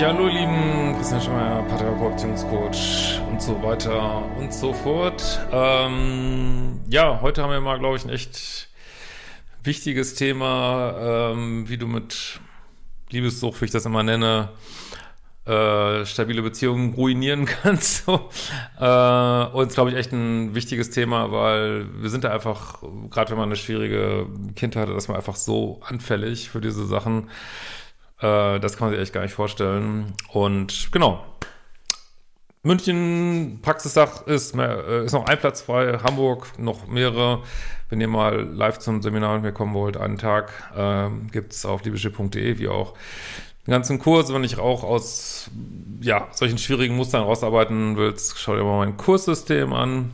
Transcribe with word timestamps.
Ja, 0.00 0.14
hallo 0.14 0.28
lieben, 0.28 0.94
Christian 0.96 1.20
Schmeier, 1.20 1.62
Paartherapeut, 1.64 2.12
Beziehungscoach 2.12 3.20
und 3.28 3.42
so 3.42 3.62
weiter 3.62 4.24
und 4.38 4.50
so 4.50 4.72
fort. 4.72 5.46
Ähm, 5.52 6.80
ja, 6.88 7.20
heute 7.20 7.42
haben 7.42 7.50
wir 7.50 7.60
mal, 7.60 7.78
glaube 7.78 7.98
ich, 7.98 8.04
ein 8.06 8.08
echt 8.08 8.70
wichtiges 9.62 10.14
Thema, 10.14 11.32
ähm, 11.34 11.68
wie 11.68 11.76
du 11.76 11.86
mit 11.86 12.40
Liebessucht, 13.10 13.60
wie 13.60 13.66
ich 13.66 13.72
das 13.72 13.84
immer 13.84 14.02
nenne, 14.02 14.48
äh, 15.44 16.06
stabile 16.06 16.40
Beziehungen 16.40 16.94
ruinieren 16.94 17.44
kannst. 17.62 18.06
So. 18.06 18.30
Äh, 18.80 19.44
und 19.52 19.70
glaube 19.74 19.90
ich, 19.90 19.96
echt 19.96 20.12
ein 20.12 20.54
wichtiges 20.54 20.88
Thema, 20.88 21.30
weil 21.30 21.88
wir 22.00 22.08
sind 22.08 22.24
da 22.24 22.32
einfach, 22.32 22.82
gerade 23.10 23.32
wenn 23.32 23.36
man 23.36 23.50
eine 23.50 23.56
schwierige 23.56 24.28
Kindheit 24.56 24.88
hat, 24.88 24.96
ist 24.96 25.08
man 25.08 25.18
einfach 25.18 25.36
so 25.36 25.82
anfällig 25.84 26.48
für 26.48 26.62
diese 26.62 26.86
Sachen. 26.86 27.28
Äh, 28.20 28.60
das 28.60 28.76
kann 28.76 28.88
man 28.88 28.94
sich 28.94 29.02
echt 29.02 29.12
gar 29.12 29.22
nicht 29.22 29.34
vorstellen. 29.34 30.14
Und 30.32 30.90
genau. 30.92 31.24
München, 32.62 33.60
Praxistag 33.62 34.26
ist, 34.26 34.54
äh, 34.54 35.04
ist 35.04 35.12
noch 35.12 35.26
ein 35.26 35.38
Platz 35.38 35.62
frei, 35.62 35.98
Hamburg 36.02 36.58
noch 36.58 36.86
mehrere. 36.86 37.42
Wenn 37.88 38.00
ihr 38.00 38.08
mal 38.08 38.42
live 38.42 38.78
zum 38.78 39.00
Seminar 39.00 39.34
mit 39.34 39.42
mir 39.42 39.52
kommen 39.52 39.74
wollt, 39.74 39.96
einen 39.96 40.18
Tag, 40.18 40.52
äh, 40.76 41.08
gibt 41.32 41.64
auf 41.64 41.82
liebeschiff.de, 41.82 42.58
wie 42.58 42.68
auch 42.68 42.94
den 43.66 43.72
ganzen 43.72 43.98
Kurs. 43.98 44.32
Wenn 44.32 44.44
ich 44.44 44.58
auch 44.58 44.84
aus 44.84 45.50
ja, 46.02 46.28
solchen 46.32 46.58
schwierigen 46.58 46.96
Mustern 46.96 47.22
rausarbeiten 47.22 47.96
willst, 47.96 48.38
schau 48.38 48.54
dir 48.54 48.62
mal 48.62 48.78
mein 48.78 48.96
Kurssystem 48.98 49.72
an. 49.72 50.12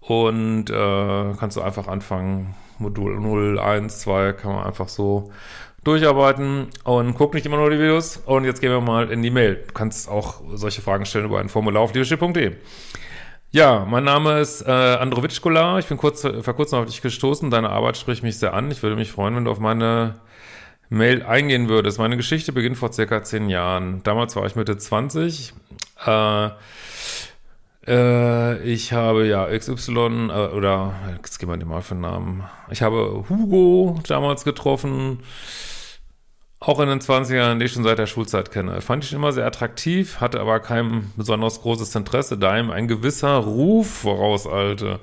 Und 0.00 0.70
äh, 0.70 1.34
kannst 1.38 1.56
du 1.56 1.62
einfach 1.62 1.88
anfangen. 1.88 2.54
Modul 2.78 3.20
0, 3.20 3.58
1, 3.58 4.00
2 4.00 4.32
kann 4.32 4.54
man 4.54 4.64
einfach 4.64 4.88
so 4.88 5.30
durcharbeiten 5.84 6.68
und 6.84 7.14
guck 7.14 7.34
nicht 7.34 7.46
immer 7.46 7.56
nur 7.56 7.70
die 7.70 7.78
Videos. 7.78 8.18
Und 8.18 8.44
jetzt 8.44 8.60
gehen 8.60 8.70
wir 8.70 8.80
mal 8.80 9.10
in 9.10 9.22
die 9.22 9.30
Mail. 9.30 9.64
Du 9.66 9.72
kannst 9.72 10.08
auch 10.08 10.42
solche 10.54 10.82
Fragen 10.82 11.06
stellen 11.06 11.24
über 11.24 11.40
ein 11.40 11.48
Formular 11.48 11.82
auf 11.82 11.94
leadership.de. 11.94 12.56
Ja, 13.52 13.84
mein 13.88 14.04
Name 14.04 14.38
ist 14.38 14.62
äh, 14.62 14.70
Androvic. 14.70 15.32
Ich 15.32 15.86
bin 15.86 15.96
kurz, 15.96 16.22
vor 16.22 16.54
kurzem 16.54 16.78
auf 16.78 16.86
dich 16.86 17.02
gestoßen. 17.02 17.50
Deine 17.50 17.70
Arbeit 17.70 17.96
spricht 17.96 18.22
mich 18.22 18.38
sehr 18.38 18.54
an. 18.54 18.70
Ich 18.70 18.82
würde 18.82 18.96
mich 18.96 19.10
freuen, 19.10 19.34
wenn 19.34 19.44
du 19.44 19.50
auf 19.50 19.58
meine 19.58 20.20
Mail 20.88 21.22
eingehen 21.22 21.68
würdest. 21.68 21.98
Meine 21.98 22.16
Geschichte 22.16 22.52
beginnt 22.52 22.76
vor 22.76 22.92
circa 22.92 23.24
zehn 23.24 23.48
Jahren. 23.48 24.02
Damals 24.04 24.36
war 24.36 24.46
ich 24.46 24.54
Mitte 24.54 24.78
20. 24.78 25.52
Äh, 26.06 26.50
äh, 27.88 28.62
ich 28.62 28.92
habe 28.92 29.26
ja 29.26 29.46
XY 29.46 30.28
äh, 30.30 30.54
oder 30.54 30.94
jetzt 31.16 31.38
gehen 31.38 31.48
wir 31.48 31.56
dir 31.56 31.64
mal 31.64 31.82
für 31.82 31.94
einen 31.94 32.02
Namen. 32.02 32.44
Ich 32.70 32.82
habe 32.82 33.24
Hugo 33.28 33.98
damals 34.06 34.44
getroffen 34.44 35.20
auch 36.60 36.78
in 36.78 36.88
den 36.88 37.00
20ern, 37.00 37.58
die 37.58 37.64
ich 37.64 37.72
schon 37.72 37.84
seit 37.84 37.98
der 37.98 38.06
Schulzeit 38.06 38.50
kenne. 38.50 38.82
Fand 38.82 39.02
ich 39.02 39.14
immer 39.14 39.32
sehr 39.32 39.46
attraktiv, 39.46 40.20
hatte 40.20 40.40
aber 40.40 40.60
kein 40.60 41.10
besonders 41.16 41.62
großes 41.62 41.94
Interesse, 41.94 42.36
da 42.36 42.58
ihm 42.58 42.70
ein 42.70 42.86
gewisser 42.86 43.36
Ruf 43.36 43.88
vorauseilte. 43.88 45.00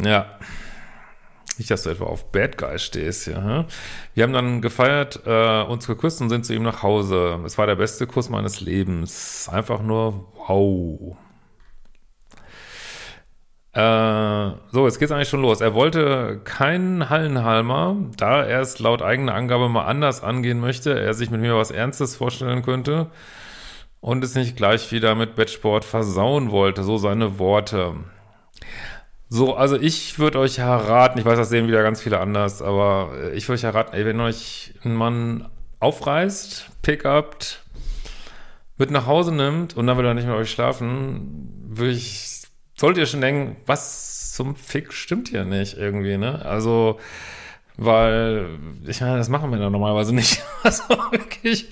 Ja. 0.00 0.38
Nicht, 1.58 1.70
dass 1.70 1.84
du 1.84 1.90
etwa 1.90 2.06
auf 2.06 2.32
Bad 2.32 2.58
Guy 2.58 2.78
stehst. 2.78 3.26
Hm? 3.26 3.64
Wir 4.14 4.22
haben 4.24 4.32
dann 4.32 4.60
gefeiert, 4.60 5.20
äh, 5.24 5.62
uns 5.62 5.86
geküsst 5.86 6.20
und 6.20 6.28
sind 6.28 6.46
zu 6.46 6.54
ihm 6.54 6.62
nach 6.62 6.82
Hause. 6.82 7.40
Es 7.44 7.58
war 7.58 7.66
der 7.66 7.76
beste 7.76 8.06
Kuss 8.06 8.28
meines 8.28 8.60
Lebens. 8.60 9.48
Einfach 9.50 9.82
nur 9.82 10.26
wow. 10.46 11.16
Äh, 13.74 14.52
so, 14.70 14.86
jetzt 14.86 15.00
geht's 15.00 15.10
eigentlich 15.10 15.28
schon 15.28 15.42
los. 15.42 15.60
Er 15.60 15.74
wollte 15.74 16.40
keinen 16.44 17.10
Hallenhalmer, 17.10 17.96
da 18.16 18.44
er 18.44 18.60
es 18.60 18.78
laut 18.78 19.02
eigener 19.02 19.34
Angabe 19.34 19.68
mal 19.68 19.84
anders 19.84 20.22
angehen 20.22 20.60
möchte, 20.60 20.98
er 20.98 21.12
sich 21.12 21.30
mit 21.30 21.40
mir 21.40 21.56
was 21.56 21.72
Ernstes 21.72 22.14
vorstellen 22.14 22.62
könnte 22.62 23.08
und 24.00 24.22
es 24.22 24.36
nicht 24.36 24.56
gleich 24.56 24.92
wieder 24.92 25.16
mit 25.16 25.34
Bettsport 25.34 25.84
versauen 25.84 26.52
wollte, 26.52 26.84
so 26.84 26.98
seine 26.98 27.40
Worte. 27.40 27.94
So, 29.28 29.56
also 29.56 29.76
ich 29.76 30.20
würde 30.20 30.38
euch 30.38 30.58
erraten, 30.58 31.18
ich 31.18 31.24
weiß, 31.24 31.36
das 31.36 31.48
sehen 31.48 31.66
wieder 31.66 31.82
ganz 31.82 32.00
viele 32.00 32.20
anders, 32.20 32.62
aber 32.62 33.10
ich 33.34 33.48
würde 33.48 33.58
euch 33.58 33.64
erraten, 33.64 33.92
ey, 33.94 34.06
wenn 34.06 34.20
euch 34.20 34.74
ein 34.84 34.94
Mann 34.94 35.48
aufreißt, 35.80 36.70
pickupt, 36.82 37.64
mit 38.78 38.92
nach 38.92 39.06
Hause 39.06 39.34
nimmt 39.34 39.76
und 39.76 39.88
dann 39.88 39.98
will 39.98 40.06
er 40.06 40.14
nicht 40.14 40.28
mit 40.28 40.36
euch 40.36 40.50
schlafen, 40.50 41.48
würde 41.66 41.92
ich 41.92 42.43
solltet 42.76 43.02
ihr 43.02 43.06
schon 43.06 43.20
denken, 43.20 43.56
was 43.66 44.32
zum 44.32 44.56
Fick 44.56 44.92
stimmt 44.92 45.28
hier 45.28 45.44
nicht 45.44 45.76
irgendwie, 45.76 46.16
ne? 46.16 46.44
Also, 46.44 46.98
weil, 47.76 48.58
ich 48.86 49.00
meine, 49.00 49.18
das 49.18 49.28
machen 49.28 49.50
wir 49.50 49.58
da 49.58 49.70
normalerweise 49.70 50.14
nicht. 50.14 50.42
Also 50.64 50.84
wirklich, 51.10 51.68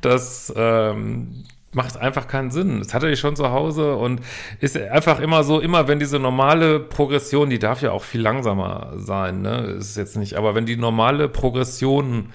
das 0.00 0.50
ähm, 0.56 1.44
macht 1.72 1.98
einfach 1.98 2.28
keinen 2.28 2.50
Sinn. 2.50 2.78
Das 2.78 2.94
hatte 2.94 3.10
ich 3.10 3.20
schon 3.20 3.36
zu 3.36 3.50
Hause 3.50 3.94
und 3.96 4.22
ist 4.60 4.78
einfach 4.78 5.20
immer 5.20 5.44
so, 5.44 5.60
immer 5.60 5.86
wenn 5.86 5.98
diese 5.98 6.18
normale 6.18 6.80
Progression, 6.80 7.50
die 7.50 7.58
darf 7.58 7.82
ja 7.82 7.92
auch 7.92 8.02
viel 8.02 8.22
langsamer 8.22 8.94
sein, 8.96 9.42
ne? 9.42 9.76
Ist 9.78 9.98
jetzt 9.98 10.16
nicht, 10.16 10.34
aber 10.34 10.54
wenn 10.54 10.64
die 10.64 10.76
normale 10.76 11.28
Progression 11.28 12.32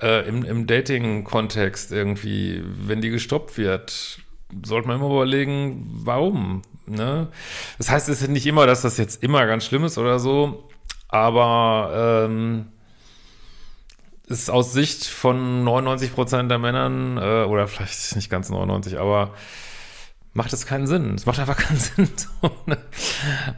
äh, 0.00 0.26
im, 0.26 0.44
im 0.44 0.66
Dating-Kontext 0.66 1.92
irgendwie, 1.92 2.62
wenn 2.64 3.00
die 3.00 3.10
gestoppt 3.10 3.58
wird, 3.58 4.20
sollte 4.64 4.88
man 4.88 4.96
immer 4.98 5.10
überlegen, 5.10 5.86
warum? 6.04 6.62
Ne? 6.86 7.28
Das 7.78 7.90
heißt, 7.90 8.08
es 8.08 8.22
ist 8.22 8.28
nicht 8.28 8.46
immer, 8.46 8.66
dass 8.66 8.82
das 8.82 8.98
jetzt 8.98 9.22
immer 9.22 9.46
ganz 9.46 9.64
schlimm 9.64 9.84
ist 9.84 9.98
oder 9.98 10.18
so, 10.18 10.68
aber 11.08 12.26
ähm, 12.26 12.66
ist 14.26 14.50
aus 14.50 14.72
Sicht 14.72 15.06
von 15.06 15.64
99 15.64 16.14
Prozent 16.14 16.50
der 16.50 16.58
Männern, 16.58 17.18
äh, 17.18 17.44
oder 17.44 17.66
vielleicht 17.66 18.14
nicht 18.16 18.30
ganz 18.30 18.48
99, 18.48 18.98
aber 18.98 19.34
macht 20.32 20.52
es 20.52 20.66
keinen 20.66 20.86
Sinn. 20.86 21.14
Es 21.14 21.26
macht 21.26 21.40
einfach 21.40 21.56
keinen 21.56 21.78
Sinn. 21.78 22.08
Ne? 22.66 22.78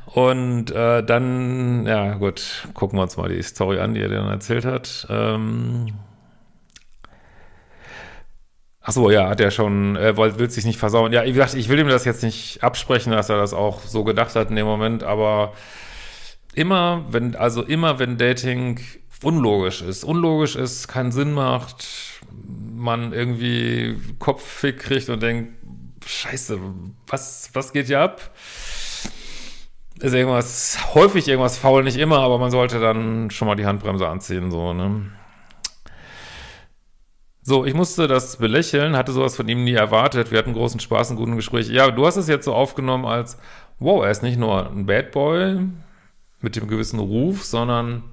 Und 0.06 0.70
äh, 0.70 1.02
dann, 1.04 1.86
ja 1.86 2.14
gut, 2.14 2.68
gucken 2.74 2.98
wir 2.98 3.02
uns 3.02 3.16
mal 3.16 3.28
die 3.28 3.42
Story 3.42 3.78
an, 3.78 3.94
die 3.94 4.00
er 4.00 4.08
dann 4.08 4.28
erzählt 4.28 4.64
hat. 4.64 5.06
Ähm, 5.10 5.92
Ach 8.84 8.92
so, 8.92 9.10
ja, 9.10 9.28
hat 9.28 9.40
er 9.40 9.52
schon, 9.52 9.94
er 9.94 10.16
will, 10.16 10.38
will 10.38 10.50
sich 10.50 10.64
nicht 10.64 10.78
versauen. 10.78 11.12
Ja, 11.12 11.24
wie 11.24 11.32
gesagt, 11.32 11.54
ich 11.54 11.68
will 11.68 11.78
ihm 11.78 11.88
das 11.88 12.04
jetzt 12.04 12.24
nicht 12.24 12.64
absprechen, 12.64 13.12
dass 13.12 13.28
er 13.28 13.36
das 13.36 13.54
auch 13.54 13.80
so 13.82 14.02
gedacht 14.02 14.34
hat 14.34 14.50
in 14.50 14.56
dem 14.56 14.66
Moment, 14.66 15.04
aber 15.04 15.52
immer, 16.54 17.04
wenn, 17.08 17.36
also 17.36 17.62
immer, 17.62 18.00
wenn 18.00 18.18
Dating 18.18 18.80
unlogisch 19.22 19.82
ist, 19.82 20.02
unlogisch 20.02 20.56
ist, 20.56 20.88
keinen 20.88 21.12
Sinn 21.12 21.32
macht, 21.32 21.86
man 22.74 23.12
irgendwie 23.12 23.96
Kopffick 24.18 24.80
kriegt 24.80 25.08
und 25.08 25.22
denkt, 25.22 25.52
scheiße, 26.04 26.58
was, 27.06 27.50
was 27.52 27.72
geht 27.72 27.86
hier 27.86 28.00
ab? 28.00 28.32
Ist 30.00 30.14
irgendwas, 30.14 30.94
häufig 30.94 31.28
irgendwas 31.28 31.56
faul, 31.56 31.84
nicht 31.84 31.98
immer, 31.98 32.18
aber 32.18 32.38
man 32.38 32.50
sollte 32.50 32.80
dann 32.80 33.30
schon 33.30 33.46
mal 33.46 33.54
die 33.54 33.66
Handbremse 33.66 34.08
anziehen, 34.08 34.50
so, 34.50 34.72
ne? 34.72 35.12
So, 37.44 37.64
ich 37.66 37.74
musste 37.74 38.06
das 38.06 38.36
belächeln, 38.36 38.96
hatte 38.96 39.10
sowas 39.10 39.34
von 39.34 39.48
ihm 39.48 39.64
nie 39.64 39.72
erwartet. 39.72 40.30
Wir 40.30 40.38
hatten 40.38 40.52
großen 40.52 40.78
Spaß 40.78 41.10
und 41.10 41.16
guten 41.16 41.34
Gespräch. 41.34 41.68
Ja, 41.68 41.90
du 41.90 42.06
hast 42.06 42.16
es 42.16 42.28
jetzt 42.28 42.44
so 42.44 42.54
aufgenommen 42.54 43.04
als, 43.04 43.36
wow, 43.80 44.04
er 44.04 44.12
ist 44.12 44.22
nicht 44.22 44.38
nur 44.38 44.70
ein 44.70 44.86
Bad 44.86 45.10
Boy 45.10 45.66
mit 46.40 46.54
dem 46.54 46.68
gewissen 46.68 47.00
Ruf, 47.00 47.44
sondern 47.44 48.04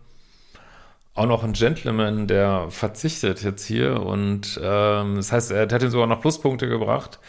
auch 1.13 1.27
noch 1.27 1.43
ein 1.43 1.53
Gentleman, 1.53 2.25
der 2.25 2.71
verzichtet 2.71 3.43
jetzt 3.43 3.65
hier. 3.65 4.01
Und 4.01 4.59
ähm, 4.63 5.17
das 5.17 5.31
heißt, 5.31 5.51
er 5.51 5.69
hat 5.69 5.83
ihm 5.83 5.91
sogar 5.91 6.07
noch 6.07 6.21
Pluspunkte 6.21 6.67
gebracht. 6.67 7.19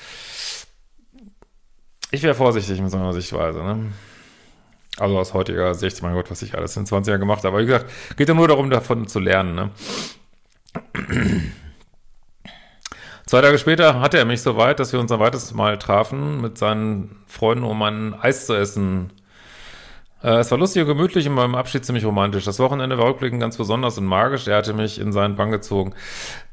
Ich 2.13 2.23
wäre 2.23 2.35
vorsichtig 2.35 2.81
mit 2.81 2.91
so 2.91 2.97
einer 2.97 3.13
Sichtweise, 3.13 3.63
ne? 3.63 3.93
Also 4.97 5.19
aus 5.19 5.35
heutiger 5.35 5.75
Sicht, 5.75 6.03
mein 6.03 6.15
Gott, 6.15 6.31
was 6.31 6.43
ich 6.43 6.55
alles 6.55 6.77
in 6.77 6.87
20 6.87 7.11
Jahren 7.11 7.21
gemacht 7.21 7.45
habe. 7.45 7.49
Aber 7.49 7.61
wie 7.61 7.67
gesagt, 7.67 7.91
geht 8.17 8.29
ja 8.29 8.35
nur 8.35 8.49
darum, 8.49 8.71
davon 8.71 9.07
zu 9.07 9.21
lernen, 9.21 9.55
ne? 9.55 9.71
Zwei 13.31 13.43
Tage 13.43 13.59
später 13.59 14.01
hatte 14.01 14.19
er 14.19 14.25
mich 14.25 14.43
so 14.43 14.57
weit, 14.57 14.81
dass 14.81 14.93
wir 14.93 14.99
uns 14.99 15.13
ein 15.13 15.21
weiteres 15.21 15.55
Mal 15.55 15.79
trafen 15.79 16.41
mit 16.41 16.59
seinen 16.59 17.15
Freunden, 17.29 17.63
um 17.63 17.81
ein 17.81 18.13
Eis 18.13 18.47
zu 18.47 18.55
essen. 18.55 19.13
Äh, 20.21 20.39
es 20.39 20.51
war 20.51 20.59
lustig 20.59 20.83
und 20.83 20.89
gemütlich 20.89 21.29
und 21.29 21.37
beim 21.37 21.55
Abschied 21.55 21.85
ziemlich 21.85 22.05
romantisch. 22.05 22.45
Das 22.45 22.59
Wochenende 22.59 22.99
war 22.99 23.07
rückblickend 23.07 23.41
ganz 23.41 23.57
besonders 23.57 23.97
und 23.99 24.07
magisch. 24.07 24.49
Er 24.49 24.57
hatte 24.57 24.73
mich 24.73 25.01
in 25.01 25.13
seinen 25.13 25.37
Bann 25.37 25.53
gezogen. 25.53 25.95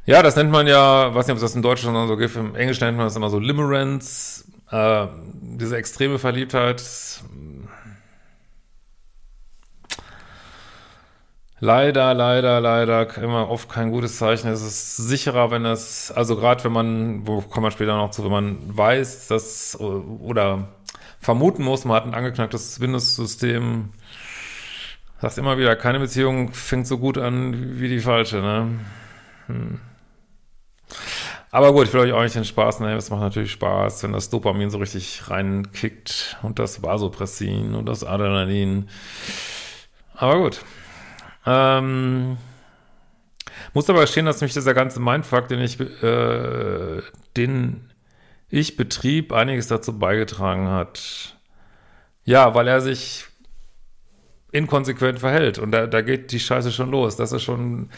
Ja, 0.06 0.21
das 0.21 0.35
nennt 0.35 0.51
man 0.51 0.68
ja, 0.68 1.15
weiß 1.15 1.25
nicht, 1.25 1.31
ob 1.31 1.38
es 1.38 1.41
das 1.41 1.56
in 1.56 1.63
Deutschland 1.63 2.07
so 2.07 2.15
gibt, 2.15 2.35
im 2.35 2.53
Englischen 2.53 2.83
nennt 2.83 2.97
man 2.97 3.07
das 3.07 3.15
immer 3.15 3.31
so 3.31 3.39
Limerence, 3.39 4.45
äh, 4.69 5.07
diese 5.41 5.77
extreme 5.77 6.19
Verliebtheit. 6.19 6.83
Leider, 11.59 12.13
leider, 12.13 12.62
leider 12.62 13.18
immer 13.18 13.50
oft 13.50 13.68
kein 13.68 13.92
gutes 13.92 14.18
Zeichen. 14.18 14.48
Es 14.50 14.62
ist 14.62 14.98
sicherer, 14.98 15.50
wenn 15.50 15.65
es, 15.65 16.12
also 16.12 16.36
gerade 16.36 16.63
wenn 16.63 16.71
man, 16.71 17.27
wo 17.27 17.42
kommen 17.42 17.65
wir 17.65 17.71
später 17.71 17.95
noch 17.98 18.12
zu, 18.12 18.24
wenn 18.24 18.31
man 18.31 18.57
weiß, 18.77 19.27
dass 19.27 19.80
oder 19.80 20.68
vermuten 21.19 21.63
muss, 21.63 21.83
man 21.83 21.98
hat 21.98 22.06
ein 22.06 22.13
angeknacktes 22.13 22.80
Windows-System. 22.80 23.89
Sagt 25.19 25.39
immer 25.39 25.57
wieder, 25.57 25.75
keine 25.75 26.00
Beziehung 26.00 26.54
fängt 26.54 26.86
so 26.86 27.00
gut 27.00 27.18
an 27.18 27.80
wie 27.80 27.89
die 27.89 28.01
falsche, 28.01 28.38
ne? 28.38 28.80
Hm. 29.48 29.80
Aber 31.50 31.74
gut, 31.74 31.88
ich 31.88 31.94
will 31.94 32.01
euch 32.01 32.13
auch 32.13 32.21
nicht 32.21 32.36
den 32.36 32.45
Spaß 32.45 32.81
nehmen. 32.81 32.98
Es 32.98 33.09
macht 33.09 33.21
natürlich 33.21 33.51
Spaß, 33.54 34.04
wenn 34.04 34.13
das 34.13 34.30
Dopamin 34.30 34.69
so 34.69 34.77
richtig 34.77 35.27
reinkickt 35.27 36.38
und 36.44 36.59
das 36.59 36.83
Vasopressin 36.83 37.74
und 37.74 37.88
das 37.88 38.04
Adrenalin. 38.04 38.89
Aber 40.13 40.38
gut. 40.38 40.62
Ähm, 41.47 42.38
muss 43.73 43.89
aber 43.89 44.05
stehen, 44.05 44.25
dass 44.25 44.41
mich 44.41 44.53
dieser 44.53 44.73
ganze 44.73 44.99
Mindfuck, 44.99 45.47
den 45.47 45.61
ich, 45.61 45.79
äh, 45.79 47.01
den 47.38 47.89
ich 48.49 48.75
betrieb, 48.75 49.31
einiges 49.31 49.67
dazu 49.67 49.97
beigetragen 49.97 50.67
hat. 50.67 51.35
Ja, 52.25 52.53
weil 52.53 52.67
er 52.67 52.81
sich 52.81 53.25
inkonsequent 54.51 55.19
verhält 55.19 55.59
und 55.59 55.71
da, 55.71 55.88
da 55.88 56.01
geht 56.01 56.31
die 56.31 56.39
Scheiße 56.39 56.71
schon 56.71 56.91
los. 56.91 57.15
Das 57.15 57.31
ist 57.31 57.44
schon, 57.44 57.89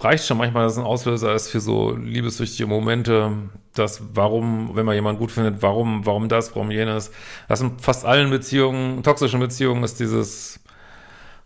reicht 0.00 0.26
schon 0.26 0.38
manchmal, 0.38 0.64
dass 0.64 0.76
ein 0.76 0.84
Auslöser 0.84 1.34
ist 1.34 1.48
für 1.48 1.60
so 1.60 1.92
liebessüchtige 1.96 2.68
Momente, 2.68 3.32
dass 3.74 4.02
warum, 4.14 4.74
wenn 4.74 4.84
man 4.84 4.94
jemanden 4.94 5.20
gut 5.20 5.30
findet, 5.32 5.62
warum, 5.62 6.04
warum 6.04 6.28
das, 6.28 6.54
warum 6.54 6.70
jenes. 6.70 7.12
Das 7.48 7.60
in 7.60 7.78
fast 7.78 8.04
allen 8.04 8.30
Beziehungen, 8.30 9.02
toxischen 9.02 9.40
Beziehungen 9.40 9.84
ist 9.84 10.00
dieses 10.00 10.60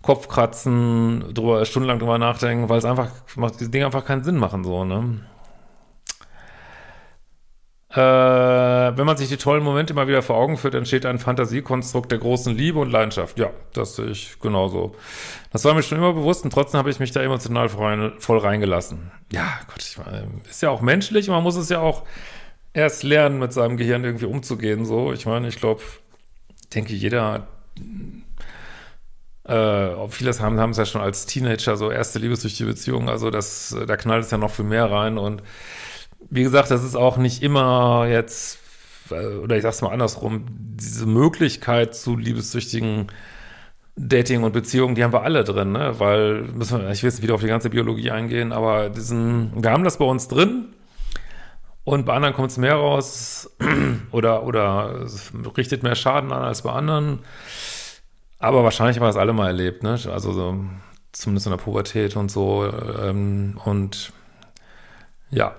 Kopfkratzen, 0.07 1.35
drüber, 1.35 1.65
stundenlang 1.65 1.99
drüber 1.99 2.17
nachdenken, 2.17 2.69
weil 2.69 2.79
es 2.79 2.85
einfach, 2.85 3.11
macht 3.35 3.59
diese 3.59 3.71
Dinge 3.71 3.87
einfach 3.87 4.05
keinen 4.05 4.23
Sinn 4.23 4.37
machen, 4.37 4.63
so, 4.63 4.85
ne? 4.85 5.21
Äh, 7.91 7.99
wenn 7.99 9.05
man 9.07 9.17
sich 9.17 9.29
die 9.29 9.37
tollen 9.37 9.65
Momente 9.65 9.93
immer 9.95 10.07
wieder 10.07 10.23
vor 10.23 10.37
Augen 10.37 10.59
führt, 10.59 10.75
entsteht 10.75 11.07
ein 11.07 11.19
Fantasiekonstrukt 11.19 12.13
der 12.13 12.19
großen 12.19 12.57
Liebe 12.57 12.79
und 12.79 12.91
Leidenschaft. 12.91 13.37
Ja, 13.39 13.51
das 13.73 13.97
sehe 13.97 14.07
ich 14.07 14.39
genauso. 14.41 14.95
Das 15.51 15.65
war 15.65 15.75
mir 15.75 15.83
schon 15.83 15.99
immer 15.99 16.13
bewusst 16.13 16.45
und 16.45 16.53
trotzdem 16.53 16.79
habe 16.79 16.91
ich 16.91 17.01
mich 17.01 17.11
da 17.11 17.23
emotional 17.23 17.69
voll 17.69 18.39
reingelassen. 18.39 19.11
Ja, 19.33 19.59
Gott, 19.67 19.83
ich 19.83 19.99
meine, 19.99 20.29
ist 20.49 20.63
ja 20.63 20.71
auch 20.71 20.83
menschlich, 20.83 21.29
man 21.29 21.43
muss 21.43 21.57
es 21.57 21.69
ja 21.69 21.81
auch 21.81 22.05
erst 22.75 23.03
lernen, 23.03 23.41
mit 23.41 23.53
seinem 23.53 23.77
Gehirn 23.77 24.05
irgendwie 24.05 24.27
umzugehen, 24.27 24.85
so. 24.85 25.13
Ich 25.13 25.27
meine, 25.27 25.49
ich 25.49 25.57
glaube, 25.57 25.81
denke, 26.75 26.93
jeder 26.93 27.49
äh, 29.47 30.09
vieles 30.09 30.41
haben, 30.41 30.71
es 30.71 30.77
ja 30.77 30.87
schon 30.87 31.01
als 31.01 31.27
Teenager, 31.27 31.77
so 31.77 31.91
erste 31.91 32.19
liebessüchtige 32.19 32.69
Beziehungen, 32.69 33.09
also 33.09 33.31
das, 33.31 33.77
da 33.87 33.97
knallt 33.97 34.25
es 34.25 34.31
ja 34.31 34.39
noch 34.39 34.51
viel 34.51 34.65
mehr 34.65 34.91
rein 34.91 35.19
und 35.19 35.43
wie 36.31 36.43
gesagt, 36.43 36.71
das 36.71 36.83
ist 36.83 36.97
auch 36.97 37.17
nicht 37.17 37.43
immer 37.43 38.07
jetzt, 38.09 38.59
äh, 39.11 39.37
oder 39.37 39.57
ich 39.57 39.63
sag's 39.63 39.83
mal 39.83 39.93
andersrum, 39.93 40.47
diese 40.49 41.07
Möglichkeit 41.07 41.95
zu 41.95 42.17
liebessüchtigen 42.17 43.09
Dating 43.97 44.43
und 44.43 44.53
Beziehungen, 44.53 44.95
die 44.95 45.05
haben 45.05 45.13
wir 45.13 45.23
alle 45.23 45.43
drin, 45.43 45.73
ne? 45.73 45.95
Weil, 45.99 46.43
müssen 46.43 46.83
wir, 46.83 46.91
ich 46.91 47.03
will 47.03 47.11
jetzt 47.11 47.23
wieder 47.23 47.35
auf 47.35 47.41
die 47.41 47.47
ganze 47.47 47.71
Biologie 47.71 48.11
eingehen, 48.11 48.53
aber 48.53 48.91
diesen, 48.91 49.63
wir 49.63 49.71
haben 49.71 49.85
das 49.85 49.99
bei 49.99 50.05
uns 50.05 50.29
drin 50.29 50.67
und 51.85 52.05
bei 52.05 52.13
anderen 52.13 52.35
kommt 52.35 52.51
es 52.51 52.59
mehr 52.59 52.75
raus 52.75 53.51
oder, 54.11 54.43
oder 54.43 55.07
richtet 55.57 55.83
mehr 55.83 55.95
Schaden 55.95 56.33
an 56.33 56.43
als 56.43 56.63
bei 56.63 56.73
anderen. 56.73 57.21
Aber 58.39 58.65
wahrscheinlich 58.65 58.97
haben 58.97 59.05
wir 59.05 59.09
das 59.09 59.17
alle 59.17 59.33
mal 59.33 59.47
erlebt, 59.49 59.83
ne? 59.83 59.91
Also 59.93 60.33
so, 60.33 60.57
zumindest 61.13 61.47
in 61.47 61.53
der 61.53 61.59
Pubertät 61.59 62.17
und 62.17 62.31
so. 62.31 62.71
Ähm, 63.03 63.59
und 63.65 64.13
ja, 65.31 65.57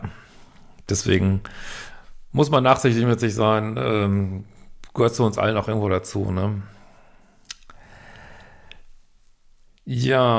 deswegen 0.90 1.42
muss 2.32 2.50
man 2.52 2.64
nachsichtig 2.64 3.06
mit 3.06 3.20
sich 3.20 3.34
sein. 3.34 3.78
Ähm, 3.78 4.46
gehört 4.94 5.16
zu 5.16 5.24
uns 5.24 5.38
allen 5.38 5.58
auch 5.58 5.68
irgendwo 5.68 5.90
dazu, 5.90 6.32
ne? 6.32 6.62
Ja. 9.86 10.38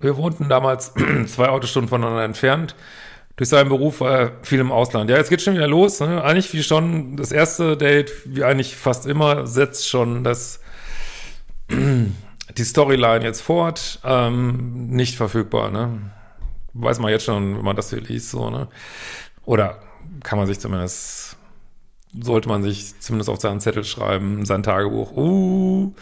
Wir 0.00 0.16
wohnten 0.16 0.48
damals 0.48 0.94
zwei 1.26 1.48
Autostunden 1.48 1.88
voneinander 1.88 2.24
entfernt 2.24 2.74
durch 3.36 3.48
seinen 3.48 3.68
Beruf 3.68 4.00
war 4.00 4.18
er 4.18 4.32
viel 4.42 4.60
im 4.60 4.70
Ausland. 4.70 5.10
Ja, 5.10 5.16
jetzt 5.16 5.28
geht 5.28 5.42
schon 5.42 5.54
wieder 5.54 5.66
los. 5.66 6.00
Ne? 6.00 6.22
Eigentlich 6.22 6.52
wie 6.52 6.62
schon 6.62 7.16
das 7.16 7.32
erste 7.32 7.76
Date, 7.76 8.12
wie 8.26 8.44
eigentlich 8.44 8.76
fast 8.76 9.06
immer, 9.06 9.46
setzt 9.46 9.88
schon 9.88 10.22
das 10.22 10.60
die 11.70 12.64
Storyline 12.64 13.24
jetzt 13.24 13.40
fort. 13.40 14.00
Ähm, 14.04 14.88
nicht 14.88 15.16
verfügbar, 15.16 15.70
ne? 15.70 16.10
Weiß 16.74 16.98
man 16.98 17.10
jetzt 17.10 17.24
schon, 17.24 17.56
wenn 17.56 17.64
man 17.64 17.76
das 17.76 17.90
hier 17.90 18.00
liest, 18.00 18.30
so, 18.30 18.50
ne? 18.50 18.68
Oder 19.44 19.80
kann 20.22 20.38
man 20.38 20.46
sich 20.46 20.60
zumindest, 20.60 21.36
sollte 22.20 22.48
man 22.48 22.62
sich 22.62 23.00
zumindest 23.00 23.30
auf 23.30 23.40
seinen 23.40 23.60
Zettel 23.60 23.84
schreiben, 23.84 24.44
sein 24.44 24.62
Tagebuch, 24.62 25.12
uh, 25.16 25.92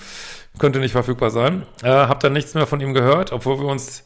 könnte 0.58 0.81
nicht 0.81 0.93
verfügbar 0.93 1.31
sein. 1.31 1.67
Äh, 1.82 1.88
hab 1.88 2.20
dann 2.20 2.32
nichts 2.32 2.55
mehr 2.55 2.67
von 2.67 2.81
ihm 2.81 2.94
gehört, 2.94 3.32
obwohl 3.32 3.58
wir 3.58 3.67
uns 3.67 4.05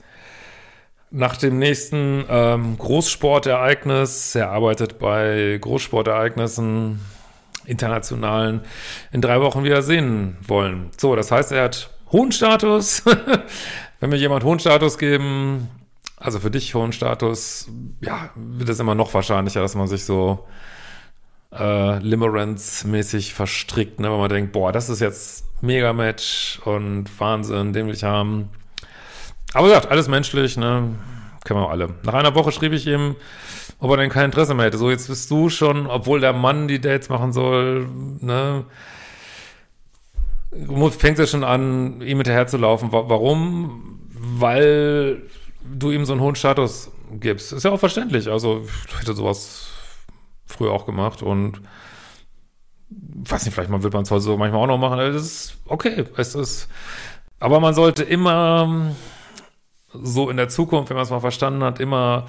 nach 1.17 1.37
dem 1.37 1.59
nächsten 1.59 2.25
ähm, 2.29 2.77
Großsportereignis, 2.77 4.35
er 4.35 4.51
arbeitet 4.51 4.99
bei 4.99 5.59
Großsportereignissen, 5.61 7.01
internationalen, 7.65 8.61
in 9.13 9.23
drei 9.23 9.41
Wochen 9.41 9.65
wieder 9.65 9.81
sehen 9.83 10.37
wollen. 10.47 10.91
So, 10.99 11.17
das 11.17 11.33
heißt, 11.33 11.53
er 11.53 11.65
hat 11.65 11.91
hohen 12.13 12.33
Status. 12.33 13.03
Wenn 14.01 14.11
mir 14.11 14.17
jemand 14.17 14.45
hohen 14.45 14.59
Status 14.59 14.99
geben, 14.99 15.69
also 16.19 16.39
für 16.39 16.51
dich 16.51 16.75
hohen 16.75 16.93
Status, 16.93 17.69
ja, 18.03 18.31
wird 18.35 18.69
es 18.69 18.79
immer 18.79 18.95
noch 18.95 19.15
wahrscheinlicher, 19.15 19.63
dass 19.63 19.75
man 19.75 19.89
sich 19.89 20.05
so 20.05 20.47
äh, 21.51 21.99
Limerence-mäßig 21.99 23.33
verstrickt, 23.33 24.01
ne? 24.01 24.11
wenn 24.13 24.19
man 24.19 24.29
denkt, 24.29 24.53
boah, 24.53 24.71
das 24.71 24.91
ist 24.91 25.01
jetzt 25.01 25.47
Mega-Match 25.63 26.61
und 26.67 27.09
Wahnsinn, 27.19 27.73
den 27.73 27.87
will 27.87 27.95
ich 27.95 28.05
haben. 28.05 28.51
Aber 29.57 29.69
gesagt, 29.69 29.91
alles 29.91 30.07
menschlich, 30.07 30.59
ne? 30.59 30.97
Kennen 31.43 31.61
wir 31.61 31.71
alle. 31.71 31.95
Nach 32.03 32.13
einer 32.13 32.35
Woche 32.35 32.53
schrieb 32.53 32.75
ich 32.75 32.87
ihm, 32.87 33.17
ob 33.79 33.91
er 33.91 33.97
denn 33.97 34.11
kein 34.11 34.27
Interesse 34.27 34.53
mehr 34.53 34.67
hätte. 34.67 34.77
So, 34.77 34.91
jetzt 34.91 35.09
bist 35.09 35.31
du 35.31 35.49
schon, 35.49 35.87
obwohl 35.87 36.21
der 36.21 36.35
Mann 36.35 36.69
die 36.69 36.79
Dates 36.79 37.09
machen 37.09 37.33
soll, 37.33 37.89
ne? 38.21 38.65
Fängt 40.91 41.19
er 41.19 41.27
schon 41.27 41.43
an, 41.43 42.03
ihm 42.03 42.19
hinterher 42.19 42.47
zu 42.47 42.59
laufen. 42.59 42.93
Warum? 42.93 43.99
Weil 44.13 45.23
du 45.65 45.91
ihm 45.91 46.05
so 46.05 46.13
einen 46.13 46.21
hohen 46.21 46.35
Status 46.35 46.91
gibst. 47.13 47.55
Ist 47.55 47.65
ja 47.65 47.71
auch 47.71 47.81
verständlich. 47.81 48.29
Also, 48.29 48.67
ich 48.89 49.01
hätte 49.01 49.15
sowas 49.15 49.69
früher 50.45 50.73
auch 50.73 50.85
gemacht 50.85 51.23
und 51.23 51.63
weiß 52.91 53.47
nicht, 53.47 53.55
vielleicht 53.55 53.71
wird 53.71 53.95
man 53.95 54.03
es 54.03 54.11
heute 54.11 54.21
so 54.21 54.37
manchmal 54.37 54.65
auch 54.65 54.67
noch 54.67 54.77
machen. 54.77 54.99
Das 54.99 55.23
ist 55.23 55.57
okay. 55.65 56.05
Es 56.19 56.35
ist, 56.35 56.69
aber 57.41 57.59
man 57.59 57.73
sollte 57.73 58.03
immer 58.03 58.95
so 60.03 60.31
in 60.31 60.37
der 60.37 60.49
Zukunft, 60.49 60.91
wenn 60.91 60.97
man 60.97 61.05
es 61.05 61.11
mal 61.11 61.21
verstanden 61.21 61.63
hat, 61.63 61.81
immer 61.81 62.27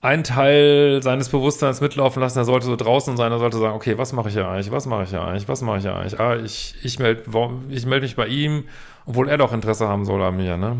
ein 0.00 0.22
Teil 0.22 1.00
seines 1.02 1.30
Bewusstseins 1.30 1.80
mitlaufen 1.80 2.20
lassen. 2.20 2.38
Er 2.38 2.44
sollte 2.44 2.66
so 2.66 2.76
draußen 2.76 3.16
sein, 3.16 3.32
er 3.32 3.38
sollte 3.38 3.56
sagen, 3.56 3.74
okay, 3.74 3.96
was 3.96 4.12
mache 4.12 4.28
ich 4.28 4.34
ja 4.34 4.50
eigentlich, 4.50 4.70
was 4.70 4.84
mache 4.86 5.04
ich 5.04 5.12
ja 5.12 5.24
eigentlich, 5.24 5.48
was 5.48 5.62
mache 5.62 5.78
ich 5.78 5.84
ja 5.84 5.96
eigentlich? 5.96 6.20
Ah, 6.20 6.36
ich, 6.36 6.74
ich 6.82 6.98
melde 6.98 7.22
ich 7.70 7.86
meld 7.86 8.02
mich 8.02 8.14
bei 8.14 8.26
ihm, 8.26 8.64
obwohl 9.06 9.30
er 9.30 9.38
doch 9.38 9.52
Interesse 9.52 9.88
haben 9.88 10.04
soll 10.04 10.22
an 10.22 10.36
mir, 10.36 10.58
ne? 10.58 10.76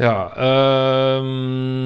Ja, 0.00 1.18
ähm, 1.18 1.80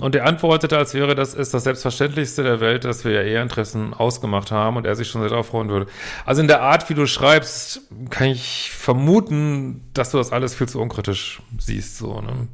und 0.00 0.16
er 0.16 0.26
antwortete, 0.26 0.76
als 0.76 0.94
wäre 0.94 1.14
das 1.14 1.34
ist 1.34 1.54
das 1.54 1.62
Selbstverständlichste 1.62 2.42
der 2.42 2.58
Welt, 2.58 2.84
dass 2.84 3.04
wir 3.04 3.12
ja 3.12 3.22
eher 3.22 3.40
Interessen 3.42 3.94
ausgemacht 3.94 4.50
haben 4.50 4.76
und 4.76 4.84
er 4.84 4.96
sich 4.96 5.08
schon 5.08 5.20
sehr 5.20 5.30
darauf 5.30 5.46
freuen 5.46 5.68
würde. 5.68 5.86
Also 6.26 6.40
in 6.40 6.48
der 6.48 6.60
Art, 6.60 6.90
wie 6.90 6.94
du 6.94 7.06
schreibst, 7.06 7.82
kann 8.10 8.26
ich 8.26 8.72
vermuten, 8.72 9.88
dass 9.94 10.10
du 10.10 10.18
das 10.18 10.32
alles 10.32 10.56
viel 10.56 10.68
zu 10.68 10.80
unkritisch 10.80 11.40
siehst, 11.58 11.98
so, 11.98 12.20
ne? 12.20 12.48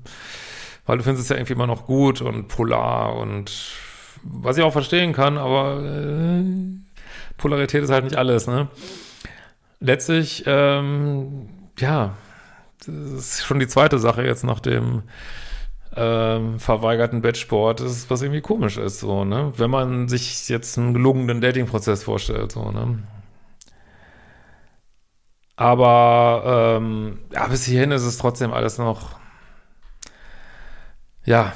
Weil 0.84 0.98
du 0.98 1.04
findest 1.04 1.24
es 1.24 1.30
ja 1.30 1.36
irgendwie 1.36 1.54
immer 1.54 1.66
noch 1.66 1.86
gut 1.86 2.20
und 2.20 2.48
polar 2.48 3.16
und 3.16 3.50
was 4.22 4.58
ich 4.58 4.62
auch 4.62 4.72
verstehen 4.72 5.14
kann, 5.14 5.38
aber 5.38 5.82
äh, 5.82 6.42
Polarität 7.38 7.82
ist 7.82 7.90
halt 7.90 8.04
nicht 8.04 8.16
alles, 8.16 8.46
ne? 8.46 8.68
letztlich, 9.84 10.44
ähm, 10.46 11.48
ja, 11.78 12.16
das 12.86 13.40
ist 13.40 13.44
schon 13.44 13.60
die 13.60 13.68
zweite 13.68 13.98
Sache 13.98 14.24
jetzt 14.24 14.44
nach 14.44 14.60
dem 14.60 15.02
ähm, 15.96 16.58
verweigerten 16.58 17.22
Bettsport, 17.22 17.80
ist 17.80 18.10
was 18.10 18.22
irgendwie 18.22 18.40
komisch 18.40 18.76
ist, 18.78 19.00
so, 19.00 19.24
ne? 19.24 19.52
Wenn 19.56 19.70
man 19.70 20.08
sich 20.08 20.48
jetzt 20.48 20.78
einen 20.78 20.94
gelungenen 20.94 21.40
Dating-Prozess 21.40 22.02
vorstellt, 22.04 22.52
so, 22.52 22.70
ne? 22.70 22.98
Aber 25.56 26.78
ähm, 26.78 27.18
ja, 27.32 27.46
bis 27.46 27.64
hierhin 27.64 27.92
ist 27.92 28.02
es 28.02 28.18
trotzdem 28.18 28.52
alles 28.52 28.78
noch, 28.78 29.16
ja, 31.24 31.52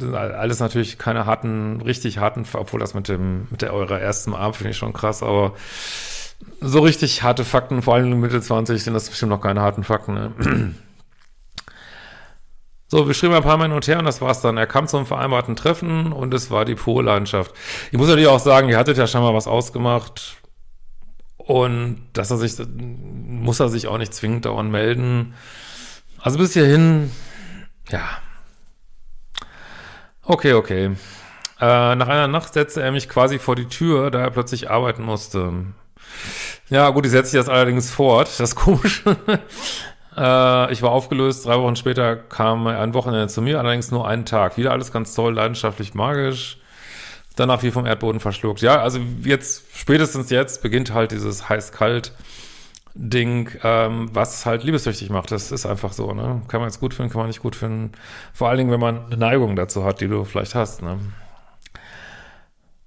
alles 0.00 0.60
natürlich 0.60 0.98
keine 0.98 1.26
harten, 1.26 1.80
richtig 1.80 2.18
harten, 2.18 2.46
obwohl 2.54 2.78
das 2.80 2.94
mit 2.94 3.08
dem, 3.08 3.48
mit 3.50 3.62
der 3.62 3.74
eurer 3.74 4.00
ersten 4.00 4.34
Abend 4.34 4.56
finde 4.56 4.70
ich 4.70 4.76
schon 4.76 4.92
krass, 4.92 5.22
aber 5.22 5.54
so 6.60 6.80
richtig 6.80 7.22
harte 7.22 7.44
Fakten, 7.44 7.82
vor 7.82 7.94
allem 7.94 8.20
Mitte 8.20 8.40
20 8.40 8.82
sind 8.82 8.94
das 8.94 9.08
bestimmt 9.08 9.30
noch 9.30 9.40
keine 9.40 9.60
harten 9.60 9.84
Fakten, 9.84 10.14
ne? 10.14 10.74
So, 12.92 13.06
wir 13.06 13.14
schrieben 13.14 13.36
ein 13.36 13.44
paar 13.44 13.56
Mal 13.56 13.68
hin 13.68 13.72
und 13.72 13.86
her 13.86 14.00
und 14.00 14.04
das 14.04 14.20
war's 14.20 14.40
dann. 14.40 14.56
Er 14.56 14.66
kam 14.66 14.88
zum 14.88 15.06
vereinbarten 15.06 15.54
Treffen 15.54 16.12
und 16.12 16.34
es 16.34 16.50
war 16.50 16.64
die 16.64 16.74
pure 16.74 17.04
Leidenschaft. 17.04 17.54
Ich 17.92 17.98
muss 17.98 18.08
natürlich 18.08 18.26
auch 18.26 18.40
sagen, 18.40 18.68
ihr 18.68 18.76
hattet 18.76 18.98
ja 18.98 19.06
schon 19.06 19.22
mal 19.22 19.32
was 19.32 19.46
ausgemacht 19.46 20.38
und 21.36 22.08
dass 22.14 22.32
er 22.32 22.36
sich, 22.36 22.56
muss 22.68 23.60
er 23.60 23.68
sich 23.68 23.86
auch 23.86 23.98
nicht 23.98 24.12
zwingend 24.12 24.44
dauernd 24.44 24.72
melden. 24.72 25.34
Also 26.18 26.38
bis 26.38 26.52
hierhin, 26.54 27.12
ja. 27.90 28.02
Okay, 30.24 30.54
okay. 30.54 30.96
Äh, 31.60 31.94
nach 31.94 32.08
einer 32.08 32.26
Nacht 32.26 32.54
setzte 32.54 32.82
er 32.82 32.90
mich 32.90 33.08
quasi 33.08 33.38
vor 33.38 33.54
die 33.54 33.68
Tür, 33.68 34.10
da 34.10 34.20
er 34.20 34.30
plötzlich 34.30 34.68
arbeiten 34.68 35.04
musste. 35.04 35.52
Ja, 36.70 36.88
gut, 36.90 37.04
ich 37.04 37.10
setze 37.10 37.32
sich 37.32 37.40
das 37.40 37.48
allerdings 37.48 37.90
fort. 37.90 38.28
Das 38.28 38.50
ist 38.50 38.56
komisch. 38.56 39.04
Äh, 40.16 40.72
ich 40.72 40.82
war 40.82 40.90
aufgelöst, 40.90 41.46
drei 41.46 41.56
Wochen 41.60 41.76
später 41.76 42.16
kam 42.16 42.66
ein 42.66 42.94
Wochenende 42.94 43.28
zu 43.28 43.40
mir, 43.40 43.60
allerdings 43.60 43.92
nur 43.92 44.08
einen 44.08 44.24
Tag. 44.24 44.56
Wieder 44.56 44.72
alles 44.72 44.90
ganz 44.90 45.14
toll, 45.14 45.34
leidenschaftlich, 45.34 45.94
magisch. 45.94 46.58
Danach 47.36 47.62
wie 47.62 47.70
vom 47.70 47.86
Erdboden 47.86 48.20
verschluckt. 48.20 48.60
Ja, 48.60 48.82
also 48.82 48.98
jetzt, 49.22 49.66
spätestens 49.72 50.28
jetzt 50.30 50.62
beginnt 50.62 50.92
halt 50.92 51.12
dieses 51.12 51.48
heiß-kalt 51.48 52.12
Ding, 52.94 53.50
ähm, 53.62 54.10
was 54.12 54.44
halt 54.46 54.64
liebessüchtig 54.64 55.10
macht. 55.10 55.30
Das 55.30 55.52
ist 55.52 55.64
einfach 55.64 55.92
so, 55.92 56.12
ne? 56.12 56.42
Kann 56.48 56.60
man 56.60 56.68
jetzt 56.68 56.80
gut 56.80 56.92
finden, 56.92 57.12
kann 57.12 57.20
man 57.20 57.28
nicht 57.28 57.40
gut 57.40 57.54
finden. 57.54 57.92
Vor 58.34 58.48
allen 58.48 58.58
Dingen, 58.58 58.72
wenn 58.72 58.80
man 58.80 59.06
eine 59.06 59.16
Neigung 59.16 59.54
dazu 59.54 59.84
hat, 59.84 60.00
die 60.00 60.08
du 60.08 60.24
vielleicht 60.24 60.56
hast, 60.56 60.82
ne? 60.82 60.98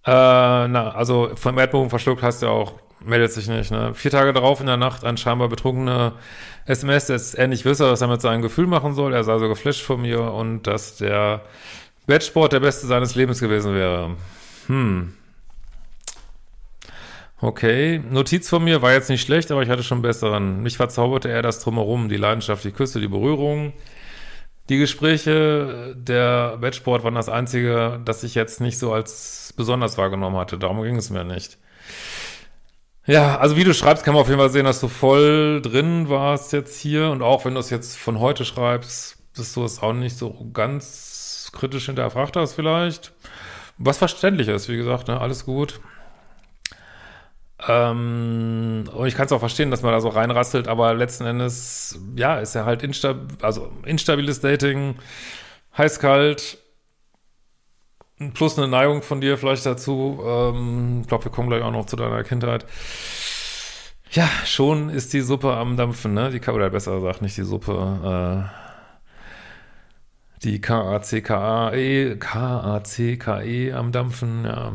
Äh, 0.06 0.68
na, 0.68 0.92
also 0.94 1.32
vom 1.36 1.58
Erdboden 1.58 1.90
verschluckt 1.90 2.22
heißt 2.22 2.42
ja 2.42 2.50
auch, 2.50 2.74
meldet 3.06 3.32
sich 3.32 3.48
nicht, 3.48 3.72
ne? 3.72 3.94
Vier 3.94 4.12
Tage 4.12 4.34
darauf 4.34 4.60
in 4.60 4.68
der 4.68 4.78
Nacht 4.78 5.04
ein 5.04 5.18
scheinbar 5.18 5.50
betrunkener 5.50 6.14
SMS, 6.66 7.08
dass 7.08 7.34
er 7.34 7.48
nicht 7.48 7.66
wisse, 7.66 7.90
was 7.92 8.02
er 8.02 8.08
mit 8.08 8.22
seinem 8.22 8.42
Gefühl 8.42 8.68
machen 8.68 8.94
soll. 8.94 9.14
Er 9.14 9.24
sei 9.24 9.38
so 9.40 9.48
geflasht 9.48 9.84
von 9.84 10.02
mir 10.02 10.22
und 10.22 10.64
dass 10.64 10.98
der 10.98 11.42
Wettsport 12.08 12.54
der 12.54 12.60
beste 12.60 12.88
seines 12.88 13.16
Lebens 13.16 13.40
gewesen 13.40 13.76
wäre. 13.76 14.16
Hm. 14.68 15.14
Okay, 17.42 18.02
Notiz 18.10 18.48
von 18.48 18.64
mir 18.64 18.82
war 18.82 18.94
jetzt 18.94 19.10
nicht 19.10 19.22
schlecht, 19.22 19.52
aber 19.52 19.62
ich 19.64 19.70
hatte 19.70 19.84
schon 19.84 20.02
besseren. 20.02 20.64
Mich 20.64 20.78
verzauberte 20.78 21.30
er 21.30 21.42
das 21.42 21.60
drumherum, 21.60 22.08
die 22.08 22.16
Leidenschaft, 22.16 22.64
die 22.64 22.72
Küsse, 22.72 23.02
die 23.02 23.10
Berührung. 23.10 23.74
Die 24.70 24.78
Gespräche, 24.78 25.94
der 25.98 26.56
Wettsport 26.62 27.04
waren 27.04 27.16
das 27.16 27.28
einzige, 27.28 28.00
das 28.06 28.24
ich 28.24 28.34
jetzt 28.34 28.62
nicht 28.62 28.80
so 28.80 28.94
als 28.94 29.54
besonders 29.58 29.98
wahrgenommen 29.98 30.38
hatte. 30.38 30.58
Darum 30.58 30.82
ging 30.84 30.96
es 30.96 31.10
mir 31.10 31.26
nicht. 31.26 31.58
Ja, 33.06 33.38
also 33.38 33.58
wie 33.58 33.66
du 33.66 33.74
schreibst, 33.74 34.06
kann 34.06 34.14
man 34.14 34.22
auf 34.22 34.30
jeden 34.30 34.40
Fall 34.40 34.50
sehen, 34.50 34.64
dass 34.66 34.80
du 34.80 34.88
voll 34.88 35.62
drin 35.62 36.08
warst 36.08 36.54
jetzt 36.54 36.80
hier. 36.80 37.10
Und 37.10 37.22
auch 37.22 37.44
wenn 37.44 37.54
du 37.54 37.60
es 37.60 37.70
jetzt 37.70 37.98
von 37.98 38.20
heute 38.20 38.46
schreibst, 38.46 39.18
dass 39.36 39.54
du 39.54 39.64
es 39.66 39.82
auch 39.82 39.94
nicht 39.94 40.18
so 40.18 40.50
ganz 40.54 41.52
kritisch 41.54 41.88
hinterfragt 41.88 42.36
hast 42.38 42.54
vielleicht. 42.54 43.12
Was 43.78 43.98
verständlich 43.98 44.48
ist, 44.48 44.70
wie 44.70 44.78
gesagt, 44.78 45.08
ne? 45.08 45.20
alles 45.20 45.46
gut. 45.46 45.82
Ähm, 47.68 48.86
und 48.94 49.08
ich 49.08 49.16
kann 49.16 49.26
es 49.26 49.32
auch 49.32 49.40
verstehen, 49.40 49.72
dass 49.72 49.82
man 49.82 49.92
da 49.92 50.02
so 50.02 50.10
reinrasselt, 50.10 50.68
aber 50.68 50.94
letzten 50.94 51.26
Endes, 51.26 52.00
ja, 52.16 52.40
ist 52.40 52.56
ja 52.56 52.66
halt 52.66 52.84
instab 52.84 53.18
also 53.42 53.72
instabiles 53.86 54.42
Dating, 54.42 54.96
heiß-kalt, 55.78 56.58
plus 58.32 58.58
eine 58.58 58.68
Neigung 58.68 59.02
von 59.02 59.20
dir 59.22 59.38
vielleicht 59.38 59.66
dazu. 59.66 60.22
Ähm, 60.26 61.00
ich 61.02 61.08
glaube, 61.08 61.26
wir 61.26 61.32
kommen 61.32 61.50
gleich 61.50 61.62
auch 61.64 61.72
noch 61.72 61.86
zu 61.86 61.96
deiner 61.96 62.24
Kindheit. 62.24 62.66
Ja, 64.12 64.30
schon 64.46 64.90
ist 64.90 65.14
die 65.14 65.22
Suppe 65.22 65.54
am 65.56 65.76
Dampfen, 65.76 66.14
ne? 66.14 66.30
Die, 66.30 66.40
oder 66.50 66.70
besser 66.70 66.96
gesagt, 66.96 67.22
nicht 67.22 67.36
die 67.36 67.44
Suppe, 67.44 68.48
äh, 68.48 68.64
die 70.44 70.62
K-A-C-K-A-E, 70.62 72.18
K-A-C-K-E 72.18 73.74
am 73.74 73.92
Dampfen, 73.92 74.46
ja. 74.46 74.74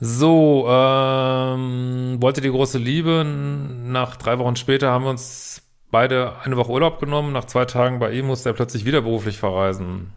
So, 0.00 0.66
ähm, 0.68 2.16
wollte 2.20 2.40
die 2.40 2.50
große 2.50 2.78
Liebe. 2.78 3.24
Nach 3.24 4.16
drei 4.16 4.38
Wochen 4.38 4.56
später 4.56 4.90
haben 4.90 5.04
wir 5.04 5.10
uns 5.10 5.62
beide 5.90 6.40
eine 6.42 6.56
Woche 6.56 6.70
Urlaub 6.72 7.00
genommen. 7.00 7.32
Nach 7.32 7.44
zwei 7.44 7.66
Tagen 7.66 7.98
bei 7.98 8.12
ihm 8.12 8.26
musste 8.26 8.48
er 8.48 8.54
plötzlich 8.54 8.86
wieder 8.86 9.02
beruflich 9.02 9.38
verreisen. 9.38 10.10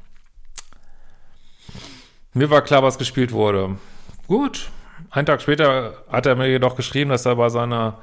Mir 2.34 2.50
war 2.50 2.64
klar, 2.64 2.82
was 2.82 2.98
gespielt 2.98 3.32
wurde. 3.32 3.78
Gut. 4.28 4.72
Einen 5.12 5.28
Tag 5.28 5.42
später 5.42 6.04
hat 6.12 6.26
er 6.26 6.36
mir 6.36 6.48
jedoch 6.48 6.76
geschrieben, 6.76 7.12
dass 7.12 7.26
er 7.28 7.36
bei 7.36 7.50
seiner 7.50 8.00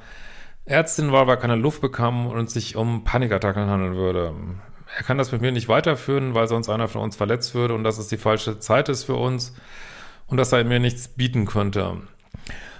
Ärztin 0.65 1.11
war, 1.11 1.27
weil 1.27 1.35
er 1.35 1.41
keine 1.41 1.55
Luft 1.55 1.81
bekam 1.81 2.27
und 2.27 2.49
sich 2.49 2.77
um 2.77 3.03
Panikattacken 3.03 3.69
handeln 3.69 3.95
würde. 3.95 4.33
Er 4.97 5.03
kann 5.03 5.17
das 5.17 5.33
mit 5.33 5.41
mir 5.41 5.51
nicht 5.51 5.67
weiterführen, 5.67 6.33
weil 6.33 6.47
sonst 6.47 6.69
einer 6.69 6.87
von 6.87 7.01
uns 7.01 7.17
verletzt 7.17 7.55
würde 7.55 7.73
und 7.73 7.83
dass 7.83 7.97
es 7.97 8.07
die 8.07 8.17
falsche 8.17 8.59
Zeit 8.59 8.87
ist 8.87 9.03
für 9.03 9.15
uns 9.15 9.53
und 10.27 10.37
dass 10.37 10.53
er 10.53 10.63
mir 10.63 10.79
nichts 10.79 11.09
bieten 11.09 11.45
könnte. 11.45 11.97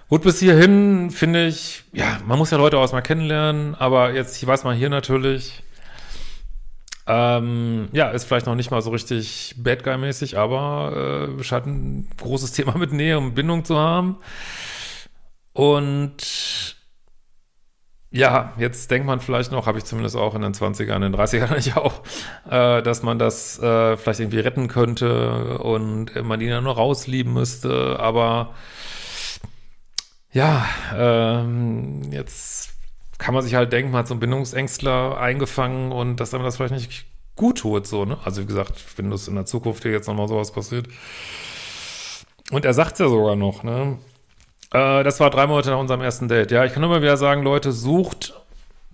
Gut, 0.08 0.24
bis 0.24 0.40
hierhin 0.40 1.10
finde 1.10 1.48
ich, 1.48 1.84
ja, 1.92 2.20
man 2.26 2.38
muss 2.38 2.52
ja 2.52 2.58
Leute 2.58 2.78
auch 2.78 2.92
mal 2.92 3.02
kennenlernen, 3.02 3.76
aber 3.76 4.14
jetzt 4.14 4.46
weiß 4.46 4.64
man 4.64 4.76
hier 4.76 4.90
natürlich, 4.90 5.64
ähm, 7.08 7.90
ja, 7.92 8.10
ist 8.10 8.26
vielleicht 8.26 8.46
noch 8.46 8.56
nicht 8.56 8.72
mal 8.72 8.82
so 8.82 8.92
richtig 8.92 9.56
Bad 9.58 9.84
Guy-mäßig, 9.84 10.38
aber 10.38 11.38
äh, 11.40 11.44
scheint 11.44 11.66
ein 11.68 12.10
großes 12.18 12.52
Thema 12.54 12.78
mit 12.78 12.92
Nähe 12.92 13.18
und 13.18 13.34
Bindung 13.34 13.66
zu 13.66 13.78
haben. 13.78 14.18
Und 15.54 16.76
ja, 18.14 18.54
jetzt 18.58 18.92
denkt 18.92 19.08
man 19.08 19.22
vielleicht 19.22 19.52
noch, 19.52 19.68
habe 19.68 19.78
ich 19.78 19.86
zumindest 19.86 20.18
auch 20.18 20.36
in 20.36 20.42
den 20.42 20.54
20ern, 20.54 20.98
in 20.98 21.14
den 21.14 21.16
30ern 21.16 21.56
ich 21.58 21.76
auch, 21.76 22.02
äh, 22.50 22.82
dass 22.82 23.04
man 23.04 23.20
das 23.20 23.58
äh, 23.60 23.98
vielleicht 23.98 24.20
irgendwie 24.20 24.40
retten 24.40 24.68
könnte 24.68 25.60
und 25.60 26.22
man 26.24 26.42
ihn 26.42 26.50
ja 26.50 26.62
nur 26.62 26.76
rauslieben 26.76 27.34
müsste, 27.34 27.98
aber 28.00 28.54
ja, 30.34 30.66
ähm, 30.96 32.12
jetzt 32.12 32.71
kann 33.22 33.36
man 33.36 33.44
sich 33.44 33.54
halt 33.54 33.72
denken, 33.72 33.92
man 33.92 34.00
hat 34.00 34.08
so 34.08 34.16
einen 34.16 34.20
Bindungsängstler 34.20 35.16
eingefangen 35.20 35.92
und 35.92 36.16
dass 36.20 36.34
einem 36.34 36.44
das 36.44 36.58
vielleicht 36.58 36.74
nicht 36.74 37.06
gut 37.36 37.60
tut, 37.60 37.86
so, 37.86 38.04
ne? 38.04 38.18
Also 38.26 38.42
wie 38.42 38.48
gesagt, 38.48 38.84
wenn 38.98 39.12
das 39.12 39.28
in 39.28 39.36
der 39.36 39.46
Zukunft 39.46 39.84
hier 39.84 39.92
jetzt 39.92 40.08
nochmal 40.08 40.28
sowas 40.28 40.52
passiert. 40.52 40.88
Und 42.50 42.66
er 42.66 42.74
sagt 42.74 42.98
ja 42.98 43.08
sogar 43.08 43.36
noch, 43.36 43.62
ne? 43.62 44.00
Äh, 44.74 45.04
das 45.04 45.20
war 45.20 45.30
drei 45.30 45.46
Monate 45.46 45.70
nach 45.70 45.78
unserem 45.78 46.02
ersten 46.02 46.30
Date. 46.30 46.50
Ja, 46.50 46.66
ich 46.66 46.74
kann 46.74 46.82
immer 46.82 47.04
wieder 47.04 47.16
sagen, 47.16 47.44
Leute, 47.44 47.72
sucht 47.72 48.34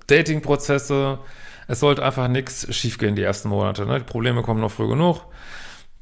Datingprozesse. 0.07 1.19
Es 1.69 1.79
sollte 1.79 2.03
einfach 2.03 2.27
nichts 2.27 2.67
schiefgehen 2.75 3.15
die 3.15 3.23
ersten 3.23 3.47
Monate. 3.47 3.85
Ne? 3.85 3.99
Die 3.99 4.05
Probleme 4.05 4.41
kommen 4.41 4.59
noch 4.59 4.71
früh 4.71 4.89
genug. 4.89 5.21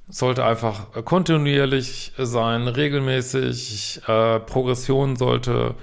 Es 0.09 0.17
sollte 0.17 0.43
einfach 0.43 1.05
kontinuierlich 1.05 2.13
sein, 2.17 2.67
regelmäßig. 2.67 4.01
Äh, 4.07 4.39
Progression 4.39 5.15
sollte 5.15 5.75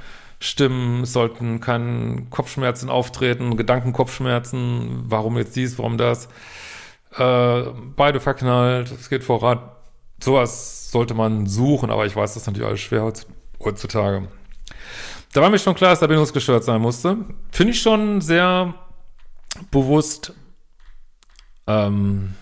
Stimmen, 0.42 1.04
es 1.04 1.12
sollten 1.12 1.60
keine 1.60 2.26
Kopfschmerzen 2.30 2.90
auftreten, 2.90 3.56
Gedankenkopfschmerzen, 3.56 5.04
warum 5.04 5.38
jetzt 5.38 5.54
dies, 5.54 5.78
warum 5.78 5.98
das. 5.98 6.28
Äh, 7.16 7.62
beide 7.94 8.18
verknallt, 8.18 8.90
es 8.90 9.08
geht 9.08 9.22
voran. 9.22 9.60
Sowas 10.20 10.90
sollte 10.90 11.14
man 11.14 11.46
suchen, 11.46 11.90
aber 11.90 12.06
ich 12.06 12.16
weiß, 12.16 12.34
das 12.34 12.42
ist 12.42 12.46
natürlich 12.48 12.66
alles 12.66 12.80
schwer 12.80 13.12
heutzutage. 13.60 14.28
Da 15.32 15.40
war 15.40 15.48
mir 15.48 15.60
schon 15.60 15.76
klar, 15.76 15.90
dass 15.90 16.00
der 16.00 16.08
bindungsgestört 16.08 16.64
sein 16.64 16.80
musste. 16.80 17.18
Finde 17.52 17.72
ich 17.72 17.80
schon 17.80 18.20
sehr 18.20 18.74
bewusst 19.70 20.32
ähm, 21.68 22.34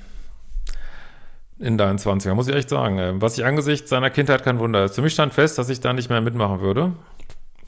in 1.59 1.77
deinen 1.77 1.99
20er, 1.99 2.33
muss 2.33 2.49
ich 2.49 2.55
echt 2.55 2.71
sagen. 2.71 3.21
Was 3.21 3.37
ich 3.37 3.45
angesichts 3.45 3.91
seiner 3.91 4.09
Kindheit 4.09 4.43
kein 4.43 4.59
Wunder 4.59 4.87
ist. 4.87 4.95
Für 4.95 5.03
mich 5.03 5.13
stand 5.13 5.35
fest, 5.35 5.59
dass 5.59 5.69
ich 5.69 5.81
da 5.81 5.93
nicht 5.93 6.09
mehr 6.09 6.23
mitmachen 6.23 6.61
würde. 6.61 6.93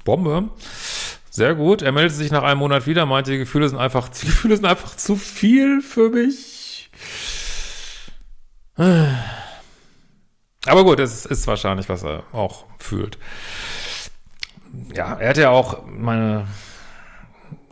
Bombe. 0.04 0.48
Sehr 1.30 1.54
gut. 1.54 1.82
Er 1.82 1.92
meldete 1.92 2.14
sich 2.14 2.30
nach 2.30 2.42
einem 2.42 2.58
Monat 2.58 2.86
wieder, 2.86 3.06
meinte, 3.06 3.30
die 3.30 3.38
Gefühle 3.38 3.68
sind 3.68 3.78
einfach, 3.78 4.08
die 4.08 4.26
Gefühle 4.26 4.56
sind 4.56 4.66
einfach 4.66 4.96
zu 4.96 5.16
viel 5.16 5.80
für 5.80 6.10
mich. 6.10 6.90
Aber 10.66 10.84
gut, 10.84 11.00
es 11.00 11.26
ist 11.26 11.46
wahrscheinlich, 11.46 11.88
was 11.88 12.02
er 12.04 12.22
auch 12.32 12.64
fühlt. 12.78 13.18
ja, 14.94 15.14
er 15.14 15.30
hat 15.30 15.36
ja 15.36 15.50
auch 15.50 15.82
meine, 15.86 16.46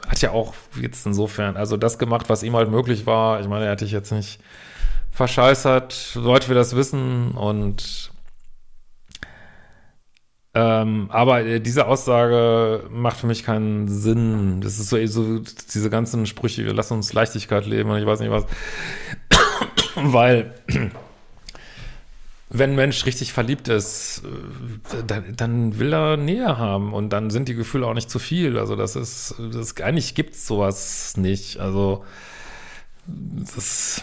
hat 0.08 0.20
ja 0.22 0.30
auch 0.32 0.54
jetzt 0.80 1.06
insofern, 1.06 1.56
also 1.56 1.76
das 1.76 1.98
gemacht, 1.98 2.28
was 2.28 2.42
ihm 2.42 2.56
halt 2.56 2.70
möglich 2.70 3.06
war. 3.06 3.40
Ich 3.40 3.48
meine, 3.48 3.66
er 3.66 3.72
hätte 3.72 3.84
ich 3.84 3.92
jetzt 3.92 4.12
nicht 4.12 4.40
verscheißert, 5.12 6.12
Leute 6.14 6.48
wir 6.48 6.54
das 6.54 6.76
wissen 6.76 7.32
und 7.32 8.09
ähm, 10.52 11.06
aber 11.10 11.44
äh, 11.44 11.60
diese 11.60 11.86
Aussage 11.86 12.84
macht 12.90 13.18
für 13.18 13.28
mich 13.28 13.44
keinen 13.44 13.86
Sinn. 13.88 14.60
Das 14.60 14.80
ist 14.80 14.88
so, 14.88 15.06
so 15.06 15.38
diese 15.38 15.90
ganzen 15.90 16.26
Sprüche, 16.26 16.62
lassen 16.64 16.94
uns 16.94 17.12
Leichtigkeit 17.12 17.66
leben 17.66 17.90
und 17.90 17.98
ich 17.98 18.06
weiß 18.06 18.20
nicht 18.20 18.32
was. 18.32 18.46
Weil 19.94 20.54
wenn 22.48 22.70
ein 22.70 22.76
Mensch 22.76 23.06
richtig 23.06 23.32
verliebt 23.32 23.68
ist, 23.68 24.22
äh, 24.24 25.04
dann, 25.06 25.36
dann, 25.36 25.78
will 25.78 25.92
er 25.92 26.16
Nähe 26.16 26.58
haben 26.58 26.94
und 26.94 27.10
dann 27.10 27.30
sind 27.30 27.48
die 27.48 27.54
Gefühle 27.54 27.86
auch 27.86 27.94
nicht 27.94 28.10
zu 28.10 28.18
viel. 28.18 28.58
Also 28.58 28.74
das 28.74 28.96
ist, 28.96 29.36
das, 29.52 29.76
eigentlich 29.76 30.16
gibt 30.16 30.34
es 30.34 30.48
sowas 30.48 31.16
nicht. 31.16 31.60
Also 31.60 32.04
das 33.06 34.02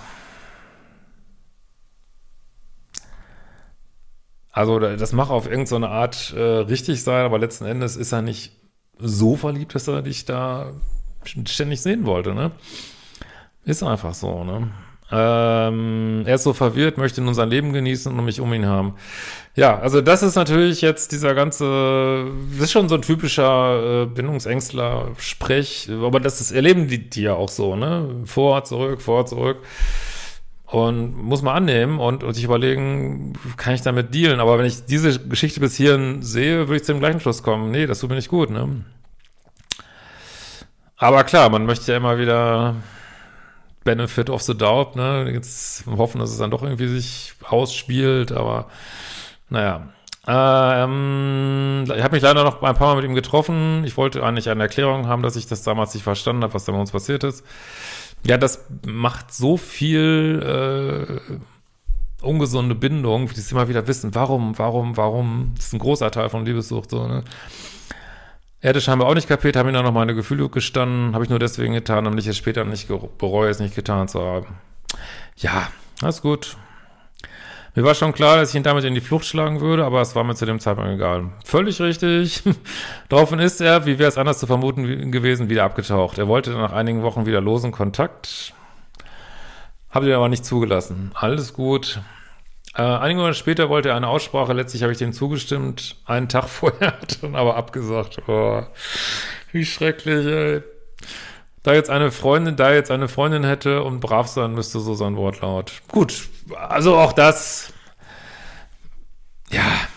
Also 4.58 4.80
das 4.80 5.14
mag 5.14 5.30
auf 5.30 5.48
irgendeine 5.48 5.90
Art 5.90 6.34
äh, 6.36 6.42
richtig 6.42 7.04
sein, 7.04 7.26
aber 7.26 7.38
letzten 7.38 7.66
Endes 7.66 7.96
ist 7.96 8.12
er 8.12 8.24
nicht 8.24 8.54
so 8.98 9.36
verliebt, 9.36 9.76
dass 9.76 9.88
er 9.88 10.02
dich 10.02 10.26
da 10.26 10.72
ständig 11.46 11.80
sehen 11.82 12.08
wollte, 12.08 12.34
ne? 12.34 12.50
Ist 13.66 13.84
einfach 13.84 14.16
so, 14.16 14.44
ne? 14.44 14.72
Ähm, 15.12 16.24
er 16.26 16.36
ist 16.36 16.44
so 16.44 16.54
verwirrt, 16.54 16.98
möchte 16.98 17.22
nun 17.22 17.36
sein 17.36 17.50
Leben 17.50 17.72
genießen 17.72 18.12
und 18.18 18.26
mich 18.26 18.42
um 18.42 18.52
ihn 18.52 18.66
haben. 18.66 18.96
Ja, 19.56 19.78
also 19.78 20.02
das 20.02 20.24
ist 20.24 20.34
natürlich 20.34 20.82
jetzt 20.82 21.12
dieser 21.12 21.36
ganze, 21.36 22.26
das 22.54 22.64
ist 22.64 22.72
schon 22.72 22.90
so 22.90 22.96
ein 22.96 23.04
typischer 23.04 24.02
äh, 24.02 24.06
Bindungsängstler-Sprech, 24.08 25.92
aber 26.02 26.20
das 26.20 26.42
ist, 26.42 26.52
erleben 26.52 26.88
die, 26.88 27.12
die 27.12 27.22
ja 27.22 27.36
auch 27.36 27.50
so, 27.50 27.76
ne? 27.76 28.24
Vor, 28.26 28.64
zurück, 28.64 29.04
vor, 29.04 29.28
zurück. 29.28 29.58
Und 30.68 31.24
muss 31.24 31.42
man 31.42 31.56
annehmen 31.56 31.98
und, 32.00 32.26
und 32.26 32.34
sich 32.34 32.44
überlegen, 32.44 33.34
kann 33.56 33.74
ich 33.74 33.82
damit 33.82 34.14
dealen? 34.14 34.42
Aber 34.42 34.60
wenn 34.60 34.66
ich 34.66 34.86
diese 34.86 35.18
Geschichte 35.18 35.62
bis 35.62 35.78
hierhin 35.78 36.22
sehe, 36.22 36.68
würde 36.68 36.76
ich 36.76 36.84
zu 36.84 36.92
dem 36.92 37.00
gleichen 37.00 37.22
Schluss 37.22 37.42
kommen. 37.42 37.72
Nee, 37.72 37.88
das 37.88 38.00
tut 38.00 38.10
mir 38.10 38.18
nicht 38.18 38.28
gut, 38.28 38.50
ne? 38.50 38.84
Aber 40.98 41.24
klar, 41.24 41.50
man 41.50 41.66
möchte 41.66 41.92
ja 41.92 41.98
immer 41.98 42.20
wieder 42.20 42.76
Benefit 43.86 44.30
of 44.30 44.42
the 44.42 44.58
Doubt, 44.58 44.98
ne? 44.98 45.32
Jetzt 45.32 45.86
hoffen, 45.88 46.20
dass 46.20 46.32
es 46.32 46.38
dann 46.38 46.52
doch 46.52 46.64
irgendwie 46.64 46.88
sich 46.88 47.34
ausspielt, 47.48 48.34
aber 48.34 48.68
naja. 49.50 49.88
Ähm, 50.28 51.86
ich 51.86 52.04
habe 52.04 52.14
mich 52.14 52.24
leider 52.24 52.44
noch 52.44 52.62
ein 52.62 52.76
paar 52.76 52.88
Mal 52.88 52.96
mit 52.98 53.06
ihm 53.06 53.16
getroffen. 53.16 53.86
Ich 53.86 53.96
wollte 53.96 54.22
eigentlich 54.22 54.50
eine 54.50 54.64
Erklärung 54.64 55.08
haben, 55.08 55.24
dass 55.24 55.38
ich 55.38 55.48
das 55.48 55.64
damals 55.64 55.94
nicht 55.94 56.04
verstanden 56.04 56.44
habe, 56.44 56.54
was 56.54 56.66
da 56.66 56.74
bei 56.74 56.78
uns 56.78 56.92
passiert 56.92 57.24
ist. 57.24 57.46
Ja, 58.26 58.38
das 58.38 58.66
macht 58.86 59.34
so 59.34 59.58
viel 59.58 61.20
äh, 61.32 62.26
ungesunde 62.26 62.76
Bindung, 62.76 63.28
die 63.30 63.40
sie 63.40 63.54
immer 63.54 63.70
wieder 63.70 63.88
wissen, 63.88 64.16
warum, 64.16 64.58
warum, 64.58 64.98
warum. 64.98 65.54
Das 65.56 65.68
ist 65.68 65.74
ein 65.74 65.80
großer 65.80 66.12
Teil 66.12 66.30
von 66.30 66.46
Liebessucht, 66.46 66.90
so, 66.90 67.08
ne? 67.08 67.24
Er 68.60 68.70
hätte 68.70 68.82
scheinbar 68.82 69.08
auch 69.08 69.14
nicht 69.14 69.28
kapiert, 69.30 69.56
habe 69.56 69.70
ihm 69.70 69.74
dann 69.76 69.86
noch 69.86 69.94
meine 69.94 70.16
Gefühle 70.16 70.50
gestanden, 70.50 71.14
habe 71.14 71.24
ich 71.24 71.30
nur 71.30 71.38
deswegen 71.38 71.74
getan, 71.74 72.06
damit 72.06 72.20
ich 72.20 72.28
es 72.28 72.38
später 72.38 72.66
nicht 72.66 72.88
bereue, 73.20 73.50
es 73.50 73.60
nicht 73.60 73.76
getan 73.76 74.08
zu 74.08 74.20
haben. 74.22 74.48
Ja, 75.38 75.70
alles 76.02 76.24
gut. 76.24 76.58
Mir 77.78 77.84
war 77.84 77.94
schon 77.94 78.12
klar, 78.12 78.38
dass 78.38 78.50
ich 78.50 78.56
ihn 78.56 78.64
damit 78.64 78.86
in 78.86 78.96
die 78.96 79.02
Flucht 79.02 79.26
schlagen 79.26 79.62
würde, 79.62 79.86
aber 79.86 80.02
es 80.02 80.16
war 80.16 80.24
mir 80.24 80.34
zu 80.34 80.48
dem 80.48 80.60
Zeitpunkt 80.60 80.90
egal. 80.90 81.30
Völlig 81.46 81.80
richtig. 81.80 82.42
Daraufhin 83.08 83.38
ist 83.38 83.62
er, 83.62 83.86
wie 83.86 84.00
wäre 84.00 84.10
es 84.10 84.18
anders 84.18 84.40
zu 84.40 84.48
vermuten 84.48 85.12
gewesen, 85.12 85.48
wieder 85.48 85.64
abgetaucht. 85.64 86.18
Er 86.18 86.28
wollte 86.28 86.50
nach 86.54 86.74
einigen 86.74 87.04
Wochen 87.04 87.28
wieder 87.28 87.40
losen 87.40 87.72
Kontakt. 87.72 88.56
Habe 89.92 90.08
ihn 90.08 90.14
aber 90.14 90.28
nicht 90.28 90.44
zugelassen. 90.44 91.12
Alles 91.14 91.54
gut. 91.54 92.02
Äh, 92.76 92.82
einige 92.82 93.20
Monate 93.20 93.38
später 93.38 93.70
wollte 93.70 93.90
er 93.90 93.96
eine 93.96 94.08
Aussprache. 94.08 94.54
Letztlich 94.54 94.82
habe 94.82 94.92
ich 94.92 94.98
dem 94.98 95.14
zugestimmt. 95.14 95.98
Einen 96.08 96.30
Tag 96.30 96.46
vorher 96.50 97.00
hat 97.00 97.18
er 97.22 97.28
dann 97.28 97.36
aber 97.36 97.58
abgesagt. 97.58 98.18
Oh, 98.28 98.64
wie 99.52 99.66
schrecklich, 99.66 100.26
ey. 100.26 100.64
Da 101.68 101.74
jetzt 101.74 101.90
eine 101.90 102.12
Freundin, 102.12 102.56
da 102.56 102.72
jetzt 102.72 102.92
eine 102.92 103.10
Freundin 103.10 103.44
hätte 103.44 103.84
und 103.84 104.00
brav 104.00 104.30
sein 104.30 104.54
müsste, 104.54 104.80
so 104.80 104.96
sein 104.96 105.18
Wortlaut. 105.18 105.82
Gut, 105.90 106.30
also 106.56 106.96
auch 106.96 107.12
das, 107.12 107.74
ja, 109.52 109.64
habe 109.64 109.90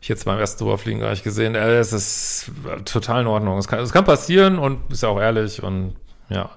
ich 0.00 0.08
jetzt 0.08 0.24
beim 0.24 0.38
ersten 0.38 0.62
Drüberfliegen 0.62 1.00
gar 1.00 1.10
nicht 1.10 1.24
gesehen. 1.24 1.56
Äh, 1.56 1.78
es 1.80 1.92
ist 1.92 2.52
total 2.84 3.22
in 3.22 3.26
Ordnung. 3.26 3.58
Es 3.58 3.66
kann, 3.66 3.80
es 3.80 3.92
kann 3.92 4.04
passieren 4.04 4.60
und 4.60 4.92
ist 4.92 5.02
ja 5.02 5.08
auch 5.08 5.20
ehrlich 5.20 5.64
und 5.64 5.96
ja. 6.28 6.50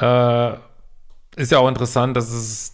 Äh, 0.00 0.58
ist 1.40 1.52
ja 1.52 1.58
auch 1.58 1.68
interessant, 1.68 2.16
dass 2.16 2.32
es 2.32 2.73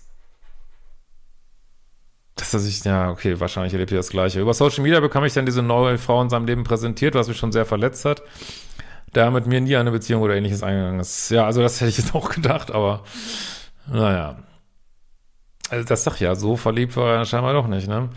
dass 2.40 2.54
er 2.54 2.60
sich, 2.60 2.82
ja, 2.84 3.10
okay, 3.10 3.38
wahrscheinlich 3.38 3.72
erlebt 3.72 3.92
er 3.92 3.98
das 3.98 4.10
Gleiche. 4.10 4.40
Über 4.40 4.54
Social 4.54 4.82
Media 4.82 5.00
bekam 5.00 5.24
ich 5.24 5.34
dann 5.34 5.46
diese 5.46 5.62
neue 5.62 5.98
Frau 5.98 6.20
in 6.22 6.30
seinem 6.30 6.46
Leben 6.46 6.64
präsentiert, 6.64 7.14
was 7.14 7.28
mich 7.28 7.36
schon 7.36 7.52
sehr 7.52 7.66
verletzt 7.66 8.04
hat. 8.04 8.22
Da 9.12 9.30
mit 9.30 9.46
mir 9.46 9.60
nie 9.60 9.76
eine 9.76 9.90
Beziehung 9.90 10.22
oder 10.22 10.36
ähnliches 10.36 10.62
eingegangen 10.62 11.00
ist. 11.00 11.30
Ja, 11.30 11.44
also 11.46 11.62
das 11.62 11.80
hätte 11.80 11.90
ich 11.90 11.98
jetzt 11.98 12.14
auch 12.14 12.30
gedacht, 12.30 12.70
aber 12.70 13.02
naja. 13.90 14.36
Also 15.68 15.84
das 15.84 16.02
sag 16.02 16.18
ja, 16.18 16.34
so 16.34 16.56
verliebt 16.56 16.96
war 16.96 17.14
er 17.14 17.24
scheinbar 17.24 17.52
doch 17.52 17.68
nicht, 17.68 17.86
ne? 17.86 18.08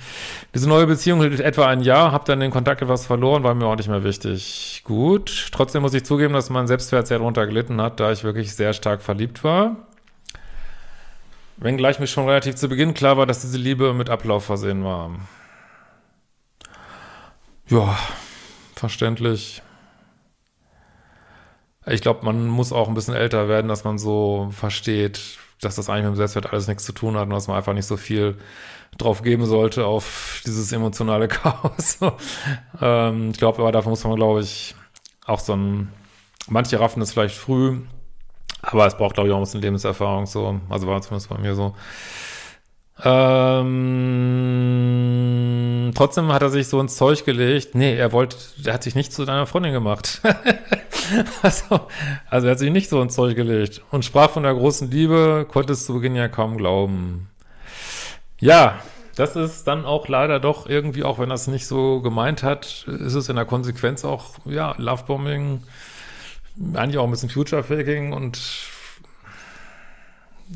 Diese 0.55 0.67
neue 0.67 0.87
Beziehung 0.87 1.21
hielt 1.21 1.39
etwa 1.39 1.67
ein 1.67 1.81
Jahr, 1.81 2.11
hab 2.11 2.25
dann 2.25 2.39
den 2.39 2.49
Kontakt 2.49 2.81
etwas 2.81 3.05
verloren, 3.05 3.43
war 3.43 3.53
mir 3.53 3.67
auch 3.67 3.75
nicht 3.75 3.89
mehr 3.89 4.03
wichtig. 4.03 4.81
Gut, 4.85 5.49
trotzdem 5.51 5.83
muss 5.83 5.93
ich 5.93 6.03
zugeben, 6.03 6.33
dass 6.33 6.49
mein 6.49 6.65
Selbstwert 6.65 7.05
sehr 7.05 7.19
darunter 7.19 7.45
gelitten 7.45 7.79
hat, 7.79 7.99
da 7.99 8.11
ich 8.11 8.23
wirklich 8.23 8.55
sehr 8.55 8.73
stark 8.73 9.03
verliebt 9.03 9.43
war. 9.43 9.75
Wenngleich 11.63 11.97
mir 11.97 12.07
schon 12.07 12.27
relativ 12.27 12.55
zu 12.55 12.67
Beginn 12.67 12.93
klar 12.93 13.15
war, 13.15 13.25
dass 13.25 13.39
diese 13.39 13.57
Liebe 13.57 13.93
mit 13.93 14.09
Ablauf 14.09 14.43
versehen 14.43 14.83
war. 14.83 15.11
Ja, 17.69 17.97
verständlich. 18.75 19.61
Ich 21.85 22.01
glaube, 22.01 22.25
man 22.25 22.47
muss 22.47 22.73
auch 22.73 22.89
ein 22.89 22.93
bisschen 22.95 23.13
älter 23.13 23.47
werden, 23.47 23.69
dass 23.69 23.85
man 23.85 23.97
so 23.97 24.49
versteht, 24.51 25.37
dass 25.61 25.75
das 25.75 25.89
eigentlich 25.89 26.03
mit 26.03 26.13
dem 26.13 26.17
Selbstwert 26.17 26.51
alles 26.51 26.67
nichts 26.67 26.83
zu 26.83 26.91
tun 26.91 27.15
hat 27.15 27.23
und 27.23 27.29
dass 27.29 27.47
man 27.47 27.55
einfach 27.55 27.73
nicht 27.73 27.87
so 27.87 27.95
viel 27.95 28.37
drauf 28.97 29.21
geben 29.21 29.45
sollte 29.45 29.85
auf 29.85 30.41
dieses 30.45 30.69
emotionale 30.73 31.27
Chaos. 31.29 31.97
ähm, 32.81 33.31
ich 33.31 33.37
glaube, 33.37 33.61
aber 33.61 33.71
dafür 33.71 33.89
muss 33.89 34.03
man, 34.03 34.17
glaube 34.17 34.41
ich, 34.41 34.75
auch 35.25 35.39
so 35.39 35.55
ein, 35.55 35.93
manche 36.49 36.77
raffen 36.81 36.99
das 36.99 37.13
vielleicht 37.13 37.37
früh, 37.37 37.79
aber 38.63 38.87
es 38.87 38.97
braucht, 38.97 39.13
glaube 39.15 39.27
ich, 39.29 39.33
auch 39.33 39.37
ein 39.37 39.43
bisschen 39.43 39.61
Lebenserfahrung, 39.61 40.25
so. 40.25 40.59
Also 40.69 40.87
war 40.87 41.01
zumindest 41.01 41.29
bei 41.29 41.37
mir 41.37 41.53
so. 41.53 41.75
Ähm, 43.03 43.91
trotzdem 45.93 46.31
hat 46.31 46.41
er 46.41 46.49
sich 46.49 46.69
so 46.69 46.79
ins 46.79 46.95
Zeug 46.95 47.25
gelegt. 47.25 47.75
Nee, 47.75 47.97
er 47.97 48.13
wollte, 48.13 48.37
er 48.63 48.73
hat 48.73 48.83
sich 48.83 48.95
nicht 48.95 49.11
zu 49.11 49.25
deiner 49.25 49.45
Freundin 49.47 49.73
gemacht. 49.73 50.21
also, 51.41 51.81
also 52.29 52.47
er 52.47 52.51
hat 52.51 52.59
sich 52.59 52.71
nicht 52.71 52.89
so 52.89 53.01
ins 53.01 53.15
Zeug 53.15 53.35
gelegt 53.35 53.81
und 53.91 54.05
sprach 54.05 54.29
von 54.29 54.43
der 54.43 54.53
großen 54.53 54.89
Liebe, 54.89 55.45
konnte 55.51 55.73
es 55.73 55.85
zu 55.85 55.95
Beginn 55.95 56.15
ja 56.15 56.29
kaum 56.29 56.57
glauben. 56.57 57.29
Ja, 58.39 58.79
das 59.15 59.35
ist 59.35 59.65
dann 59.65 59.85
auch 59.85 60.07
leider 60.07 60.39
doch 60.39 60.69
irgendwie, 60.69 61.03
auch 61.03 61.19
wenn 61.19 61.29
er 61.29 61.35
es 61.35 61.47
nicht 61.47 61.67
so 61.67 61.99
gemeint 62.01 62.43
hat, 62.43 62.85
ist 62.87 63.15
es 63.15 63.27
in 63.27 63.35
der 63.35 63.45
Konsequenz 63.45 64.05
auch, 64.05 64.35
ja, 64.45 64.73
Lovebombing, 64.77 65.63
eigentlich 66.73 66.97
auch 66.97 67.05
ein 67.05 67.11
bisschen 67.11 67.29
Future-Faking 67.29 68.13
und 68.13 68.39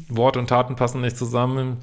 Wort 0.09 0.37
und 0.37 0.47
Taten 0.47 0.75
passen 0.75 1.01
nicht 1.01 1.17
zusammen. 1.17 1.77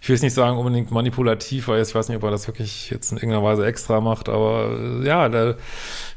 Ich 0.00 0.08
will 0.08 0.16
es 0.16 0.22
nicht 0.22 0.34
sagen 0.34 0.58
unbedingt 0.58 0.90
manipulativ, 0.90 1.68
weil 1.68 1.80
ich 1.80 1.94
weiß 1.94 2.08
nicht, 2.08 2.16
ob 2.16 2.24
er 2.24 2.30
das 2.30 2.46
wirklich 2.46 2.90
jetzt 2.90 3.12
in 3.12 3.18
irgendeiner 3.18 3.44
Weise 3.44 3.64
extra 3.64 4.00
macht, 4.00 4.28
aber 4.28 4.76
äh, 4.78 5.06
ja, 5.06 5.28
da 5.28 5.54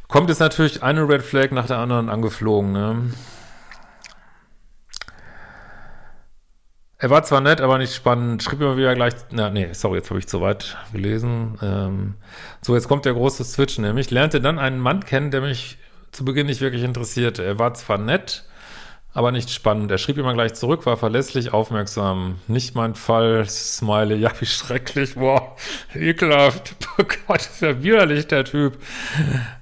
kommt 0.07 0.29
jetzt 0.29 0.39
natürlich 0.39 0.83
eine 0.83 1.07
Red 1.07 1.21
Flag 1.21 1.51
nach 1.51 1.67
der 1.67 1.77
anderen 1.77 2.09
angeflogen. 2.09 2.71
Ne? 2.71 3.11
Er 6.97 7.09
war 7.09 7.23
zwar 7.23 7.41
nett, 7.41 7.59
aber 7.59 7.77
nicht 7.77 7.93
spannend. 7.93 8.41
Schrieb 8.41 8.61
immer 8.61 8.77
wieder 8.77 8.95
gleich, 8.95 9.13
na, 9.29 9.49
nee, 9.49 9.67
sorry, 9.73 9.97
jetzt 9.97 10.09
habe 10.09 10.19
ich 10.19 10.27
zu 10.27 10.39
weit 10.39 10.77
gelesen. 10.93 11.59
Ähm, 11.61 12.15
so, 12.61 12.75
jetzt 12.75 12.87
kommt 12.87 13.03
der 13.03 13.13
große 13.13 13.43
Switch, 13.43 13.77
nämlich 13.77 14.09
lernte 14.09 14.39
dann 14.39 14.57
einen 14.57 14.79
Mann 14.79 15.03
kennen, 15.03 15.29
der 15.29 15.41
mich 15.41 15.77
zu 16.13 16.23
Beginn 16.25 16.47
nicht 16.47 16.61
wirklich 16.61 16.83
interessiert. 16.83 17.39
Er 17.39 17.59
war 17.59 17.73
zwar 17.73 17.97
nett, 17.97 18.45
aber 19.13 19.31
nicht 19.31 19.49
spannend. 19.49 19.91
Er 19.91 19.97
schrieb 19.97 20.17
immer 20.17 20.33
gleich 20.33 20.53
zurück, 20.53 20.85
war 20.85 20.97
verlässlich, 20.97 21.53
aufmerksam. 21.53 22.39
Nicht 22.47 22.75
mein 22.75 22.95
Fall, 22.95 23.47
Smiley. 23.47 24.15
Ja, 24.19 24.31
wie 24.39 24.45
schrecklich, 24.45 25.15
boah, 25.15 25.55
ekelhaft. 25.93 26.75
Oh 26.97 27.03
Gott, 27.27 27.39
ist 27.41 27.61
ja 27.61 27.81
widerlich, 27.81 28.27
der 28.27 28.45
Typ. 28.45 28.77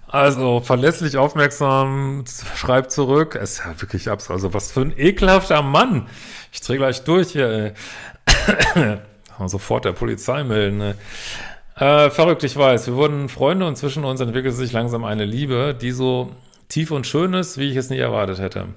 Also, 0.08 0.60
verlässlich, 0.60 1.16
aufmerksam, 1.16 2.26
schreibt 2.58 2.92
zurück. 2.92 3.36
Ist 3.36 3.60
ja 3.60 3.80
wirklich 3.82 4.10
absurd. 4.10 4.36
Also, 4.36 4.54
was 4.54 4.74
für 4.74 4.82
ein 4.82 4.94
ekelhafter 4.98 5.62
Mann. 5.62 6.08
Ich 6.52 6.60
drehe 6.60 6.76
gleich 6.78 7.06
durch 7.06 7.30
hier, 7.30 7.74
ey. 8.28 8.98
Sofort 9.48 9.86
der 9.86 9.94
Polizei 9.94 10.44
melden, 10.44 10.78
ne? 10.78 10.96
Äh, 11.76 12.10
verrückt, 12.10 12.44
ich 12.44 12.56
weiß. 12.56 12.88
Wir 12.88 12.96
wurden 12.96 13.30
Freunde 13.30 13.66
und 13.66 13.76
zwischen 13.78 14.04
uns 14.04 14.20
entwickelte 14.20 14.56
sich 14.56 14.72
langsam 14.72 15.04
eine 15.04 15.26
Liebe, 15.26 15.76
die 15.80 15.92
so 15.92 16.32
tief 16.68 16.92
und 16.92 17.08
schön 17.08 17.34
ist, 17.34 17.58
wie 17.58 17.70
ich 17.70 17.76
es 17.76 17.90
nie 17.90 17.98
erwartet 17.98 18.40
hätte. 18.40 18.68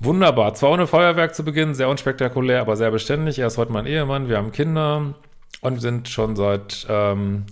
Wunderbar. 0.00 0.54
Zwar 0.54 0.72
ohne 0.72 0.86
Feuerwerk 0.86 1.34
zu 1.34 1.44
Beginn, 1.44 1.74
sehr 1.74 1.88
unspektakulär, 1.88 2.60
aber 2.60 2.76
sehr 2.76 2.90
beständig. 2.90 3.38
Er 3.38 3.46
ist 3.46 3.58
heute 3.58 3.72
mein 3.72 3.86
Ehemann, 3.86 4.28
wir 4.28 4.36
haben 4.36 4.52
Kinder 4.52 5.14
und 5.60 5.80
sind 5.80 6.08
schon 6.08 6.36
seit 6.36 6.86
ähm, 6.90 7.46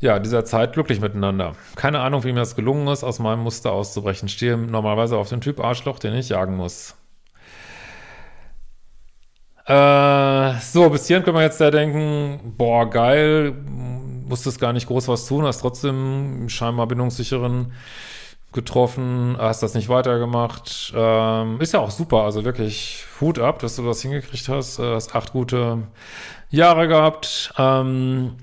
ja, 0.00 0.18
dieser 0.18 0.44
Zeit 0.44 0.74
glücklich 0.74 1.00
miteinander. 1.00 1.54
Keine 1.74 2.00
Ahnung, 2.00 2.24
wie 2.24 2.32
mir 2.32 2.40
das 2.40 2.56
gelungen 2.56 2.86
ist, 2.88 3.04
aus 3.04 3.18
meinem 3.18 3.40
Muster 3.40 3.72
auszubrechen. 3.72 4.28
Stehe 4.28 4.56
normalerweise 4.56 5.16
auf 5.16 5.28
den 5.28 5.40
Typ 5.40 5.60
Arschloch, 5.60 5.98
den 5.98 6.14
ich 6.14 6.28
jagen 6.28 6.56
muss. 6.56 6.94
Äh, 9.66 10.60
so, 10.60 10.88
bis 10.90 11.06
hierhin 11.06 11.24
können 11.24 11.36
wir 11.36 11.42
jetzt 11.42 11.60
da 11.60 11.70
denken, 11.70 12.54
boah, 12.56 12.88
geil, 12.88 13.52
musstest 14.28 14.60
gar 14.60 14.72
nicht 14.72 14.86
groß 14.86 15.08
was 15.08 15.26
tun, 15.26 15.44
hast 15.44 15.60
trotzdem 15.60 16.48
scheinbar 16.48 16.86
bindungssicheren 16.86 17.72
getroffen, 18.52 19.36
hast 19.38 19.62
das 19.62 19.74
nicht 19.74 19.88
weitergemacht. 19.88 20.92
Ähm, 20.96 21.60
ist 21.60 21.74
ja 21.74 21.80
auch 21.80 21.90
super, 21.90 22.22
also 22.22 22.44
wirklich 22.44 23.04
Hut 23.20 23.38
ab, 23.38 23.58
dass 23.58 23.76
du 23.76 23.84
das 23.84 24.02
hingekriegt 24.02 24.48
hast. 24.48 24.78
Äh, 24.78 24.94
hast 24.94 25.14
acht 25.14 25.32
gute 25.32 25.82
Jahre 26.50 26.88
gehabt. 26.88 27.52
Ähm, 27.58 28.36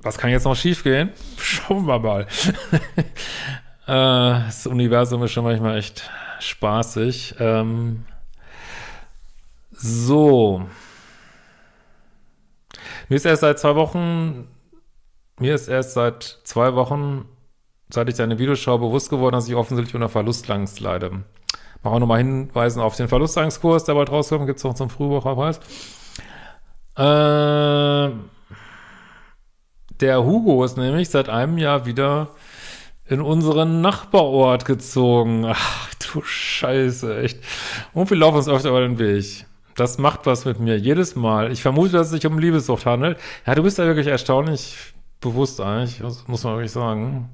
was 0.00 0.18
kann 0.18 0.30
jetzt 0.30 0.44
noch 0.44 0.56
schiefgehen? 0.56 1.10
Schauen 1.38 1.86
wir 1.86 1.98
mal. 1.98 2.22
äh, 3.86 4.46
das 4.46 4.66
Universum 4.66 5.22
ist 5.22 5.32
schon 5.32 5.44
manchmal 5.44 5.78
echt 5.78 6.10
spaßig. 6.40 7.36
Ähm, 7.38 8.04
so. 9.84 10.62
Mir 13.08 13.16
ist 13.16 13.26
erst 13.26 13.42
seit 13.42 13.58
zwei 13.58 13.74
Wochen, 13.74 14.48
mir 15.38 15.54
ist 15.54 15.68
erst 15.68 15.92
seit 15.92 16.22
zwei 16.44 16.74
Wochen, 16.74 17.28
seit 17.90 18.08
ich 18.08 18.14
deine 18.14 18.38
Videoschau 18.38 18.78
bewusst 18.78 19.10
geworden, 19.10 19.34
dass 19.34 19.46
ich 19.46 19.54
offensichtlich 19.54 19.94
unter 19.94 20.08
Verlustangst 20.08 20.80
leide. 20.80 21.24
Mach 21.82 21.92
auch 21.92 21.98
nochmal 21.98 22.18
hinweisen 22.18 22.80
auf 22.80 22.96
den 22.96 23.08
Verlustangstkurs, 23.08 23.84
der 23.84 23.92
bald 23.94 24.10
rauskommt, 24.10 24.46
gibt 24.46 24.58
es 24.58 24.64
auch 24.64 24.74
zum 24.74 24.88
Frühbucherpreis. 24.88 25.60
Äh, 26.96 28.10
der 30.00 30.24
Hugo 30.24 30.64
ist 30.64 30.78
nämlich 30.78 31.10
seit 31.10 31.28
einem 31.28 31.58
Jahr 31.58 31.84
wieder 31.84 32.30
in 33.06 33.20
unseren 33.20 33.82
Nachbarort 33.82 34.64
gezogen. 34.64 35.44
Ach 35.46 35.94
du 35.96 36.22
Scheiße, 36.22 37.20
echt. 37.20 37.38
Und 37.92 38.08
wir 38.08 38.16
laufen 38.16 38.38
uns 38.38 38.48
öfter 38.48 38.70
über 38.70 38.80
den 38.80 38.98
Weg. 38.98 39.44
Das 39.74 39.98
macht 39.98 40.26
was 40.26 40.44
mit 40.44 40.60
mir 40.60 40.78
jedes 40.78 41.16
Mal. 41.16 41.50
Ich 41.50 41.62
vermute, 41.62 41.92
dass 41.92 42.06
es 42.06 42.12
sich 42.12 42.26
um 42.26 42.38
Liebessucht 42.38 42.86
handelt. 42.86 43.18
Ja, 43.46 43.54
du 43.54 43.62
bist 43.62 43.78
da 43.78 43.84
wirklich 43.84 44.06
erstaunlich 44.06 44.76
bewusst 45.20 45.60
eigentlich, 45.60 46.00
muss 46.00 46.44
man 46.44 46.54
wirklich 46.54 46.72
sagen. 46.72 47.30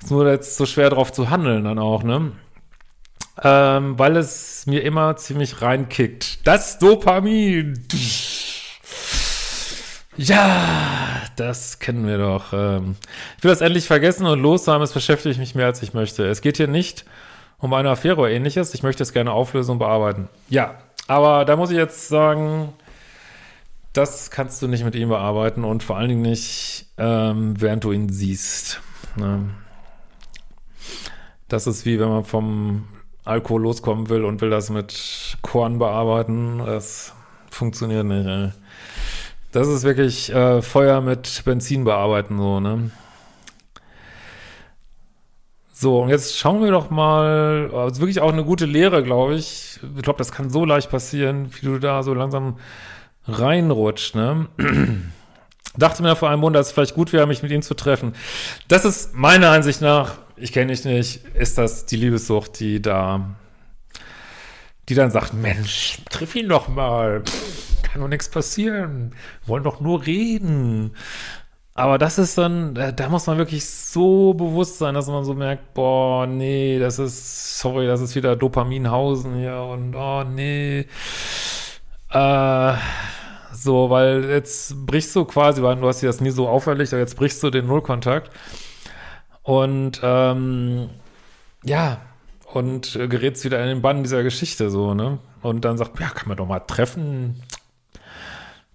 Ist 0.00 0.10
nur 0.10 0.30
jetzt 0.30 0.56
so 0.56 0.64
schwer 0.64 0.90
drauf 0.90 1.12
zu 1.12 1.30
handeln 1.30 1.64
dann 1.64 1.78
auch, 1.78 2.02
ne? 2.02 2.32
Ähm, 3.42 3.98
weil 3.98 4.16
es 4.16 4.66
mir 4.66 4.82
immer 4.82 5.16
ziemlich 5.16 5.60
reinkickt. 5.62 6.46
Das 6.46 6.78
Dopamin. 6.78 7.86
Ja, 10.16 11.22
das 11.36 11.78
kennen 11.78 12.06
wir 12.06 12.18
doch. 12.18 12.52
Ähm, 12.52 12.96
ich 13.36 13.44
will 13.44 13.50
das 13.50 13.60
endlich 13.60 13.86
vergessen 13.86 14.26
und 14.26 14.40
los 14.40 14.66
haben. 14.66 14.82
Es 14.82 14.92
beschäftigt 14.92 15.38
mich 15.38 15.54
mehr, 15.54 15.66
als 15.66 15.82
ich 15.82 15.94
möchte. 15.94 16.26
Es 16.26 16.40
geht 16.40 16.56
hier 16.56 16.66
nicht 16.66 17.04
um 17.58 17.72
eine 17.74 17.90
Affäre 17.90 18.16
oder 18.16 18.30
ähnliches. 18.30 18.74
Ich 18.74 18.82
möchte 18.82 19.02
es 19.02 19.12
gerne 19.12 19.32
auflösen 19.32 19.72
und 19.72 19.78
bearbeiten. 19.78 20.28
Ja, 20.48 20.78
aber 21.08 21.44
da 21.44 21.56
muss 21.56 21.70
ich 21.70 21.76
jetzt 21.76 22.08
sagen, 22.08 22.72
das 23.92 24.30
kannst 24.30 24.62
du 24.62 24.68
nicht 24.68 24.84
mit 24.84 24.94
ihm 24.94 25.08
bearbeiten 25.08 25.64
und 25.64 25.82
vor 25.82 25.96
allen 25.96 26.08
Dingen 26.10 26.22
nicht, 26.22 26.86
ähm, 26.98 27.60
während 27.60 27.82
du 27.82 27.90
ihn 27.90 28.08
siehst. 28.08 28.80
Ne? 29.16 29.50
Das 31.48 31.66
ist 31.66 31.84
wie 31.84 31.98
wenn 31.98 32.08
man 32.08 32.24
vom 32.24 32.86
Alkohol 33.24 33.62
loskommen 33.62 34.08
will 34.08 34.24
und 34.24 34.40
will 34.40 34.50
das 34.50 34.70
mit 34.70 35.38
Korn 35.42 35.78
bearbeiten. 35.78 36.62
Das 36.64 37.12
funktioniert 37.50 38.06
nicht. 38.06 38.26
Ey. 38.26 38.52
Das 39.52 39.66
ist 39.66 39.82
wirklich 39.82 40.32
äh, 40.32 40.62
Feuer 40.62 41.00
mit 41.00 41.42
Benzin 41.44 41.84
bearbeiten, 41.84 42.38
so, 42.38 42.60
ne? 42.60 42.90
So, 45.80 46.00
und 46.00 46.08
jetzt 46.08 46.36
schauen 46.36 46.60
wir 46.60 46.72
doch 46.72 46.90
mal, 46.90 47.70
also 47.72 48.00
wirklich 48.00 48.20
auch 48.20 48.32
eine 48.32 48.42
gute 48.42 48.66
Lehre, 48.66 49.04
glaube 49.04 49.36
ich. 49.36 49.78
Ich 49.96 50.02
glaube, 50.02 50.18
das 50.18 50.32
kann 50.32 50.50
so 50.50 50.64
leicht 50.64 50.90
passieren, 50.90 51.52
wie 51.54 51.66
du 51.66 51.78
da 51.78 52.02
so 52.02 52.14
langsam 52.14 52.58
reinrutscht, 53.28 54.16
ne? 54.16 54.48
Dachte 55.76 56.02
mir 56.02 56.16
vor 56.16 56.30
einem 56.30 56.40
Monat, 56.40 56.58
dass 56.58 56.66
es 56.66 56.72
vielleicht 56.72 56.96
gut 56.96 57.12
wäre, 57.12 57.28
mich 57.28 57.44
mit 57.44 57.52
ihm 57.52 57.62
zu 57.62 57.74
treffen. 57.74 58.16
Das 58.66 58.84
ist 58.84 59.14
meiner 59.14 59.50
Ansicht 59.50 59.80
nach, 59.80 60.14
ich 60.34 60.50
kenne 60.50 60.72
dich 60.72 60.84
nicht, 60.84 61.24
ist 61.34 61.58
das 61.58 61.86
die 61.86 61.94
Liebessucht, 61.94 62.58
die 62.58 62.82
da, 62.82 63.36
die 64.88 64.96
dann 64.96 65.12
sagt, 65.12 65.32
Mensch, 65.32 65.98
triff 66.10 66.34
ihn 66.34 66.48
doch 66.48 66.66
mal, 66.66 67.22
Pff, 67.22 67.82
kann 67.84 68.00
doch 68.02 68.08
nichts 68.08 68.28
passieren, 68.28 69.14
wollen 69.46 69.62
doch 69.62 69.80
nur 69.80 70.04
reden. 70.04 70.96
Aber 71.78 71.96
das 71.96 72.18
ist 72.18 72.36
dann, 72.36 72.74
da, 72.74 72.90
da, 72.90 73.08
muss 73.08 73.28
man 73.28 73.38
wirklich 73.38 73.64
so 73.64 74.34
bewusst 74.34 74.78
sein, 74.78 74.94
dass 74.94 75.06
man 75.06 75.24
so 75.24 75.32
merkt, 75.32 75.74
boah, 75.74 76.26
nee, 76.26 76.76
das 76.80 76.98
ist, 76.98 77.60
sorry, 77.60 77.86
das 77.86 78.00
ist 78.00 78.16
wieder 78.16 78.34
Dopaminhausen 78.34 79.36
hier 79.36 79.60
und 79.60 79.94
oh, 79.94 80.24
nee. 80.24 80.86
Äh, 82.10 82.72
so, 83.52 83.90
weil 83.90 84.24
jetzt 84.24 84.86
brichst 84.86 85.14
du 85.14 85.24
quasi, 85.24 85.62
weil 85.62 85.76
du 85.76 85.86
hast 85.86 86.02
dir 86.02 86.08
das 86.08 86.20
nie 86.20 86.30
so 86.30 86.48
auferlegt, 86.48 86.92
aber 86.92 86.98
jetzt 86.98 87.14
brichst 87.14 87.40
du 87.44 87.50
den 87.50 87.68
Nullkontakt. 87.68 88.32
Und 89.44 90.00
ähm, 90.02 90.90
ja, 91.62 92.00
und 92.52 92.96
äh, 92.96 93.06
gerätst 93.06 93.44
wieder 93.44 93.60
in 93.62 93.68
den 93.68 93.82
Bann 93.82 94.02
dieser 94.02 94.24
Geschichte 94.24 94.68
so, 94.70 94.94
ne? 94.94 95.20
Und 95.42 95.64
dann 95.64 95.78
sagt, 95.78 96.00
ja, 96.00 96.08
kann 96.08 96.26
man 96.26 96.38
doch 96.38 96.48
mal 96.48 96.58
treffen 96.58 97.40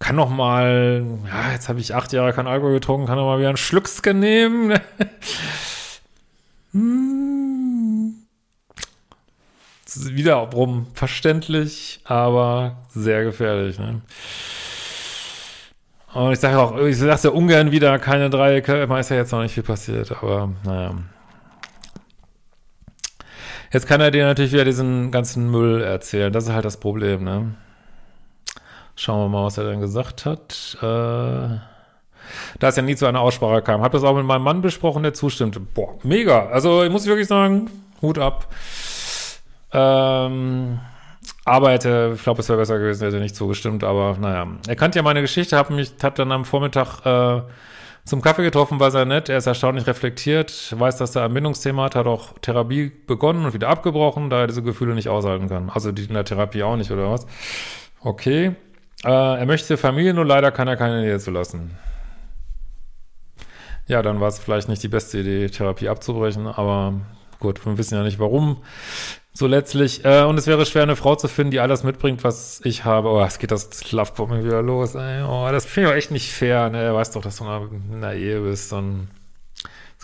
kann 0.03 0.17
noch 0.17 0.29
mal, 0.29 1.05
ja, 1.25 1.53
jetzt 1.53 1.69
habe 1.69 1.79
ich 1.79 1.95
acht 1.95 2.11
Jahre 2.11 2.33
kein 2.33 2.45
Alkohol 2.45 2.73
getrunken, 2.73 3.07
kann 3.07 3.15
noch 3.15 3.23
mal 3.23 3.39
wieder 3.39 3.47
ein 3.47 3.55
Schlückschen 3.55 4.19
nehmen. 4.19 4.73
hm. 6.73 8.15
Wiederum 9.95 10.87
verständlich, 10.93 12.01
aber 12.03 12.83
sehr 12.89 13.23
gefährlich. 13.23 13.79
Ne? 13.79 14.01
Und 16.13 16.33
ich 16.33 16.39
sage 16.39 16.59
auch, 16.59 16.77
ich 16.79 16.97
sage 16.97 17.21
ja 17.23 17.29
ungern 17.29 17.71
wieder, 17.71 17.97
keine 17.97 18.29
Dreiecke, 18.29 18.81
immer 18.83 18.99
ist 18.99 19.09
ja 19.09 19.15
jetzt 19.15 19.31
noch 19.31 19.41
nicht 19.41 19.53
viel 19.53 19.63
passiert, 19.63 20.11
aber 20.11 20.49
naja. 20.65 20.95
Jetzt 23.71 23.87
kann 23.87 24.01
er 24.01 24.11
dir 24.11 24.25
natürlich 24.25 24.51
wieder 24.51 24.65
diesen 24.65 25.11
ganzen 25.11 25.49
Müll 25.49 25.81
erzählen, 25.81 26.33
das 26.33 26.43
ist 26.43 26.51
halt 26.51 26.65
das 26.65 26.77
Problem, 26.77 27.23
ne? 27.23 27.55
Schauen 28.95 29.25
wir 29.25 29.29
mal, 29.29 29.45
was 29.45 29.57
er 29.57 29.65
dann 29.65 29.81
gesagt 29.81 30.25
hat. 30.25 30.77
Äh, 30.81 31.57
da 32.59 32.67
es 32.67 32.75
ja 32.75 32.81
nie 32.81 32.95
zu 32.95 33.05
einer 33.05 33.19
Aussprache 33.19 33.61
kam. 33.61 33.81
Hab 33.81 33.91
das 33.91 34.03
auch 34.03 34.15
mit 34.15 34.25
meinem 34.25 34.43
Mann 34.43 34.61
besprochen, 34.61 35.03
der 35.03 35.13
zustimmte. 35.13 35.59
Boah, 35.59 35.95
mega. 36.03 36.47
Also, 36.47 36.83
ich 36.83 36.91
muss 36.91 37.05
wirklich 37.05 37.27
sagen, 37.27 37.69
Hut 38.01 38.19
ab. 38.19 38.47
Ähm, 39.71 40.79
aber 41.45 41.71
hätte, 41.71 42.13
ich 42.15 42.23
glaube, 42.23 42.41
es 42.41 42.49
wäre 42.49 42.59
besser 42.59 42.79
gewesen, 42.79 43.03
hätte 43.03 43.19
nicht 43.19 43.35
zugestimmt, 43.35 43.83
aber 43.83 44.17
naja. 44.19 44.47
Er 44.67 44.75
kannte 44.75 44.99
ja 44.99 45.03
meine 45.03 45.21
Geschichte, 45.21 45.57
hab 45.57 45.69
mich, 45.69 45.91
hab 46.01 46.15
dann 46.15 46.31
am 46.31 46.45
Vormittag 46.45 47.05
äh, 47.05 47.41
zum 48.05 48.21
Kaffee 48.21 48.43
getroffen, 48.43 48.79
war 48.79 48.91
sehr 48.91 49.05
nett. 49.05 49.29
Er 49.29 49.37
ist 49.37 49.47
erstaunlich 49.47 49.87
reflektiert, 49.87 50.75
weiß, 50.77 50.97
dass 50.97 51.15
er 51.15 51.25
ein 51.25 51.33
Bindungsthema 51.33 51.85
hat, 51.85 51.95
hat 51.95 52.05
auch 52.05 52.33
Therapie 52.41 52.91
begonnen 53.07 53.45
und 53.45 53.53
wieder 53.53 53.69
abgebrochen, 53.69 54.29
da 54.29 54.41
er 54.41 54.47
diese 54.47 54.63
Gefühle 54.63 54.93
nicht 54.93 55.09
aushalten 55.09 55.49
kann. 55.49 55.69
Also 55.69 55.91
die 55.91 56.03
in 56.03 56.13
der 56.13 56.25
Therapie 56.25 56.63
auch 56.63 56.75
nicht, 56.75 56.91
oder 56.91 57.09
was? 57.09 57.25
Okay. 58.01 58.55
Äh, 59.03 59.09
er 59.09 59.45
möchte 59.45 59.77
Familie, 59.77 60.13
nur 60.13 60.25
leider 60.25 60.51
kann 60.51 60.67
er 60.67 60.77
keine 60.77 61.01
Nähe 61.01 61.19
zu 61.19 61.31
lassen. 61.31 61.77
Ja, 63.87 64.01
dann 64.01 64.21
war 64.21 64.29
es 64.29 64.39
vielleicht 64.39 64.69
nicht 64.69 64.81
die 64.81 64.87
beste 64.87 65.19
Idee, 65.19 65.47
Therapie 65.47 65.89
abzubrechen, 65.89 66.47
aber 66.47 66.93
gut, 67.39 67.65
wir 67.65 67.77
wissen 67.77 67.95
ja 67.95 68.03
nicht 68.03 68.19
warum. 68.19 68.63
So 69.33 69.47
letztlich, 69.47 70.05
äh, 70.05 70.23
und 70.23 70.37
es 70.37 70.47
wäre 70.47 70.65
schwer, 70.65 70.83
eine 70.83 70.95
Frau 70.95 71.15
zu 71.15 71.27
finden, 71.27 71.51
die 71.51 71.59
alles 71.59 71.83
mitbringt, 71.83 72.23
was 72.23 72.61
ich 72.63 72.85
habe. 72.85 73.09
Oh, 73.09 73.21
es 73.21 73.39
geht 73.39 73.51
das 73.51 73.91
Lovebombing 73.91 74.43
wieder 74.43 74.61
los, 74.61 74.95
ey. 74.95 75.23
Oh, 75.23 75.49
das 75.51 75.65
finde 75.65 75.89
ich 75.89 75.93
auch 75.93 75.97
echt 75.97 76.11
nicht 76.11 76.31
fair, 76.31 76.69
ne? 76.69 76.81
Er 76.81 76.93
weiß 76.93 77.11
doch, 77.11 77.23
dass 77.23 77.37
du 77.37 77.43
in 77.45 77.95
einer 77.95 78.13
Ehe 78.13 78.41
bist, 78.41 78.71
dann 78.71 79.09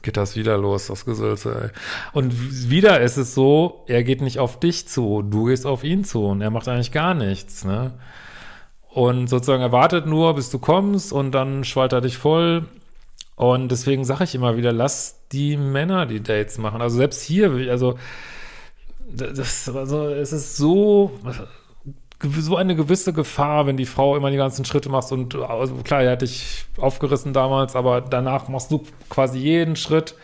geht 0.02 0.17
das 0.17 0.36
wieder 0.36 0.58
los, 0.58 0.88
das 0.88 1.06
Gesülze, 1.06 1.62
ey. 1.63 1.69
Und 2.13 2.69
wieder 2.69 3.02
ist 3.02 3.17
es 3.17 3.36
so, 3.36 3.84
er 3.88 4.04
geht 4.04 4.21
nicht 4.21 4.39
auf 4.39 4.60
dich 4.60 4.88
zu, 4.88 5.21
du 5.21 5.45
gehst 5.45 5.65
auf 5.65 5.84
ihn 5.84 6.04
zu 6.04 6.25
und 6.25 6.41
er 6.41 6.49
macht 6.49 6.67
eigentlich 6.67 6.91
gar 6.91 7.13
nichts, 7.13 7.65
ne? 7.65 7.93
Und 8.89 9.28
sozusagen 9.28 9.62
erwartet 9.62 10.08
nur, 10.08 10.34
bis 10.36 10.49
du 10.49 10.60
kommst 10.60 11.13
und 11.13 11.32
dann 11.32 11.63
schwallt 11.63 11.93
er 11.93 12.02
dich 12.02 12.17
voll. 12.17 12.65
Und 13.36 13.69
deswegen 13.69 14.04
sage 14.04 14.23
ich 14.23 14.36
immer 14.36 14.58
wieder, 14.58 14.73
lass 14.73 15.21
die 15.32 15.56
Männer 15.56 16.06
die 16.06 16.21
Dates 16.21 16.58
machen. 16.58 16.82
Also 16.82 16.97
selbst 16.97 17.21
hier, 17.21 17.52
also 17.69 17.97
das, 19.12 19.69
also 19.69 20.10
es 20.10 20.34
ist 20.34 20.58
so 20.58 21.12
so 22.21 22.58
eine 22.58 22.75
gewisse 22.75 23.13
Gefahr, 23.13 23.65
wenn 23.65 23.78
die 23.78 23.86
Frau 23.86 24.17
immer 24.17 24.30
die 24.30 24.38
ganzen 24.38 24.65
Schritte 24.65 24.89
macht 24.89 25.10
und 25.13 25.36
also 25.36 25.75
klar, 25.75 26.04
er 26.04 26.12
hat 26.12 26.21
dich 26.21 26.65
aufgerissen 26.78 27.32
damals, 27.32 27.78
aber 27.78 28.02
danach 28.02 28.49
machst 28.49 28.71
du 28.71 28.84
quasi 29.10 29.39
jeden 29.39 29.78
Schritt 29.78 30.15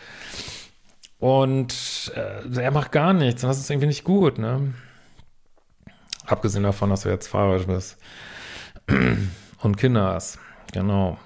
und 1.20 2.12
äh, 2.14 2.62
er 2.62 2.72
macht 2.72 2.92
gar 2.92 3.14
nichts 3.14 3.44
und 3.44 3.48
das 3.48 3.60
ist 3.60 3.70
irgendwie 3.70 3.88
nicht 3.88 4.04
gut, 4.04 4.38
ne? 4.38 4.74
Abgesehen 6.26 6.64
davon, 6.64 6.90
dass 6.90 7.04
du 7.04 7.10
jetzt 7.10 7.28
fahrerisch 7.28 7.66
bist 7.66 7.98
und 9.62 9.78
Kinder 9.78 10.14
hast, 10.14 10.40
genau. 10.72 11.18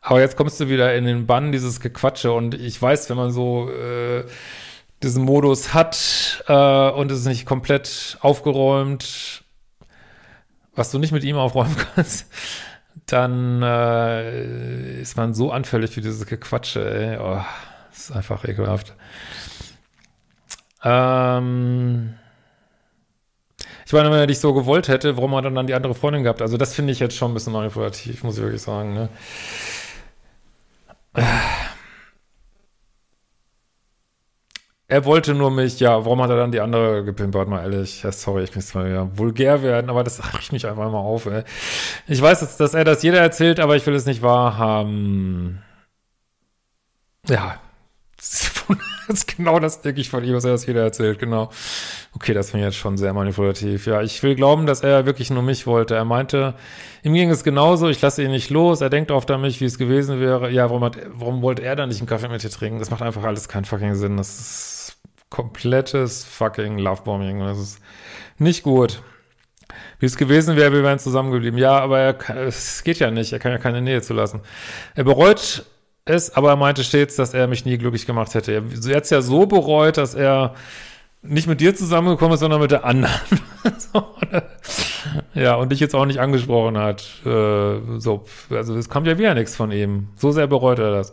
Aber 0.00 0.20
jetzt 0.20 0.36
kommst 0.36 0.58
du 0.60 0.68
wieder 0.68 0.94
in 0.94 1.04
den 1.04 1.26
Bann 1.26 1.52
dieses 1.52 1.80
Gequatsche 1.80 2.32
und 2.32 2.54
ich 2.54 2.80
weiß, 2.80 3.10
wenn 3.10 3.16
man 3.16 3.30
so 3.30 3.70
äh, 3.70 4.24
diesen 5.02 5.24
Modus 5.24 5.74
hat 5.74 6.44
äh, 6.48 6.90
und 6.90 7.10
es 7.12 7.20
ist 7.20 7.26
nicht 7.26 7.46
komplett 7.46 8.18
aufgeräumt, 8.20 9.44
was 10.74 10.90
du 10.90 10.98
nicht 10.98 11.12
mit 11.12 11.24
ihm 11.24 11.36
aufräumen 11.36 11.76
kannst, 11.94 12.26
dann 13.06 13.62
äh, 13.62 15.00
ist 15.00 15.16
man 15.16 15.34
so 15.34 15.52
anfällig 15.52 15.90
für 15.90 16.00
dieses 16.00 16.26
Gequatsche, 16.26 16.90
ey. 16.90 17.18
Oh, 17.18 17.44
ist 17.92 18.12
einfach 18.12 18.44
ekelhaft. 18.44 18.94
Ähm 20.82 22.14
ich 23.86 23.92
meine, 23.92 24.10
wenn 24.10 24.18
er 24.18 24.26
dich 24.26 24.38
so 24.38 24.52
gewollt 24.54 24.88
hätte, 24.88 25.16
warum 25.16 25.34
hat 25.34 25.44
er 25.44 25.50
dann 25.50 25.66
die 25.66 25.74
andere 25.74 25.94
Freundin 25.94 26.22
gehabt? 26.22 26.42
Also 26.42 26.56
das 26.56 26.74
finde 26.74 26.92
ich 26.92 27.00
jetzt 27.00 27.16
schon 27.16 27.30
ein 27.30 27.34
bisschen 27.34 27.52
manipulativ, 27.52 28.22
muss 28.22 28.36
ich 28.36 28.42
wirklich 28.42 28.62
sagen. 28.62 28.94
Ne? 28.94 29.08
Er 34.88 35.04
wollte 35.04 35.34
nur 35.34 35.52
mich, 35.52 35.78
ja, 35.78 36.04
warum 36.04 36.20
hat 36.20 36.30
er 36.30 36.36
dann 36.36 36.50
die 36.50 36.60
andere 36.60 37.04
gepimpert, 37.04 37.48
mal 37.48 37.62
ehrlich? 37.62 38.02
Ja, 38.02 38.10
sorry, 38.10 38.42
ich 38.42 38.56
muss 38.56 38.74
mal 38.74 38.86
wieder 38.86 39.16
vulgär 39.16 39.62
werden, 39.62 39.88
aber 39.88 40.02
das 40.02 40.20
riecht 40.34 40.52
mich 40.52 40.66
einfach 40.66 40.90
mal 40.90 40.98
auf, 40.98 41.26
ey. 41.26 41.44
Ich 42.08 42.20
weiß, 42.20 42.40
dass, 42.40 42.56
dass 42.56 42.74
er 42.74 42.82
das 42.84 43.02
jeder 43.04 43.20
erzählt, 43.20 43.60
aber 43.60 43.76
ich 43.76 43.86
will 43.86 43.94
es 43.94 44.04
nicht 44.06 44.20
wahrhaben. 44.22 45.62
Ja, 47.28 47.60
das 48.16 48.42
ist 48.42 48.64
genau 49.36 49.58
das, 49.58 49.82
denke 49.82 50.00
ich, 50.00 50.08
von 50.08 50.24
ihm, 50.24 50.34
was 50.34 50.44
er 50.44 50.52
das 50.52 50.66
jeder 50.66 50.82
erzählt, 50.82 51.18
genau. 51.18 51.50
Okay, 52.14 52.34
das 52.34 52.50
finde 52.50 52.66
ich 52.66 52.72
jetzt 52.72 52.80
schon 52.80 52.96
sehr 52.96 53.12
manipulativ. 53.12 53.86
Ja, 53.86 54.02
ich 54.02 54.22
will 54.22 54.34
glauben, 54.34 54.66
dass 54.66 54.80
er 54.80 55.06
wirklich 55.06 55.30
nur 55.30 55.42
mich 55.42 55.66
wollte. 55.66 55.94
Er 55.94 56.04
meinte, 56.04 56.54
ihm 57.02 57.14
ging 57.14 57.30
es 57.30 57.44
genauso, 57.44 57.88
ich 57.88 58.00
lasse 58.00 58.22
ihn 58.22 58.30
nicht 58.30 58.50
los, 58.50 58.80
er 58.80 58.90
denkt 58.90 59.10
oft 59.10 59.30
an 59.30 59.40
mich, 59.40 59.60
wie 59.60 59.66
es 59.66 59.78
gewesen 59.78 60.20
wäre. 60.20 60.50
Ja, 60.50 60.64
warum, 60.70 60.84
hat, 60.84 60.98
warum 61.12 61.42
wollte 61.42 61.62
er 61.62 61.76
dann 61.76 61.88
nicht 61.88 62.00
einen 62.00 62.08
Kaffee 62.08 62.28
mit 62.28 62.42
dir 62.42 62.50
trinken? 62.50 62.78
Das 62.78 62.90
macht 62.90 63.02
einfach 63.02 63.22
alles 63.24 63.48
keinen 63.48 63.64
fucking 63.64 63.94
Sinn. 63.94 64.16
Das 64.16 64.38
ist 64.40 64.96
komplettes 65.30 66.24
fucking 66.24 66.78
Lovebombing. 66.78 67.40
Das 67.40 67.58
ist 67.58 67.80
nicht 68.38 68.62
gut. 68.62 69.02
Wie 69.98 70.06
es 70.06 70.16
gewesen 70.16 70.56
wäre, 70.56 70.72
wir 70.72 70.82
wären 70.82 70.98
zusammengeblieben. 70.98 71.58
Ja, 71.58 71.78
aber 71.78 72.00
er, 72.00 72.46
es 72.46 72.82
geht 72.82 72.98
ja 72.98 73.10
nicht. 73.10 73.32
Er 73.32 73.38
kann 73.38 73.52
ja 73.52 73.58
keine 73.58 73.80
Nähe 73.80 74.02
zulassen. 74.02 74.40
Er 74.94 75.04
bereut 75.04 75.64
es, 76.04 76.34
aber 76.34 76.50
er 76.50 76.56
meinte 76.56 76.84
stets, 76.84 77.16
dass 77.16 77.34
er 77.34 77.46
mich 77.46 77.64
nie 77.64 77.78
glücklich 77.78 78.06
gemacht 78.06 78.34
hätte. 78.34 78.52
Er, 78.52 78.62
hat 78.96 79.04
es 79.04 79.10
ja 79.10 79.22
so 79.22 79.46
bereut, 79.46 79.96
dass 79.96 80.14
er 80.14 80.54
nicht 81.22 81.46
mit 81.46 81.60
dir 81.60 81.74
zusammengekommen 81.74 82.34
ist, 82.34 82.40
sondern 82.40 82.60
mit 82.60 82.70
der 82.70 82.84
anderen. 82.84 83.14
ja, 85.34 85.54
und 85.56 85.70
dich 85.70 85.80
jetzt 85.80 85.94
auch 85.94 86.06
nicht 86.06 86.18
angesprochen 86.18 86.78
hat. 86.78 87.02
Äh, 87.26 87.98
so, 87.98 88.24
also 88.50 88.76
es 88.76 88.88
kommt 88.88 89.06
ja 89.06 89.18
wieder 89.18 89.34
nichts 89.34 89.54
von 89.54 89.70
ihm. 89.70 90.08
So 90.16 90.32
sehr 90.32 90.46
bereut 90.46 90.78
er 90.78 90.90
das 90.90 91.12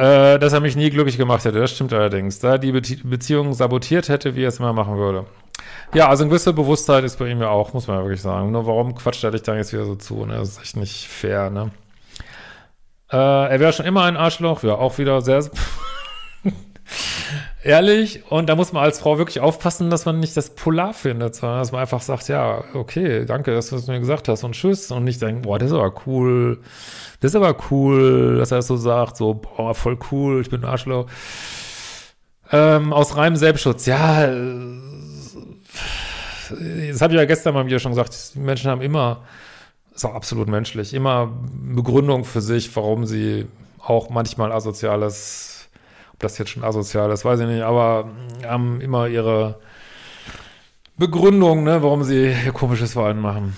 äh, 0.00 0.38
dass 0.38 0.52
er 0.52 0.60
mich 0.60 0.76
nie 0.76 0.90
glücklich 0.90 1.18
gemacht 1.18 1.44
hätte. 1.44 1.60
Das 1.60 1.72
stimmt 1.72 1.92
allerdings. 1.92 2.38
Da 2.38 2.58
die 2.58 2.72
Be 2.72 2.80
Beziehung 3.04 3.52
sabotiert 3.52 4.08
hätte, 4.08 4.34
wie 4.34 4.44
er 4.44 4.48
es 4.48 4.58
immer 4.58 4.72
machen 4.72 4.96
würde. 4.96 5.26
Ja, 5.92 6.08
also 6.08 6.22
eine 6.22 6.30
gewisse 6.30 6.52
Bewusstheit 6.52 7.04
ist 7.04 7.18
bei 7.18 7.28
ihm 7.28 7.40
ja 7.40 7.50
auch, 7.50 7.74
muss 7.74 7.86
man 7.86 7.98
ja 7.98 8.02
wirklich 8.02 8.22
sagen. 8.22 8.50
Nur 8.52 8.66
warum 8.66 8.94
quatscht 8.94 9.24
er 9.24 9.30
dich 9.30 9.42
dann 9.42 9.56
jetzt 9.56 9.72
wieder 9.72 9.84
so 9.84 9.96
zu? 9.96 10.24
Ne? 10.24 10.36
Das 10.36 10.50
ist 10.50 10.60
echt 10.60 10.76
nicht 10.76 11.08
fair, 11.08 11.50
ne? 11.50 11.70
Äh, 13.12 13.16
er 13.16 13.60
wäre 13.60 13.72
schon 13.72 13.86
immer 13.86 14.04
ein 14.04 14.16
Arschloch, 14.16 14.62
ja, 14.62 14.74
auch 14.74 14.98
wieder 14.98 15.20
sehr 15.20 15.42
ehrlich. 17.62 18.30
Und 18.30 18.48
da 18.48 18.56
muss 18.56 18.72
man 18.72 18.84
als 18.84 19.00
Frau 19.00 19.18
wirklich 19.18 19.40
aufpassen, 19.40 19.90
dass 19.90 20.06
man 20.06 20.20
nicht 20.20 20.36
das 20.36 20.54
Polar 20.54 20.94
findet, 20.94 21.34
sondern 21.34 21.58
dass 21.58 21.72
man 21.72 21.80
einfach 21.80 22.02
sagt, 22.02 22.28
ja, 22.28 22.64
okay, 22.74 23.24
danke, 23.24 23.52
dass 23.52 23.70
du 23.70 23.76
es 23.76 23.86
mir 23.86 24.00
gesagt 24.00 24.28
hast 24.28 24.44
und 24.44 24.52
tschüss. 24.52 24.90
Und 24.90 25.04
nicht 25.04 25.20
denken, 25.20 25.42
boah, 25.42 25.58
das 25.58 25.70
ist 25.70 25.76
aber 25.76 25.94
cool 26.06 26.60
das 27.20 27.32
ist 27.32 27.36
aber 27.36 27.54
cool, 27.70 28.38
dass 28.38 28.50
er 28.50 28.58
das 28.58 28.66
so 28.66 28.76
sagt, 28.76 29.18
so, 29.18 29.34
boah, 29.34 29.74
voll 29.74 29.98
cool, 30.10 30.40
ich 30.40 30.48
bin 30.48 30.64
ein 30.64 30.70
Arschloch. 30.70 31.06
Ähm, 32.50 32.94
aus 32.94 33.16
reinem 33.16 33.36
Selbstschutz, 33.36 33.86
ja, 33.86 34.24
äh, 34.24 34.38
das 36.90 37.00
habe 37.00 37.12
ich 37.12 37.18
ja 37.18 37.26
gestern 37.26 37.54
mal 37.54 37.66
wieder 37.66 37.78
schon 37.78 37.92
gesagt, 37.92 38.34
die 38.34 38.40
Menschen 38.40 38.70
haben 38.70 38.80
immer, 38.80 39.22
ist 39.94 40.04
auch 40.04 40.14
absolut 40.14 40.48
menschlich, 40.48 40.94
immer 40.94 41.32
Begründung 41.52 42.24
für 42.24 42.40
sich, 42.40 42.74
warum 42.76 43.06
sie 43.06 43.46
auch 43.78 44.10
manchmal 44.10 44.52
asoziales, 44.52 45.68
ob 46.12 46.20
das 46.20 46.38
jetzt 46.38 46.50
schon 46.50 46.64
asozial 46.64 47.10
ist, 47.10 47.24
weiß 47.24 47.40
ich 47.40 47.46
nicht, 47.46 47.62
aber 47.62 48.10
haben 48.44 48.80
immer 48.80 49.08
ihre 49.08 49.58
Begründung, 50.96 51.64
ne, 51.64 51.82
warum 51.82 52.02
sie 52.04 52.34
komisches 52.52 52.92
Verhalten 52.92 53.20
machen. 53.20 53.56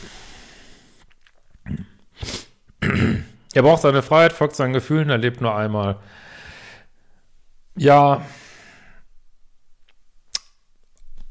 Er 3.54 3.60
braucht 3.60 3.82
seine 3.82 4.00
Freiheit, 4.00 4.32
folgt 4.32 4.56
seinen 4.56 4.72
Gefühlen, 4.72 5.10
er 5.10 5.18
lebt 5.18 5.42
nur 5.42 5.54
einmal. 5.54 5.98
Ja, 7.76 8.24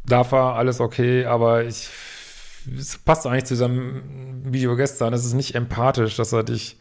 darf 0.06 0.32
er, 0.32 0.56
alles 0.56 0.80
okay, 0.80 1.26
aber 1.26 1.64
ich, 1.64 1.90
es 2.78 2.98
passt 2.98 3.26
eigentlich 3.26 3.46
zu 3.46 3.56
seinem 3.56 4.02
Video 4.46 4.76
gestern. 4.76 5.14
Es 5.14 5.26
ist 5.26 5.34
nicht 5.34 5.56
empathisch, 5.56 6.16
dass 6.16 6.34
er 6.34 6.44
dich 6.44 6.78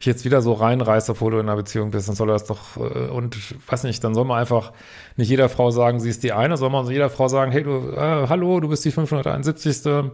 jetzt 0.00 0.24
wieder 0.24 0.42
so 0.42 0.52
reinreißt, 0.52 1.08
obwohl 1.10 1.32
du 1.32 1.38
in 1.38 1.48
einer 1.48 1.56
Beziehung 1.56 1.90
bist. 1.90 2.08
Dann 2.08 2.16
soll 2.16 2.30
er 2.30 2.34
das 2.34 2.44
doch, 2.44 2.76
äh, 2.76 3.08
und 3.08 3.36
weiß 3.70 3.84
nicht, 3.84 4.02
dann 4.04 4.14
soll 4.14 4.24
man 4.24 4.38
einfach 4.38 4.72
nicht 5.16 5.28
jeder 5.28 5.48
Frau 5.48 5.70
sagen, 5.70 6.00
sie 6.00 6.10
ist 6.10 6.22
die 6.22 6.32
eine, 6.32 6.56
soll 6.56 6.70
man 6.70 6.86
jeder 6.86 7.10
Frau 7.10 7.28
sagen, 7.28 7.52
hey, 7.52 7.62
du, 7.62 7.90
äh, 7.92 8.28
hallo, 8.28 8.60
du 8.60 8.68
bist 8.68 8.84
die 8.84 8.90
571. 8.90 10.10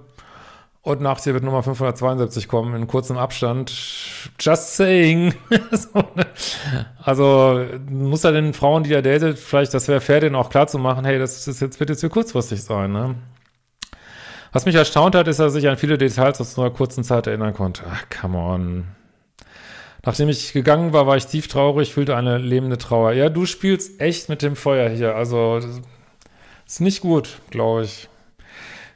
Und 0.83 1.03
nach 1.03 1.21
dir 1.21 1.35
wird 1.35 1.45
Nummer 1.45 1.63
572 1.63 2.49
kommen, 2.49 2.75
in 2.75 2.87
kurzem 2.87 3.19
Abstand. 3.19 3.71
Just 4.39 4.77
saying. 4.77 5.35
Ne? 6.15 6.27
also 7.03 7.65
muss 7.91 8.25
er 8.25 8.33
den 8.33 8.55
Frauen, 8.55 8.85
die 8.85 8.93
er 8.93 9.03
datet, 9.03 9.39
vielleicht, 9.39 9.75
das 9.75 9.89
wäre 9.89 10.01
fair, 10.01 10.21
denen 10.21 10.35
auch 10.35 10.51
klar 10.51 10.67
zu 10.67 10.79
machen, 10.79 11.05
hey, 11.05 11.19
das, 11.19 11.47
ist 11.47 11.61
jetzt, 11.61 11.79
wird 11.79 11.91
jetzt 11.91 12.01
hier 12.01 12.09
kurzfristig 12.09 12.63
sein. 12.63 12.93
Ne? 12.93 13.17
Was 14.53 14.67
mich 14.67 14.75
erstaunt 14.75 15.15
hat, 15.15 15.29
ist, 15.29 15.39
dass 15.39 15.53
sich 15.53 15.69
an 15.69 15.77
viele 15.77 15.97
Details 15.97 16.41
aus 16.41 16.59
einer 16.59 16.71
kurzen 16.71 17.05
Zeit 17.05 17.27
erinnern 17.27 17.55
konnte. 17.55 17.83
Ach, 17.89 18.05
come 18.21 18.39
on. 18.39 18.89
Nachdem 20.05 20.29
ich 20.29 20.53
gegangen 20.53 20.93
war, 20.93 21.07
war 21.07 21.17
ich 21.17 21.27
tief 21.27 21.47
traurig, 21.47 21.93
fühlte 21.93 22.17
eine 22.17 22.39
lebende 22.39 22.79
Trauer. 22.79 23.13
Ja, 23.13 23.29
du 23.29 23.47
spielst 23.47 24.01
echt 24.01 24.29
mit 24.29 24.43
dem 24.43 24.57
Feuer 24.57 24.89
hier. 24.89 25.15
Also, 25.15 25.61
ist 26.67 26.81
nicht 26.81 27.01
gut, 27.01 27.39
glaube 27.51 27.85
ich. 27.85 28.09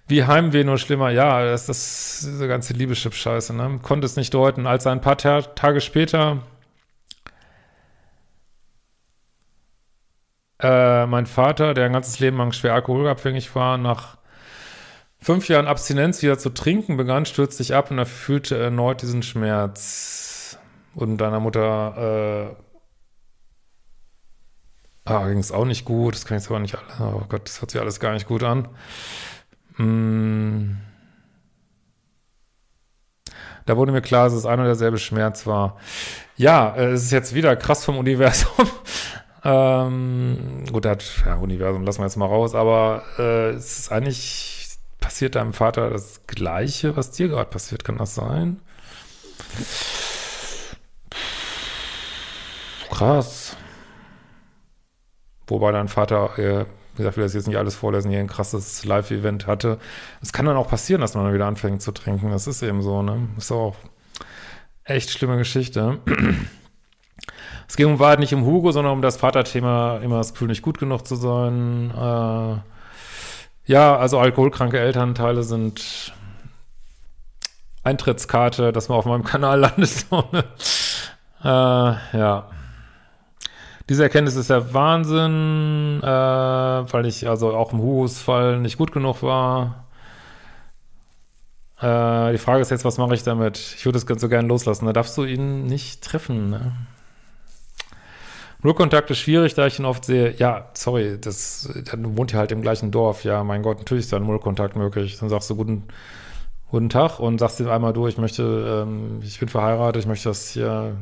Wie 0.06 0.24
Heimweh 0.24 0.64
nur 0.64 0.78
schlimmer. 0.78 1.10
Ja, 1.10 1.44
das 1.44 1.68
ist 1.68 2.24
diese 2.26 2.48
ganze 2.48 2.74
Liebeschip-Scheiße, 2.74 3.54
ne? 3.54 3.80
Konnte 3.82 4.06
es 4.06 4.16
nicht 4.16 4.34
deuten. 4.34 4.66
Als 4.66 4.86
ein 4.86 5.00
paar 5.00 5.16
Ta 5.18 5.42
Tage 5.42 5.80
später 5.80 6.42
äh, 10.60 11.06
mein 11.06 11.26
Vater, 11.26 11.74
der 11.74 11.86
ein 11.86 11.92
ganzes 11.92 12.18
Leben 12.20 12.36
lang 12.38 12.52
schwer 12.52 12.74
alkoholabhängig 12.74 13.54
war, 13.54 13.78
nach 13.78 14.18
fünf 15.24 15.48
Jahren 15.48 15.66
Abstinenz 15.66 16.20
wieder 16.20 16.38
zu 16.38 16.50
trinken 16.50 16.98
begann, 16.98 17.24
stürzte 17.24 17.62
sich 17.62 17.74
ab 17.74 17.90
und 17.90 17.96
er 17.96 18.04
fühlte 18.04 18.58
erneut 18.58 19.00
diesen 19.00 19.22
Schmerz. 19.22 20.58
Und 20.94 21.16
deiner 21.16 21.40
Mutter 21.40 22.54
äh, 25.06 25.10
ah, 25.10 25.26
ging 25.26 25.38
es 25.38 25.50
auch 25.50 25.64
nicht 25.64 25.86
gut. 25.86 26.14
Das 26.14 26.26
kann 26.26 26.36
ich 26.36 26.46
aber 26.46 26.60
nicht 26.60 26.76
alles. 26.76 27.00
Oh 27.00 27.22
Gott, 27.26 27.48
das 27.48 27.60
hört 27.62 27.70
sich 27.70 27.80
alles 27.80 28.00
gar 28.00 28.12
nicht 28.12 28.28
gut 28.28 28.42
an. 28.42 28.68
Mm. 29.78 30.76
Da 33.64 33.78
wurde 33.78 33.92
mir 33.92 34.02
klar, 34.02 34.24
dass 34.24 34.34
es 34.34 34.44
ein 34.44 34.60
und 34.60 34.66
derselbe 34.66 34.98
Schmerz 34.98 35.46
war. 35.46 35.78
Ja, 36.36 36.76
äh, 36.76 36.90
es 36.90 37.04
ist 37.04 37.12
jetzt 37.12 37.34
wieder 37.34 37.56
krass 37.56 37.82
vom 37.82 37.96
Universum. 37.96 38.68
ähm, 39.42 40.64
gut, 40.70 40.84
hat, 40.84 41.02
ja, 41.24 41.36
Universum 41.36 41.82
lassen 41.82 42.00
wir 42.00 42.04
jetzt 42.04 42.16
mal 42.16 42.26
raus, 42.26 42.54
aber 42.54 43.04
äh, 43.18 43.52
es 43.52 43.78
ist 43.78 43.90
eigentlich 43.90 44.53
passiert 45.04 45.34
deinem 45.34 45.52
Vater 45.52 45.90
das 45.90 46.26
Gleiche, 46.26 46.96
was 46.96 47.10
dir 47.10 47.28
gerade 47.28 47.50
passiert. 47.50 47.84
Kann 47.84 47.98
das 47.98 48.14
sein? 48.14 48.60
Krass. 52.90 53.54
Wobei 55.46 55.72
dein 55.72 55.88
Vater 55.88 56.38
äh, 56.38 56.64
wie 56.94 56.98
gesagt, 56.98 57.16
will 57.16 57.24
das 57.24 57.34
jetzt 57.34 57.48
nicht 57.48 57.58
alles 57.58 57.74
vorlesen, 57.74 58.10
hier 58.10 58.20
ein 58.20 58.28
krasses 58.28 58.84
Live-Event 58.84 59.46
hatte. 59.46 59.78
Es 60.22 60.32
kann 60.32 60.46
dann 60.46 60.56
auch 60.56 60.68
passieren, 60.68 61.00
dass 61.00 61.14
man 61.14 61.24
dann 61.24 61.34
wieder 61.34 61.46
anfängt 61.46 61.82
zu 61.82 61.92
trinken. 61.92 62.30
Das 62.30 62.46
ist 62.46 62.62
eben 62.62 62.82
so, 62.82 63.02
ne? 63.02 63.28
Ist 63.36 63.50
auch 63.50 63.76
echt 64.84 65.10
schlimme 65.10 65.36
Geschichte. 65.36 65.98
Es 67.66 67.76
ging 67.76 67.86
um 67.86 67.98
Wahrheit 67.98 68.18
nicht 68.20 68.34
um 68.34 68.44
Hugo, 68.44 68.72
sondern 68.72 68.92
um 68.92 69.02
das 69.02 69.16
Vaterthema, 69.16 69.98
immer 69.98 70.18
das 70.18 70.32
Gefühl, 70.32 70.48
nicht 70.48 70.62
gut 70.62 70.78
genug 70.78 71.06
zu 71.06 71.16
sein. 71.16 71.90
Äh, 71.90 72.73
Ja, 73.66 73.96
also 73.96 74.18
alkoholkranke 74.18 74.78
Elternteile 74.78 75.42
sind 75.42 76.12
Eintrittskarte, 77.82 78.72
dass 78.72 78.88
man 78.88 78.98
auf 78.98 79.06
meinem 79.06 79.24
Kanal 79.24 79.60
landet. 79.60 80.06
äh, 81.42 81.48
ja. 81.48 82.50
Diese 83.88 84.02
Erkenntnis 84.02 84.36
ist 84.36 84.48
der 84.50 84.72
Wahnsinn, 84.72 86.00
äh, 86.02 86.06
weil 86.06 87.06
ich 87.06 87.28
also 87.28 87.54
auch 87.54 87.72
im 87.72 87.80
Hugos 87.80 88.18
Fall 88.18 88.58
nicht 88.58 88.78
gut 88.78 88.92
genug 88.92 89.22
war. 89.22 89.84
Äh, 91.80 92.32
die 92.32 92.38
Frage 92.38 92.62
ist 92.62 92.70
jetzt, 92.70 92.84
was 92.86 92.96
mache 92.96 93.14
ich 93.14 93.22
damit? 93.22 93.58
Ich 93.76 93.84
würde 93.84 93.98
es 93.98 94.06
ganz 94.06 94.22
so 94.22 94.28
gerne 94.28 94.48
loslassen. 94.48 94.86
Da 94.86 94.94
darfst 94.94 95.16
du 95.18 95.24
ihn 95.24 95.66
nicht 95.66 96.02
treffen. 96.02 96.50
Ne? 96.50 96.72
Nullkontakt 98.64 99.10
ist 99.10 99.18
schwierig, 99.18 99.54
da 99.54 99.66
ich 99.66 99.78
ihn 99.78 99.84
oft 99.84 100.04
sehe. 100.04 100.34
Ja, 100.38 100.70
sorry, 100.74 101.18
das, 101.20 101.68
dann 101.84 102.16
wohnt 102.16 102.34
ihr 102.34 102.38
halt 102.38 102.50
im 102.50 102.62
gleichen 102.62 102.90
Dorf. 102.90 103.22
Ja, 103.22 103.44
mein 103.44 103.62
Gott, 103.62 103.78
natürlich 103.78 104.04
ist 104.04 104.12
da 104.12 104.16
ein 104.16 104.26
Nullkontakt 104.26 104.74
möglich. 104.74 105.18
Dann 105.20 105.28
sagst 105.28 105.48
du 105.50 105.54
guten, 105.54 105.84
guten 106.70 106.88
Tag 106.88 107.20
und 107.20 107.38
sagst 107.38 107.60
ihm 107.60 107.68
einmal 107.68 107.92
durch, 107.92 108.14
ich 108.14 108.20
möchte, 108.20 108.84
ähm, 108.86 109.20
ich 109.22 109.38
bin 109.38 109.48
verheiratet, 109.48 110.02
ich 110.02 110.08
möchte 110.08 110.30
das 110.30 110.48
hier 110.48 110.96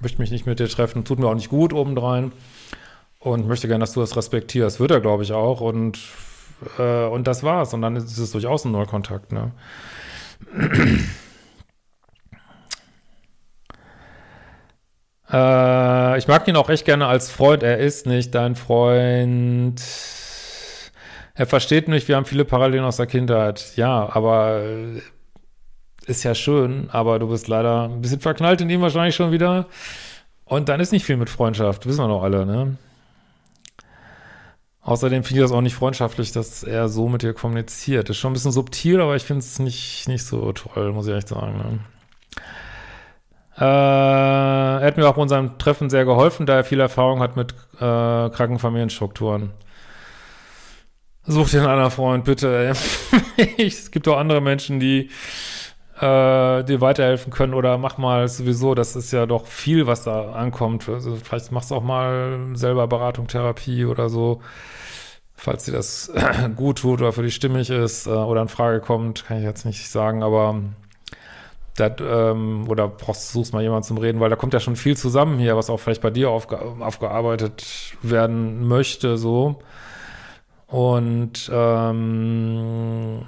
möchte 0.00 0.20
mich 0.20 0.30
nicht 0.30 0.46
mit 0.46 0.60
dir 0.60 0.68
treffen, 0.68 1.04
tut 1.04 1.18
mir 1.18 1.26
auch 1.26 1.34
nicht 1.34 1.48
gut 1.48 1.72
obendrein 1.72 2.32
und 3.18 3.48
möchte 3.48 3.68
gerne, 3.68 3.82
dass 3.82 3.92
du 3.92 4.00
das 4.00 4.16
respektierst. 4.16 4.80
Wird 4.80 4.90
er, 4.90 5.00
glaube 5.00 5.22
ich, 5.22 5.32
auch 5.32 5.60
und, 5.60 5.98
äh, 6.78 7.06
und 7.06 7.26
das 7.26 7.42
war's. 7.42 7.74
Und 7.74 7.82
dann 7.82 7.96
ist 7.96 8.18
es 8.18 8.32
durchaus 8.32 8.64
ein 8.64 8.72
Neukontakt, 8.72 9.32
ne? 9.32 9.52
äh, 15.30 16.18
ich 16.18 16.28
mag 16.28 16.46
ihn 16.48 16.56
auch 16.56 16.70
echt 16.70 16.84
gerne 16.84 17.06
als 17.06 17.30
Freund. 17.30 17.62
Er 17.62 17.78
ist 17.78 18.06
nicht 18.06 18.34
dein 18.34 18.56
Freund. 18.56 19.82
Er 21.34 21.46
versteht 21.46 21.88
mich, 21.88 22.08
wir 22.08 22.16
haben 22.16 22.24
viele 22.24 22.44
Parallelen 22.44 22.84
aus 22.84 22.96
der 22.96 23.06
Kindheit. 23.06 23.76
Ja, 23.76 24.08
aber 24.12 24.62
ist 26.06 26.24
ja 26.24 26.34
schön, 26.34 26.88
aber 26.90 27.18
du 27.18 27.28
bist 27.28 27.48
leider 27.48 27.84
ein 27.84 28.00
bisschen 28.00 28.20
verknallt 28.20 28.60
in 28.60 28.70
ihm 28.70 28.80
wahrscheinlich 28.80 29.14
schon 29.14 29.30
wieder. 29.30 29.66
Und 30.44 30.68
dann 30.68 30.80
ist 30.80 30.92
nicht 30.92 31.04
viel 31.04 31.18
mit 31.18 31.28
Freundschaft, 31.28 31.86
wissen 31.86 32.02
wir 32.02 32.08
doch 32.08 32.22
alle, 32.22 32.46
ne? 32.46 32.76
Außerdem 34.80 35.22
finde 35.22 35.40
ich 35.40 35.44
das 35.44 35.52
auch 35.52 35.60
nicht 35.60 35.74
freundschaftlich, 35.74 36.32
dass 36.32 36.62
er 36.62 36.88
so 36.88 37.10
mit 37.10 37.20
dir 37.20 37.34
kommuniziert. 37.34 38.08
Ist 38.08 38.16
schon 38.16 38.30
ein 38.30 38.32
bisschen 38.32 38.52
subtil, 38.52 39.02
aber 39.02 39.16
ich 39.16 39.22
finde 39.22 39.40
es 39.40 39.58
nicht, 39.58 40.08
nicht 40.08 40.24
so 40.24 40.50
toll, 40.52 40.92
muss 40.92 41.06
ich 41.06 41.14
echt 41.14 41.28
sagen. 41.28 41.58
Ne? 41.58 41.78
Äh, 43.60 43.64
er 43.64 44.82
hat 44.82 44.96
mir 44.96 45.08
auch 45.08 45.14
bei 45.14 45.22
unserem 45.22 45.58
Treffen 45.58 45.90
sehr 45.90 46.04
geholfen, 46.04 46.46
da 46.46 46.56
er 46.56 46.64
viel 46.64 46.80
Erfahrung 46.80 47.20
hat 47.20 47.36
mit 47.36 47.54
äh, 47.76 48.30
kranken 48.30 48.58
Familienstrukturen. 48.58 49.50
Such 51.26 51.50
dir 51.50 51.60
einen 51.60 51.70
anderen 51.70 51.90
Freund, 51.90 52.24
bitte. 52.24 52.72
es 53.58 53.90
gibt 53.90 54.08
auch 54.08 54.16
andere 54.16 54.40
Menschen, 54.40 54.80
die 54.80 55.10
äh, 56.00 56.64
dir 56.64 56.80
weiterhelfen 56.80 57.32
können 57.32 57.54
oder 57.54 57.76
mach 57.76 57.98
mal 57.98 58.28
sowieso, 58.28 58.74
das 58.74 58.94
ist 58.94 59.12
ja 59.12 59.26
doch 59.26 59.46
viel, 59.46 59.86
was 59.86 60.04
da 60.04 60.32
ankommt. 60.32 60.88
Also 60.88 61.16
vielleicht 61.16 61.50
machst 61.50 61.70
du 61.70 61.74
auch 61.74 61.82
mal 61.82 62.38
selber 62.54 62.86
Beratung, 62.86 63.26
Therapie 63.26 63.84
oder 63.84 64.08
so, 64.08 64.40
falls 65.34 65.64
dir 65.64 65.72
das 65.72 66.12
gut 66.56 66.78
tut 66.78 67.00
oder 67.00 67.12
für 67.12 67.22
dich 67.22 67.34
stimmig 67.34 67.70
ist 67.70 68.06
äh, 68.06 68.10
oder 68.10 68.42
in 68.42 68.48
Frage 68.48 68.80
kommt, 68.80 69.26
kann 69.26 69.38
ich 69.38 69.44
jetzt 69.44 69.66
nicht 69.66 69.90
sagen, 69.90 70.22
aber 70.22 70.60
dat, 71.80 72.00
ähm, 72.00 72.68
oder 72.68 72.88
brauchst, 72.88 73.32
suchst 73.32 73.52
mal 73.52 73.62
jemanden 73.62 73.84
zum 73.84 73.98
Reden, 73.98 74.20
weil 74.20 74.30
da 74.30 74.36
kommt 74.36 74.54
ja 74.54 74.60
schon 74.60 74.76
viel 74.76 74.96
zusammen 74.96 75.38
hier, 75.38 75.56
was 75.56 75.70
auch 75.70 75.78
vielleicht 75.78 76.02
bei 76.02 76.10
dir 76.10 76.30
aufge 76.30 76.58
aufgearbeitet 76.80 77.96
werden 78.02 78.66
möchte, 78.66 79.18
so. 79.18 79.60
Und 80.66 81.50
ähm, 81.52 83.26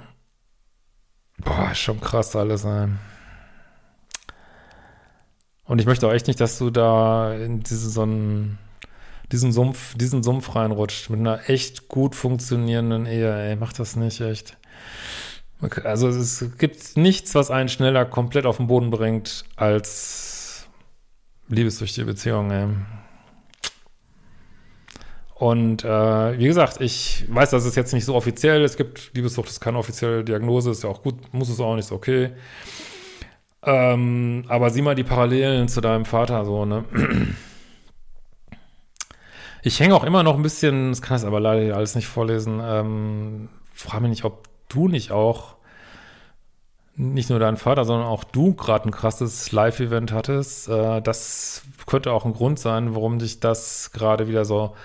Boah, 1.43 1.73
schon 1.73 1.99
krass 1.99 2.35
alles, 2.35 2.63
ne? 2.63 2.97
Und 5.65 5.79
ich 5.79 5.87
möchte 5.87 6.07
auch 6.07 6.13
echt 6.13 6.27
nicht, 6.27 6.39
dass 6.39 6.57
du 6.57 6.69
da 6.69 7.33
in 7.33 7.61
diese, 7.61 7.89
so 7.89 8.01
einen, 8.03 8.59
diesen 9.31 9.51
Sumpf, 9.51 9.95
diesen 9.95 10.21
Sumpf 10.21 10.55
reinrutscht 10.55 11.09
mit 11.09 11.19
einer 11.19 11.49
echt 11.49 11.87
gut 11.87 12.15
funktionierenden 12.15 13.05
Ehe, 13.05 13.33
ey, 13.33 13.55
mach 13.55 13.73
das 13.73 13.95
nicht, 13.95 14.21
echt. 14.21 14.57
Also 15.83 16.07
es 16.09 16.45
gibt 16.57 16.97
nichts, 16.97 17.35
was 17.35 17.51
einen 17.51 17.69
schneller 17.69 18.05
komplett 18.05 18.45
auf 18.45 18.57
den 18.57 18.67
Boden 18.67 18.89
bringt, 18.89 19.45
als 19.55 20.67
liebessüchtige 21.49 22.07
Beziehungen. 22.07 22.85
Und 25.35 25.83
äh, 25.83 26.37
wie 26.37 26.45
gesagt, 26.45 26.81
ich 26.81 27.25
weiß, 27.27 27.49
dass 27.49 27.65
es 27.65 27.75
jetzt 27.75 27.93
nicht 27.93 28.05
so 28.05 28.13
offiziell 28.15 28.63
Es 28.63 28.77
gibt 28.77 29.11
Liebessucht, 29.15 29.49
ist 29.49 29.59
keine 29.59 29.79
offizielle 29.79 30.23
Diagnose, 30.23 30.71
ist 30.71 30.83
ja 30.83 30.89
auch 30.89 31.01
gut, 31.01 31.33
muss 31.33 31.49
es 31.49 31.59
auch 31.59 31.75
nicht, 31.75 31.85
ist 31.85 31.91
okay. 31.91 32.31
Ähm, 33.63 34.45
aber 34.47 34.69
sieh 34.69 34.81
mal 34.81 34.95
die 34.95 35.03
Parallelen 35.03 35.67
zu 35.67 35.81
deinem 35.81 36.05
Vater 36.05 36.45
so, 36.45 36.65
ne? 36.65 36.85
Ich 39.63 39.79
hänge 39.79 39.93
auch 39.93 40.03
immer 40.03 40.23
noch 40.23 40.35
ein 40.35 40.41
bisschen, 40.41 40.89
das 40.89 41.03
kann 41.03 41.17
ich 41.17 41.23
aber 41.23 41.39
leider 41.39 41.75
alles 41.75 41.93
nicht 41.93 42.07
vorlesen, 42.07 42.59
ähm, 42.63 43.49
frage 43.73 44.01
mich 44.01 44.09
nicht, 44.09 44.25
ob 44.25 44.47
du 44.73 44.87
nicht 44.87 45.11
auch, 45.11 45.55
nicht 46.95 47.29
nur 47.29 47.39
dein 47.39 47.57
Vater, 47.57 47.85
sondern 47.85 48.07
auch 48.07 48.23
du 48.23 48.53
gerade 48.53 48.89
ein 48.89 48.91
krasses 48.91 49.51
Live-Event 49.51 50.11
hattest. 50.11 50.67
Äh, 50.67 51.01
das 51.01 51.63
könnte 51.85 52.11
auch 52.11 52.25
ein 52.25 52.33
Grund 52.33 52.59
sein, 52.59 52.95
warum 52.95 53.19
dich 53.19 53.39
das 53.39 53.91
gerade 53.91 54.27
wieder 54.27 54.45
so 54.45 54.75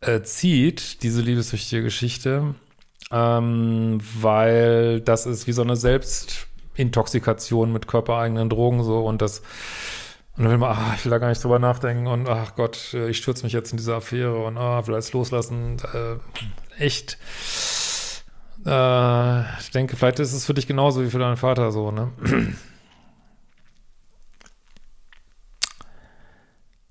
äh, 0.00 0.22
zieht, 0.22 1.02
diese 1.02 1.22
liebessüchtige 1.22 1.82
Geschichte, 1.82 2.54
ähm, 3.10 4.00
weil 4.20 5.00
das 5.00 5.26
ist 5.26 5.46
wie 5.46 5.52
so 5.52 5.62
eine 5.62 5.76
Selbstintoxikation 5.76 7.72
mit 7.72 7.86
körpereigenen 7.86 8.48
Drogen 8.48 8.82
so 8.84 9.04
und 9.04 9.22
das 9.22 9.42
und 10.36 10.44
dann 10.44 10.52
will 10.52 10.58
man, 10.58 10.74
ah, 10.74 10.94
ich 10.96 11.04
will 11.04 11.10
da 11.10 11.18
gar 11.18 11.28
nicht 11.28 11.42
drüber 11.44 11.58
nachdenken 11.58 12.06
und 12.06 12.26
ach 12.26 12.54
Gott, 12.54 12.94
ich 12.94 13.18
stürze 13.18 13.44
mich 13.44 13.52
jetzt 13.52 13.72
in 13.72 13.76
diese 13.76 13.94
Affäre 13.94 14.42
und 14.44 14.56
ah, 14.56 14.82
vielleicht 14.82 15.12
loslassen. 15.12 15.76
Äh, 15.92 16.82
echt. 16.82 17.18
Äh, 18.66 19.58
ich 19.60 19.70
denke, 19.70 19.96
vielleicht 19.96 20.18
ist 20.18 20.32
es 20.32 20.44
für 20.44 20.54
dich 20.54 20.66
genauso 20.66 21.02
wie 21.02 21.10
für 21.10 21.18
deinen 21.18 21.36
Vater 21.36 21.72
so, 21.72 21.90
ne? 21.90 22.12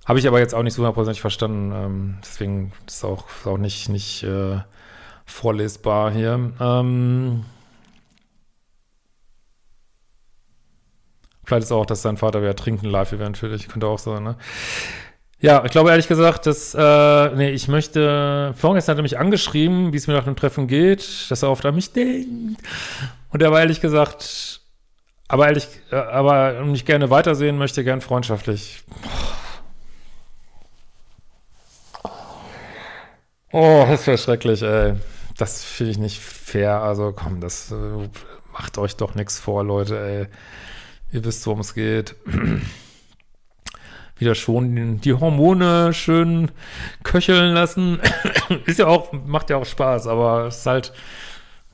Habe 0.06 0.18
ich 0.18 0.28
aber 0.28 0.40
jetzt 0.40 0.56
auch 0.56 0.64
nicht 0.64 0.74
so 0.74 0.80
hundertprozentig 0.82 1.22
verstanden. 1.22 1.72
Ähm, 1.72 2.18
deswegen 2.24 2.72
ist 2.88 2.98
es 2.98 3.04
auch, 3.04 3.26
auch 3.46 3.60
nicht, 3.60 3.90
nicht 3.90 4.24
äh, 4.24 4.60
vorlesbar 5.26 6.10
hier. 6.12 6.52
Ähm, 6.60 7.46
vielleicht 11.46 11.66
ist 11.66 11.72
auch, 11.72 11.86
dass 11.86 12.02
sein 12.02 12.18
Vater 12.18 12.42
wieder 12.42 12.56
trinken 12.56 12.88
Live-Event 12.88 13.38
für 13.38 13.50
dich. 13.50 13.68
Könnte 13.68 13.86
auch 13.86 14.00
sein, 14.00 14.24
ne? 14.24 14.36
Ja, 15.42 15.64
ich 15.64 15.72
glaube 15.72 15.90
ehrlich 15.92 16.10
gesagt, 16.10 16.46
dass, 16.48 16.76
äh, 16.76 17.36
nee, 17.36 17.52
ich 17.52 17.70
möchte, 17.70 18.54
vorgestern 18.58 18.94
hat 18.94 19.00
er 19.00 19.04
mich 19.04 19.18
angeschrieben, 19.18 19.94
wie 19.94 19.98
es 19.98 20.08
mir 20.08 20.14
nach 20.14 20.26
dem 20.26 20.36
Treffen 20.36 20.68
geht, 20.68 21.32
dass 21.32 21.44
er 21.44 21.50
oft 21.50 21.66
an 21.66 21.76
mich 21.76 21.94
denkt. 21.94 22.62
Und 23.30 23.42
er 23.42 23.52
war 23.52 23.62
ehrlich 23.62 23.80
gesagt, 23.80 24.60
aber 25.30 25.48
ehrlich, 25.48 25.68
äh, 25.92 25.96
aber 25.96 26.66
mich 26.66 26.86
gerne 26.86 27.10
weitersehen 27.10 27.58
möchte, 27.58 27.86
gern 27.86 28.02
freundschaftlich. 28.02 28.84
Oh, 33.52 33.86
das 33.88 34.06
wäre 34.08 34.18
schrecklich, 34.18 34.62
ey. 34.62 34.96
Das 35.38 35.64
finde 35.64 35.92
ich 35.92 35.98
nicht 35.98 36.20
fair. 36.20 36.82
Also 36.82 37.14
komm, 37.16 37.40
das 37.40 37.72
äh, 37.72 37.76
macht 38.52 38.78
euch 38.78 38.98
doch 38.98 39.16
nichts 39.16 39.40
vor, 39.40 39.64
Leute, 39.64 39.98
ey. 40.00 40.28
Ihr 41.14 41.24
wisst, 41.24 41.48
worum 41.48 41.62
es 41.62 41.74
geht. 41.74 42.16
Wieder 44.20 44.36
schon 44.36 45.00
die, 45.00 45.14
Hormone 45.14 45.94
schön 45.94 46.52
köcheln 47.04 47.54
lassen. 47.54 48.00
ist 48.66 48.80
ja 48.80 48.88
auch, 48.88 49.12
macht 49.14 49.50
ja 49.50 49.58
auch 49.58 49.66
Spaß, 49.66 50.08
aber 50.08 50.48
es 50.48 50.58
ist 50.58 50.66
halt, 50.66 50.94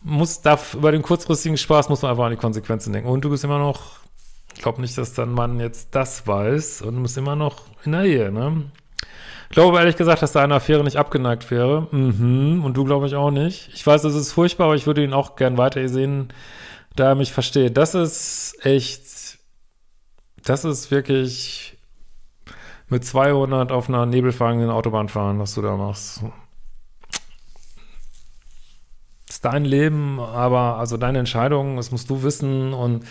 muss, 0.02 0.42
darf, 0.42 0.76
über 0.76 0.92
den 0.92 1.02
kurzfristigen 1.02 1.58
Spaß 1.58 1.90
muss 1.90 2.04
man 2.04 2.12
einfach 2.12 2.26
an 2.26 2.32
die 2.32 2.38
Konsequenzen 2.38 2.94
denken. 2.94 3.10
Und 3.10 3.26
du 3.26 3.30
bist 3.30 3.44
immer 3.44 3.58
noch, 3.58 4.00
ich 4.56 4.62
glaube 4.62 4.80
nicht, 4.80 4.98
dass 4.98 5.14
dein 5.14 5.32
Mann 5.32 5.60
jetzt 5.60 5.96
das 5.96 6.28
weiß 6.28 6.84
und 6.84 6.96
du 6.96 7.02
bist 7.02 7.18
immer 7.18 7.36
noch 7.36 7.64
in 7.84 7.92
der 7.92 8.04
Ehe, 8.04 8.32
ne? 8.32 8.64
Ich 9.50 9.56
glaube 9.56 9.78
ehrlich 9.78 9.96
gesagt, 9.96 10.22
dass 10.22 10.32
deine 10.32 10.56
Affäre 10.56 10.84
nicht 10.84 10.98
abgeneigt 10.98 11.50
wäre. 11.52 11.88
Mhm. 11.92 12.64
Und 12.64 12.76
du 12.76 12.84
glaube 12.84 13.08
ich 13.08 13.16
auch 13.16 13.32
nicht. 13.32 13.70
Ich 13.74 13.86
weiß, 13.86 14.04
es 14.04 14.16
ist 14.16 14.32
furchtbar, 14.32 14.66
aber 14.66 14.76
ich 14.76 14.88
würde 14.88 15.04
ihn 15.04 15.14
auch 15.14 15.36
gern 15.36 15.58
weiter 15.58 15.88
sehen, 15.88 16.30
da 16.96 17.10
er 17.10 17.16
mich 17.16 17.32
versteht. 17.32 17.78
Das 17.78 17.96
ist 17.96 18.58
echt, 18.64 19.38
das 20.44 20.66
ist 20.66 20.92
wirklich 20.92 21.75
mit 22.90 23.04
200 23.04 23.72
auf 23.72 23.90
einer 23.90 24.06
nebelfangenden 24.06 24.70
Autobahn 24.70 25.10
fahren, 25.10 25.40
was 25.40 25.54
du 25.56 25.62
da 25.62 25.76
machst. 25.76 26.24
Das 29.28 29.38
ist 29.38 29.46
dein 29.46 29.66
Leben, 29.66 30.20
aber 30.20 30.78
also 30.78 30.98
deine 30.98 31.20
Entscheidung, 31.20 31.78
das 31.78 31.92
musst 31.92 32.10
du 32.10 32.24
wissen 32.24 32.74
und 32.74 33.06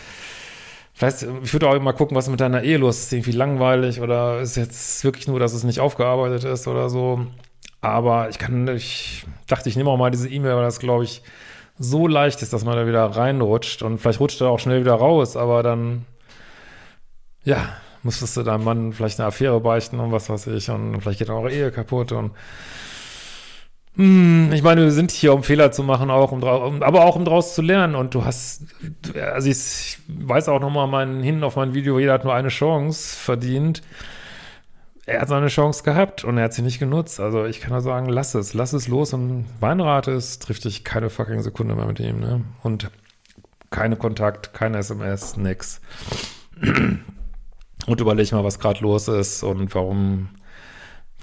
Vielleicht, 0.96 1.26
ich 1.42 1.52
würde 1.52 1.68
auch 1.68 1.78
mal 1.80 1.92
gucken, 1.92 2.16
was 2.16 2.28
mit 2.28 2.40
deiner 2.40 2.62
Ehe 2.62 2.78
los 2.78 2.98
ist. 2.98 3.04
Ist 3.06 3.12
irgendwie 3.14 3.32
langweilig 3.32 4.00
oder 4.00 4.40
ist 4.40 4.56
jetzt 4.56 5.02
wirklich 5.02 5.26
nur, 5.26 5.40
dass 5.40 5.52
es 5.52 5.64
nicht 5.64 5.80
aufgearbeitet 5.80 6.44
ist 6.44 6.68
oder 6.68 6.88
so. 6.88 7.26
Aber 7.80 8.30
ich 8.30 8.38
kann, 8.38 8.68
ich 8.68 9.26
dachte, 9.48 9.68
ich 9.68 9.76
nehme 9.76 9.90
auch 9.90 9.96
mal 9.96 10.12
diese 10.12 10.28
E-Mail, 10.28 10.54
weil 10.54 10.62
das, 10.62 10.78
glaube 10.78 11.02
ich, 11.02 11.22
so 11.78 12.06
leicht 12.06 12.42
ist, 12.42 12.52
dass 12.52 12.64
man 12.64 12.76
da 12.76 12.86
wieder 12.86 13.04
reinrutscht 13.04 13.82
und 13.82 13.98
vielleicht 13.98 14.20
rutscht 14.20 14.40
er 14.40 14.50
auch 14.50 14.60
schnell 14.60 14.80
wieder 14.80 14.94
raus, 14.94 15.36
aber 15.36 15.64
dann, 15.64 16.06
ja, 17.42 17.76
müsstest 18.04 18.36
du 18.36 18.42
deinem 18.42 18.64
Mann 18.64 18.92
vielleicht 18.92 19.18
eine 19.18 19.28
Affäre 19.28 19.60
beichten 19.60 19.98
und 19.98 20.12
was 20.12 20.30
weiß 20.30 20.46
ich 20.48 20.70
und 20.70 21.00
vielleicht 21.00 21.18
geht 21.18 21.30
auch 21.30 21.48
Ehe 21.48 21.70
kaputt 21.70 22.12
und 22.12 22.32
hm, 23.96 24.50
ich 24.52 24.62
meine, 24.62 24.82
wir 24.82 24.90
sind 24.90 25.12
hier, 25.12 25.32
um 25.32 25.44
Fehler 25.44 25.70
zu 25.70 25.84
machen, 25.84 26.10
auch 26.10 26.32
um 26.32 26.42
aber 26.42 27.04
auch 27.04 27.14
um 27.14 27.24
draus 27.24 27.54
zu 27.54 27.62
lernen. 27.62 27.94
Und 27.94 28.14
du 28.14 28.24
hast, 28.24 28.64
also 29.14 29.48
ich 29.48 29.98
weiß 30.08 30.48
auch 30.48 30.60
nochmal 30.60 30.88
meinen 30.88 31.22
hin 31.22 31.44
auf 31.44 31.56
mein 31.56 31.74
Video, 31.74 31.98
jeder 32.00 32.14
hat 32.14 32.24
nur 32.24 32.34
eine 32.34 32.48
Chance 32.48 33.16
verdient. 33.16 33.82
Er 35.06 35.20
hat 35.20 35.28
seine 35.28 35.48
Chance 35.48 35.84
gehabt 35.84 36.24
und 36.24 36.38
er 36.38 36.44
hat 36.44 36.54
sie 36.54 36.62
nicht 36.62 36.78
genutzt. 36.80 37.20
Also 37.20 37.44
ich 37.44 37.60
kann 37.60 37.70
nur 37.70 37.82
sagen, 37.82 38.08
lass 38.08 38.34
es, 38.34 38.54
lass 38.54 38.72
es 38.72 38.88
los 38.88 39.12
und 39.12 39.44
Weinrate 39.60 40.10
ist, 40.10 40.42
trifft 40.42 40.64
dich 40.64 40.82
keine 40.82 41.10
fucking 41.10 41.42
Sekunde 41.42 41.76
mehr 41.76 41.86
mit 41.86 42.00
ihm, 42.00 42.20
ne? 42.20 42.40
Und 42.62 42.90
keine 43.70 43.96
Kontakt, 43.96 44.54
keine 44.54 44.78
SMS, 44.78 45.36
nix. 45.36 45.80
Und 47.86 48.00
überleg 48.00 48.32
mal, 48.32 48.44
was 48.44 48.58
gerade 48.58 48.80
los 48.80 49.08
ist 49.08 49.42
und 49.42 49.74
warum 49.74 50.28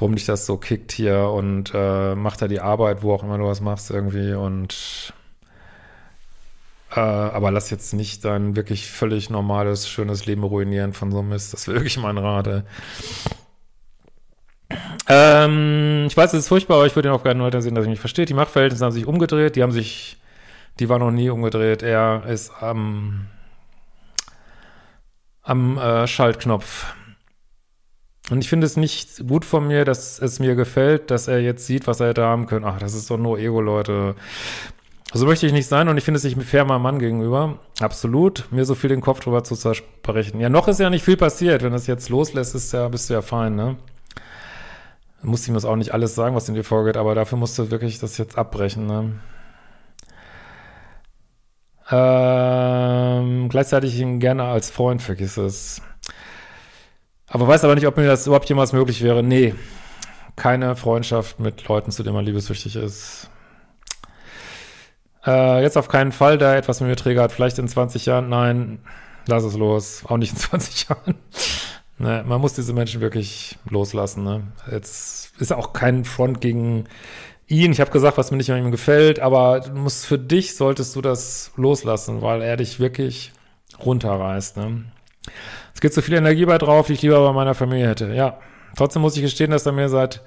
warum 0.02 0.16
dich 0.16 0.26
das 0.26 0.48
so 0.48 0.58
kickt 0.58 0.92
hier 0.92 1.30
und 1.30 1.72
äh, 1.76 2.16
macht 2.16 2.42
da 2.42 2.48
die 2.48 2.60
Arbeit, 2.60 3.04
wo 3.04 3.14
auch 3.14 3.24
immer 3.24 3.38
du 3.38 3.46
was 3.46 3.62
machst 3.62 3.92
irgendwie 3.92 4.34
und 4.34 5.14
äh, 6.96 7.00
aber 7.00 7.52
lass 7.52 7.70
jetzt 7.70 7.94
nicht 7.94 8.26
dein 8.26 8.56
wirklich 8.56 8.90
völlig 8.90 9.30
normales, 9.30 9.88
schönes 9.88 10.26
Leben 10.26 10.44
ruinieren 10.44 10.94
von 10.94 11.12
so 11.12 11.22
Mist. 11.22 11.54
Das 11.54 11.68
wäre 11.68 11.78
wirklich 11.78 11.98
mein 11.98 12.18
Rate. 12.18 12.66
Ähm, 15.08 16.06
ich 16.08 16.18
weiß, 16.18 16.34
es 16.34 16.40
ist 16.40 16.48
furchtbar, 16.48 16.78
aber 16.78 16.88
ich 16.88 16.96
würde 16.96 17.10
ihn 17.10 17.16
auch 17.16 17.24
gerne 17.24 17.44
weiter 17.44 17.62
sehen, 17.62 17.76
dass 17.76 17.86
ich 17.86 17.90
mich 17.90 18.00
verstehe. 18.00 18.26
Die 18.26 18.34
Machtverhältnisse 18.34 18.84
haben 18.84 18.92
sich 18.92 19.06
umgedreht, 19.06 19.56
die 19.56 19.64
haben 19.64 19.72
sich, 19.72 20.18
die 20.80 20.90
waren 20.90 21.02
noch 21.02 21.12
nie 21.12 21.30
umgedreht. 21.30 21.84
Er 21.84 22.26
ist 22.26 22.52
am, 22.62 23.28
am 25.44 25.78
äh, 25.78 26.08
Schaltknopf 26.08 26.86
und 28.32 28.40
ich 28.40 28.50
finde 28.50 28.66
es 28.66 28.78
nicht 28.78 29.28
gut 29.28 29.44
von 29.44 29.68
mir, 29.68 29.84
dass 29.84 30.20
es 30.20 30.40
mir 30.40 30.56
gefällt, 30.56 31.12
dass 31.12 31.28
er 31.28 31.42
jetzt 31.42 31.68
sieht, 31.68 31.86
was 31.86 32.00
er 32.00 32.08
hätte 32.10 32.24
haben 32.24 32.46
können. 32.46 32.64
Ach, 32.64 32.80
das 32.80 32.94
ist 32.94 33.10
doch 33.10 33.18
nur 33.18 33.38
Ego, 33.38 33.60
Leute. 33.60 34.16
So 35.14 35.26
möchte 35.26 35.46
ich 35.46 35.52
nicht 35.52 35.68
sein 35.68 35.90
und 35.90 35.98
ich 35.98 36.06
finde 36.06 36.18
es 36.18 36.24
nicht 36.24 36.42
fair 36.42 36.64
meinem 36.64 36.84
Mann 36.84 37.00
gegenüber. 37.00 37.60
Absolut. 37.82 38.46
Mir 38.50 38.64
so 38.64 38.74
viel 38.74 38.90
den 38.90 39.02
Kopf 39.02 39.20
drüber 39.20 39.44
zu 39.44 39.58
zersprechen. 39.58 40.40
Ja, 40.40 40.48
noch 40.48 40.70
ist 40.70 40.80
ja 40.80 40.90
nicht 40.90 41.04
viel 41.04 41.18
passiert. 41.18 41.62
Wenn 41.62 41.74
das 41.74 41.88
jetzt 41.88 42.08
loslässt, 42.08 42.56
ist 42.56 42.72
ja, 42.72 42.88
bist 42.88 43.10
du 43.10 43.16
ja 43.16 43.22
fein, 43.22 43.56
ne? 43.56 43.76
Musste 45.24 45.52
ihm 45.52 45.56
das 45.56 45.66
auch 45.66 45.76
nicht 45.76 45.94
alles 45.94 46.16
sagen, 46.16 46.34
was 46.34 46.48
in 46.48 46.56
dir 46.56 46.64
vorgeht, 46.64 46.96
aber 46.96 47.14
dafür 47.16 47.38
musst 47.38 47.60
du 47.60 47.70
wirklich 47.70 48.00
das 48.00 48.18
jetzt 48.18 48.38
abbrechen, 48.38 48.88
ne? 48.88 49.12
Ähm, 51.92 53.50
gleichzeitig 53.50 54.00
ihn 54.00 54.20
gerne 54.20 54.46
als 54.46 54.72
Freund 54.72 55.02
vergiss 55.02 55.38
es. 55.38 55.82
Aber 57.28 57.48
weiß 57.48 57.64
aber 57.64 57.76
nicht, 57.76 57.88
ob 57.88 57.98
mir 57.98 58.08
das 58.08 58.28
überhaupt 58.28 58.48
jemals 58.50 58.74
möglich 58.74 59.02
wäre. 59.02 59.24
Nee, 59.24 59.56
keine 60.36 60.76
Freundschaft 60.76 61.40
mit 61.40 61.68
Leuten, 61.68 61.92
zu 61.92 62.04
denen 62.04 62.16
man 62.16 62.26
liebessüchtig 62.26 62.76
ist. 62.76 63.30
Äh, 65.26 65.62
jetzt 65.62 65.78
auf 65.78 65.88
keinen 65.88 66.12
Fall, 66.12 66.38
da 66.38 66.56
etwas 66.56 66.80
mit 66.80 66.90
mir 66.90 66.96
triggert. 66.96 67.32
Vielleicht 67.32 67.60
in 67.60 67.68
20 67.68 68.06
Jahren. 68.06 68.30
Nein, 68.30 68.80
lass 69.28 69.44
es 69.44 69.56
los. 69.56 70.04
Auch 70.08 70.18
nicht 70.18 70.34
in 70.34 70.40
20 70.40 70.88
Jahren. 70.90 71.16
ne, 71.98 72.24
man 72.26 72.42
muss 72.42 72.54
diese 72.54 72.74
Menschen 72.74 73.02
wirklich 73.02 73.58
loslassen. 73.70 74.24
Ne? 74.24 74.44
Jetzt 74.72 75.34
ist 75.40 75.54
auch 75.54 75.74
kein 75.74 76.06
Front 76.06 76.42
gegen 76.42 76.86
ihn. 77.52 77.72
Ich 77.72 77.82
habe 77.82 77.92
gesagt, 77.92 78.18
was 78.18 78.32
mir 78.32 78.38
nicht 78.38 78.52
an 78.52 78.64
ihm 78.64 78.72
gefällt, 78.72 79.20
aber 79.20 79.60
du 79.60 79.72
musst 79.74 80.06
für 80.06 80.18
dich 80.18 80.56
solltest 80.56 80.96
du 80.96 81.02
das 81.02 81.52
loslassen, 81.56 82.22
weil 82.22 82.42
er 82.42 82.58
dich 82.58 82.80
wirklich 82.80 83.34
runterreißt. 83.86 84.58
Ne? 84.58 84.86
Es 85.74 85.82
geht 85.82 85.94
so 85.94 86.02
viel 86.02 86.16
Energie 86.16 86.46
bei 86.46 86.58
drauf, 86.58 86.88
die 86.88 86.94
ich 86.94 87.02
lieber 87.02 87.24
bei 87.26 87.34
meiner 87.34 87.54
Familie 87.54 87.88
hätte. 87.88 88.14
Ja, 88.14 88.40
trotzdem 88.76 89.02
muss 89.02 89.16
ich 89.16 89.22
gestehen, 89.22 89.52
dass 89.52 89.66
er 89.66 89.72
mir 89.72 89.90
seit 89.90 90.22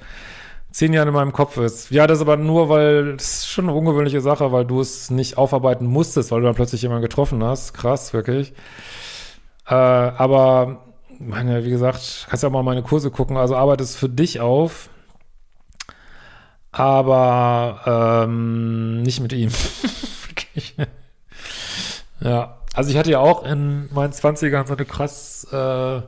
zehn 0.71 0.93
Jahren 0.93 1.09
in 1.09 1.15
meinem 1.15 1.33
Kopf 1.33 1.57
ist. 1.57 1.91
Ja, 1.91 2.07
das 2.07 2.19
ist 2.19 2.23
aber 2.23 2.37
nur, 2.37 2.69
weil 2.69 3.15
es 3.17 3.39
ist 3.39 3.49
schon 3.49 3.69
eine 3.69 3.79
ungewöhnliche 3.79 4.21
Sache, 4.21 4.53
weil 4.53 4.65
du 4.65 4.81
es 4.81 5.11
nicht 5.11 5.39
aufarbeiten 5.39 5.87
musstest, 5.87 6.31
weil 6.31 6.41
du 6.41 6.47
dann 6.47 6.57
plötzlich 6.57 6.83
jemanden 6.83 7.03
getroffen 7.03 7.43
hast. 7.45 7.75
Krass, 7.75 8.13
wirklich. 8.13 8.53
Äh, 9.69 9.75
aber, 9.75 10.83
meine, 11.21 11.65
wie 11.65 11.71
gesagt, 11.71 12.27
kannst 12.29 12.43
ja 12.43 12.49
auch 12.49 12.53
mal 12.53 12.65
meine 12.65 12.83
Kurse 12.83 13.11
gucken. 13.11 13.37
Also 13.37 13.55
arbeite 13.57 13.85
es 13.85 13.95
für 13.95 14.09
dich 14.09 14.41
auf, 14.41 14.89
aber 16.75 18.25
ähm, 18.27 19.03
nicht 19.03 19.21
mit 19.21 19.33
ihm. 19.33 19.51
ja. 22.21 22.59
Also 22.75 22.91
ich 22.91 22.97
hatte 22.97 23.13
ja 23.13 23.21
auch 23.21 23.45
in 23.45 23.89
meinen 23.95 24.13
20ern 24.13 24.67
so 24.67 24.75
eine 24.75 24.85
krass 24.85 25.47
äh, 25.53 26.01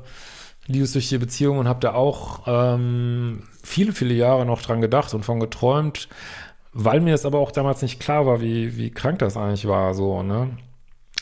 liebessüchtige 0.67 1.21
Beziehung 1.21 1.59
und 1.59 1.69
habe 1.69 1.79
da 1.79 1.95
auch 1.95 2.41
ähm, 2.47 3.45
viele, 3.63 3.93
viele 3.93 4.15
Jahre 4.15 4.45
noch 4.45 4.61
dran 4.61 4.81
gedacht 4.81 5.15
und 5.15 5.25
von 5.25 5.39
geträumt, 5.39 6.09
weil 6.73 7.01
mir 7.01 7.15
es 7.15 7.25
aber 7.25 7.39
auch 7.39 7.53
damals 7.53 7.83
nicht 7.83 8.01
klar 8.01 8.27
war, 8.27 8.41
wie, 8.41 8.77
wie 8.77 8.91
krank 8.91 9.21
das 9.21 9.37
eigentlich 9.37 9.69
war, 9.69 9.95
so, 9.95 10.25
ne? 10.25 10.51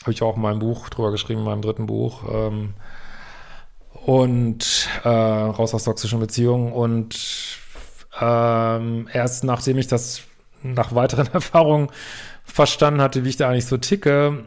Habe 0.01 0.11
ich 0.11 0.23
auch 0.23 0.35
in 0.35 0.41
meinem 0.41 0.59
Buch 0.59 0.89
drüber 0.89 1.11
geschrieben, 1.11 1.41
in 1.41 1.45
meinem 1.45 1.61
dritten 1.61 1.85
Buch. 1.85 2.23
Ähm, 2.31 2.73
und 4.05 4.87
äh, 5.03 5.09
raus 5.09 5.73
aus 5.73 5.83
toxischen 5.83 6.19
Beziehungen. 6.19 6.71
Und 6.71 7.17
ähm, 8.19 9.09
erst 9.11 9.43
nachdem 9.43 9.77
ich 9.77 9.87
das 9.87 10.21
nach 10.63 10.95
weiteren 10.95 11.27
Erfahrungen 11.33 11.89
verstanden 12.43 13.01
hatte, 13.01 13.23
wie 13.25 13.29
ich 13.29 13.37
da 13.37 13.49
eigentlich 13.49 13.65
so 13.65 13.77
ticke, 13.77 14.45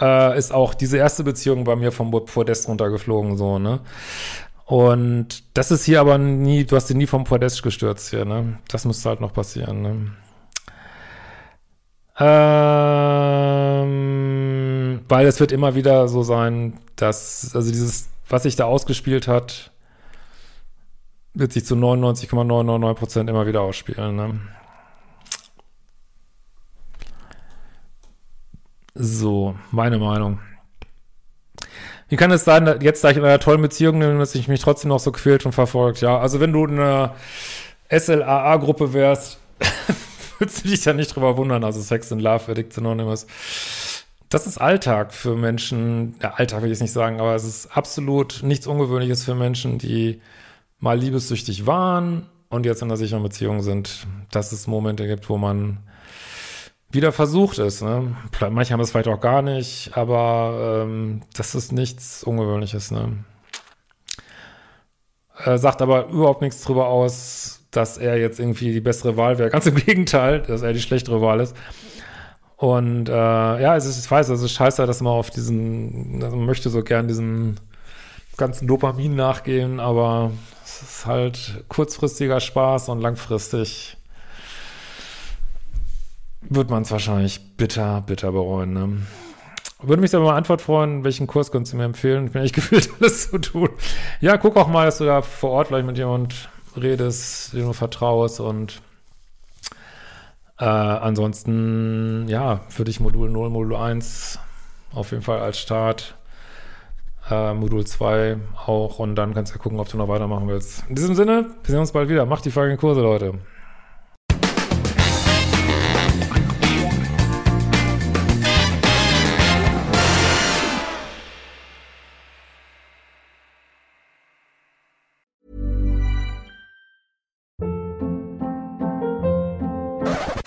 äh, 0.00 0.38
ist 0.38 0.52
auch 0.52 0.74
diese 0.74 0.98
erste 0.98 1.24
Beziehung 1.24 1.64
bei 1.64 1.76
mir 1.76 1.92
vom 1.92 2.10
Podest 2.10 2.68
runtergeflogen, 2.68 3.36
so, 3.36 3.58
ne? 3.58 3.80
Und 4.64 5.44
das 5.54 5.70
ist 5.70 5.84
hier 5.84 6.00
aber 6.00 6.18
nie, 6.18 6.64
du 6.64 6.76
hast 6.76 6.88
sie 6.88 6.94
nie 6.94 7.06
vom 7.06 7.24
Podest 7.24 7.62
gestürzt 7.62 8.10
hier, 8.10 8.24
ne? 8.24 8.58
Das 8.68 8.84
müsste 8.84 9.08
halt 9.10 9.20
noch 9.20 9.32
passieren, 9.32 9.82
ne? 9.82 10.12
Ähm, 12.18 13.82
weil 15.08 15.26
es 15.26 15.40
wird 15.40 15.50
immer 15.52 15.74
wieder 15.74 16.08
so 16.08 16.22
sein, 16.22 16.78
dass, 16.96 17.54
also 17.54 17.70
dieses, 17.70 18.08
was 18.28 18.44
sich 18.44 18.56
da 18.56 18.64
ausgespielt 18.66 19.28
hat, 19.28 19.72
wird 21.34 21.52
sich 21.52 21.64
zu 21.64 21.76
99,999 21.76 22.98
Prozent 22.98 23.30
immer 23.30 23.46
wieder 23.46 23.62
ausspielen, 23.62 24.16
ne? 24.16 24.40
So, 28.94 29.56
meine 29.70 29.98
Meinung. 29.98 30.40
Wie 32.08 32.16
kann 32.16 32.30
es 32.30 32.44
sein, 32.44 32.80
jetzt, 32.82 33.02
da 33.02 33.10
ich 33.10 33.16
in 33.16 33.24
einer 33.24 33.38
tollen 33.38 33.62
Beziehung 33.62 33.98
bin, 33.98 34.18
dass 34.18 34.34
ich 34.34 34.48
mich 34.48 34.60
trotzdem 34.60 34.90
noch 34.90 34.98
so 34.98 35.12
quält 35.12 35.46
und 35.46 35.52
verfolgt? 35.52 36.02
Ja, 36.02 36.18
also 36.18 36.40
wenn 36.40 36.52
du 36.52 36.66
in 36.66 36.78
einer 36.78 37.14
SLAA-Gruppe 37.88 38.92
wärst, 38.92 39.38
würdest 40.38 40.64
du 40.64 40.68
dich 40.68 40.84
ja 40.84 40.92
nicht 40.92 41.14
drüber 41.14 41.38
wundern. 41.38 41.64
Also 41.64 41.80
Sex 41.80 42.12
and 42.12 42.20
Love, 42.20 42.50
Addict 42.50 42.76
Anonymous. 42.76 43.26
Das 44.28 44.46
ist 44.46 44.58
Alltag 44.58 45.14
für 45.14 45.36
Menschen. 45.36 46.16
Ja, 46.22 46.34
Alltag 46.34 46.60
will 46.60 46.70
ich 46.70 46.76
es 46.76 46.82
nicht 46.82 46.92
sagen, 46.92 47.18
aber 47.18 47.34
es 47.34 47.44
ist 47.44 47.74
absolut 47.74 48.42
nichts 48.42 48.66
Ungewöhnliches 48.66 49.24
für 49.24 49.34
Menschen, 49.34 49.78
die 49.78 50.20
mal 50.82 50.98
liebessüchtig 50.98 51.66
waren 51.66 52.26
und 52.50 52.66
jetzt 52.66 52.82
in 52.82 52.88
einer 52.88 52.98
sicheren 52.98 53.22
Beziehung 53.22 53.62
sind. 53.62 54.06
Dass 54.30 54.52
es 54.52 54.66
Momente 54.66 55.06
gibt, 55.06 55.30
wo 55.30 55.38
man 55.38 55.78
wieder 56.90 57.12
versucht 57.12 57.58
ist. 57.58 57.82
Ne? 57.82 58.14
Manche 58.50 58.74
haben 58.74 58.80
es 58.80 58.90
vielleicht 58.90 59.08
auch 59.08 59.20
gar 59.20 59.40
nicht, 59.40 59.92
aber 59.94 60.82
ähm, 60.84 61.22
das 61.34 61.54
ist 61.54 61.72
nichts 61.72 62.24
Ungewöhnliches. 62.24 62.90
Ne? 62.90 63.24
Er 65.38 65.56
sagt 65.56 65.80
aber 65.80 66.08
überhaupt 66.08 66.42
nichts 66.42 66.62
darüber 66.62 66.88
aus, 66.88 67.60
dass 67.70 67.96
er 67.96 68.18
jetzt 68.18 68.40
irgendwie 68.40 68.72
die 68.72 68.80
bessere 68.80 69.16
Wahl 69.16 69.38
wäre. 69.38 69.50
Ganz 69.50 69.66
im 69.66 69.74
Gegenteil, 69.86 70.40
dass 70.42 70.62
er 70.62 70.72
die 70.72 70.82
schlechtere 70.82 71.22
Wahl 71.22 71.40
ist. 71.40 71.56
Und 72.56 73.08
äh, 73.08 73.12
ja, 73.12 73.76
es 73.76 73.86
ist, 73.86 74.04
ich 74.04 74.10
weiß, 74.10 74.28
es 74.28 74.42
ist 74.42 74.52
scheiße, 74.52 74.84
dass 74.84 75.00
man 75.00 75.12
auf 75.12 75.30
diesen, 75.30 76.22
also 76.22 76.36
man 76.36 76.46
möchte 76.46 76.70
so 76.70 76.82
gern 76.82 77.08
diesem 77.08 77.54
ganzen 78.36 78.66
Dopamin 78.66 79.14
nachgehen, 79.14 79.80
aber 79.80 80.32
ist 80.82 81.06
halt 81.06 81.64
kurzfristiger 81.68 82.40
Spaß 82.40 82.88
und 82.88 83.00
langfristig 83.00 83.96
wird 86.42 86.70
man 86.70 86.82
es 86.82 86.90
wahrscheinlich 86.90 87.56
bitter, 87.56 88.00
bitter 88.02 88.32
bereuen. 88.32 88.72
Ne? 88.72 88.98
Würde 89.80 90.00
mich 90.02 90.14
aber 90.14 90.26
mal 90.26 90.36
Antwort 90.36 90.62
freuen, 90.62 91.04
welchen 91.04 91.26
Kurs 91.26 91.50
könntest 91.50 91.72
du 91.72 91.76
mir 91.76 91.84
empfehlen? 91.84 92.26
Ich 92.26 92.32
bin 92.32 92.42
echt 92.42 92.54
gefühlt, 92.54 92.90
alles 93.00 93.30
zu 93.30 93.38
tun. 93.38 93.68
Ja, 94.20 94.36
guck 94.36 94.56
auch 94.56 94.68
mal, 94.68 94.86
dass 94.86 94.98
du 94.98 95.04
da 95.04 95.22
vor 95.22 95.50
Ort 95.50 95.68
vielleicht 95.68 95.86
mit 95.86 95.98
jemand 95.98 96.48
redest, 96.76 97.52
dem 97.52 97.66
du 97.66 97.72
vertraust 97.72 98.40
und 98.40 98.80
äh, 100.58 100.64
ansonsten, 100.64 102.28
ja, 102.28 102.60
für 102.68 102.84
dich 102.84 103.00
Modul 103.00 103.28
0, 103.28 103.50
Modul 103.50 103.74
1 103.74 104.38
auf 104.92 105.10
jeden 105.10 105.22
Fall 105.22 105.40
als 105.40 105.58
Start 105.58 106.16
äh, 107.30 107.54
Modul 107.54 107.86
2 107.86 108.36
auch 108.66 108.98
und 108.98 109.14
dann 109.14 109.34
kannst 109.34 109.52
du 109.52 109.58
ja 109.58 109.62
gucken, 109.62 109.78
ob 109.80 109.88
du 109.88 109.96
noch 109.96 110.08
weitermachen 110.08 110.48
willst. 110.48 110.84
In 110.88 110.94
diesem 110.94 111.14
Sinne, 111.14 111.50
wir 111.62 111.70
sehen 111.70 111.80
uns 111.80 111.92
bald 111.92 112.08
wieder. 112.08 112.26
Macht 112.26 112.44
die 112.44 112.50
fucking 112.50 112.76
Kurse, 112.76 113.00
Leute. 113.02 113.34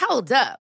Hold 0.07 0.32
up. 0.32 0.64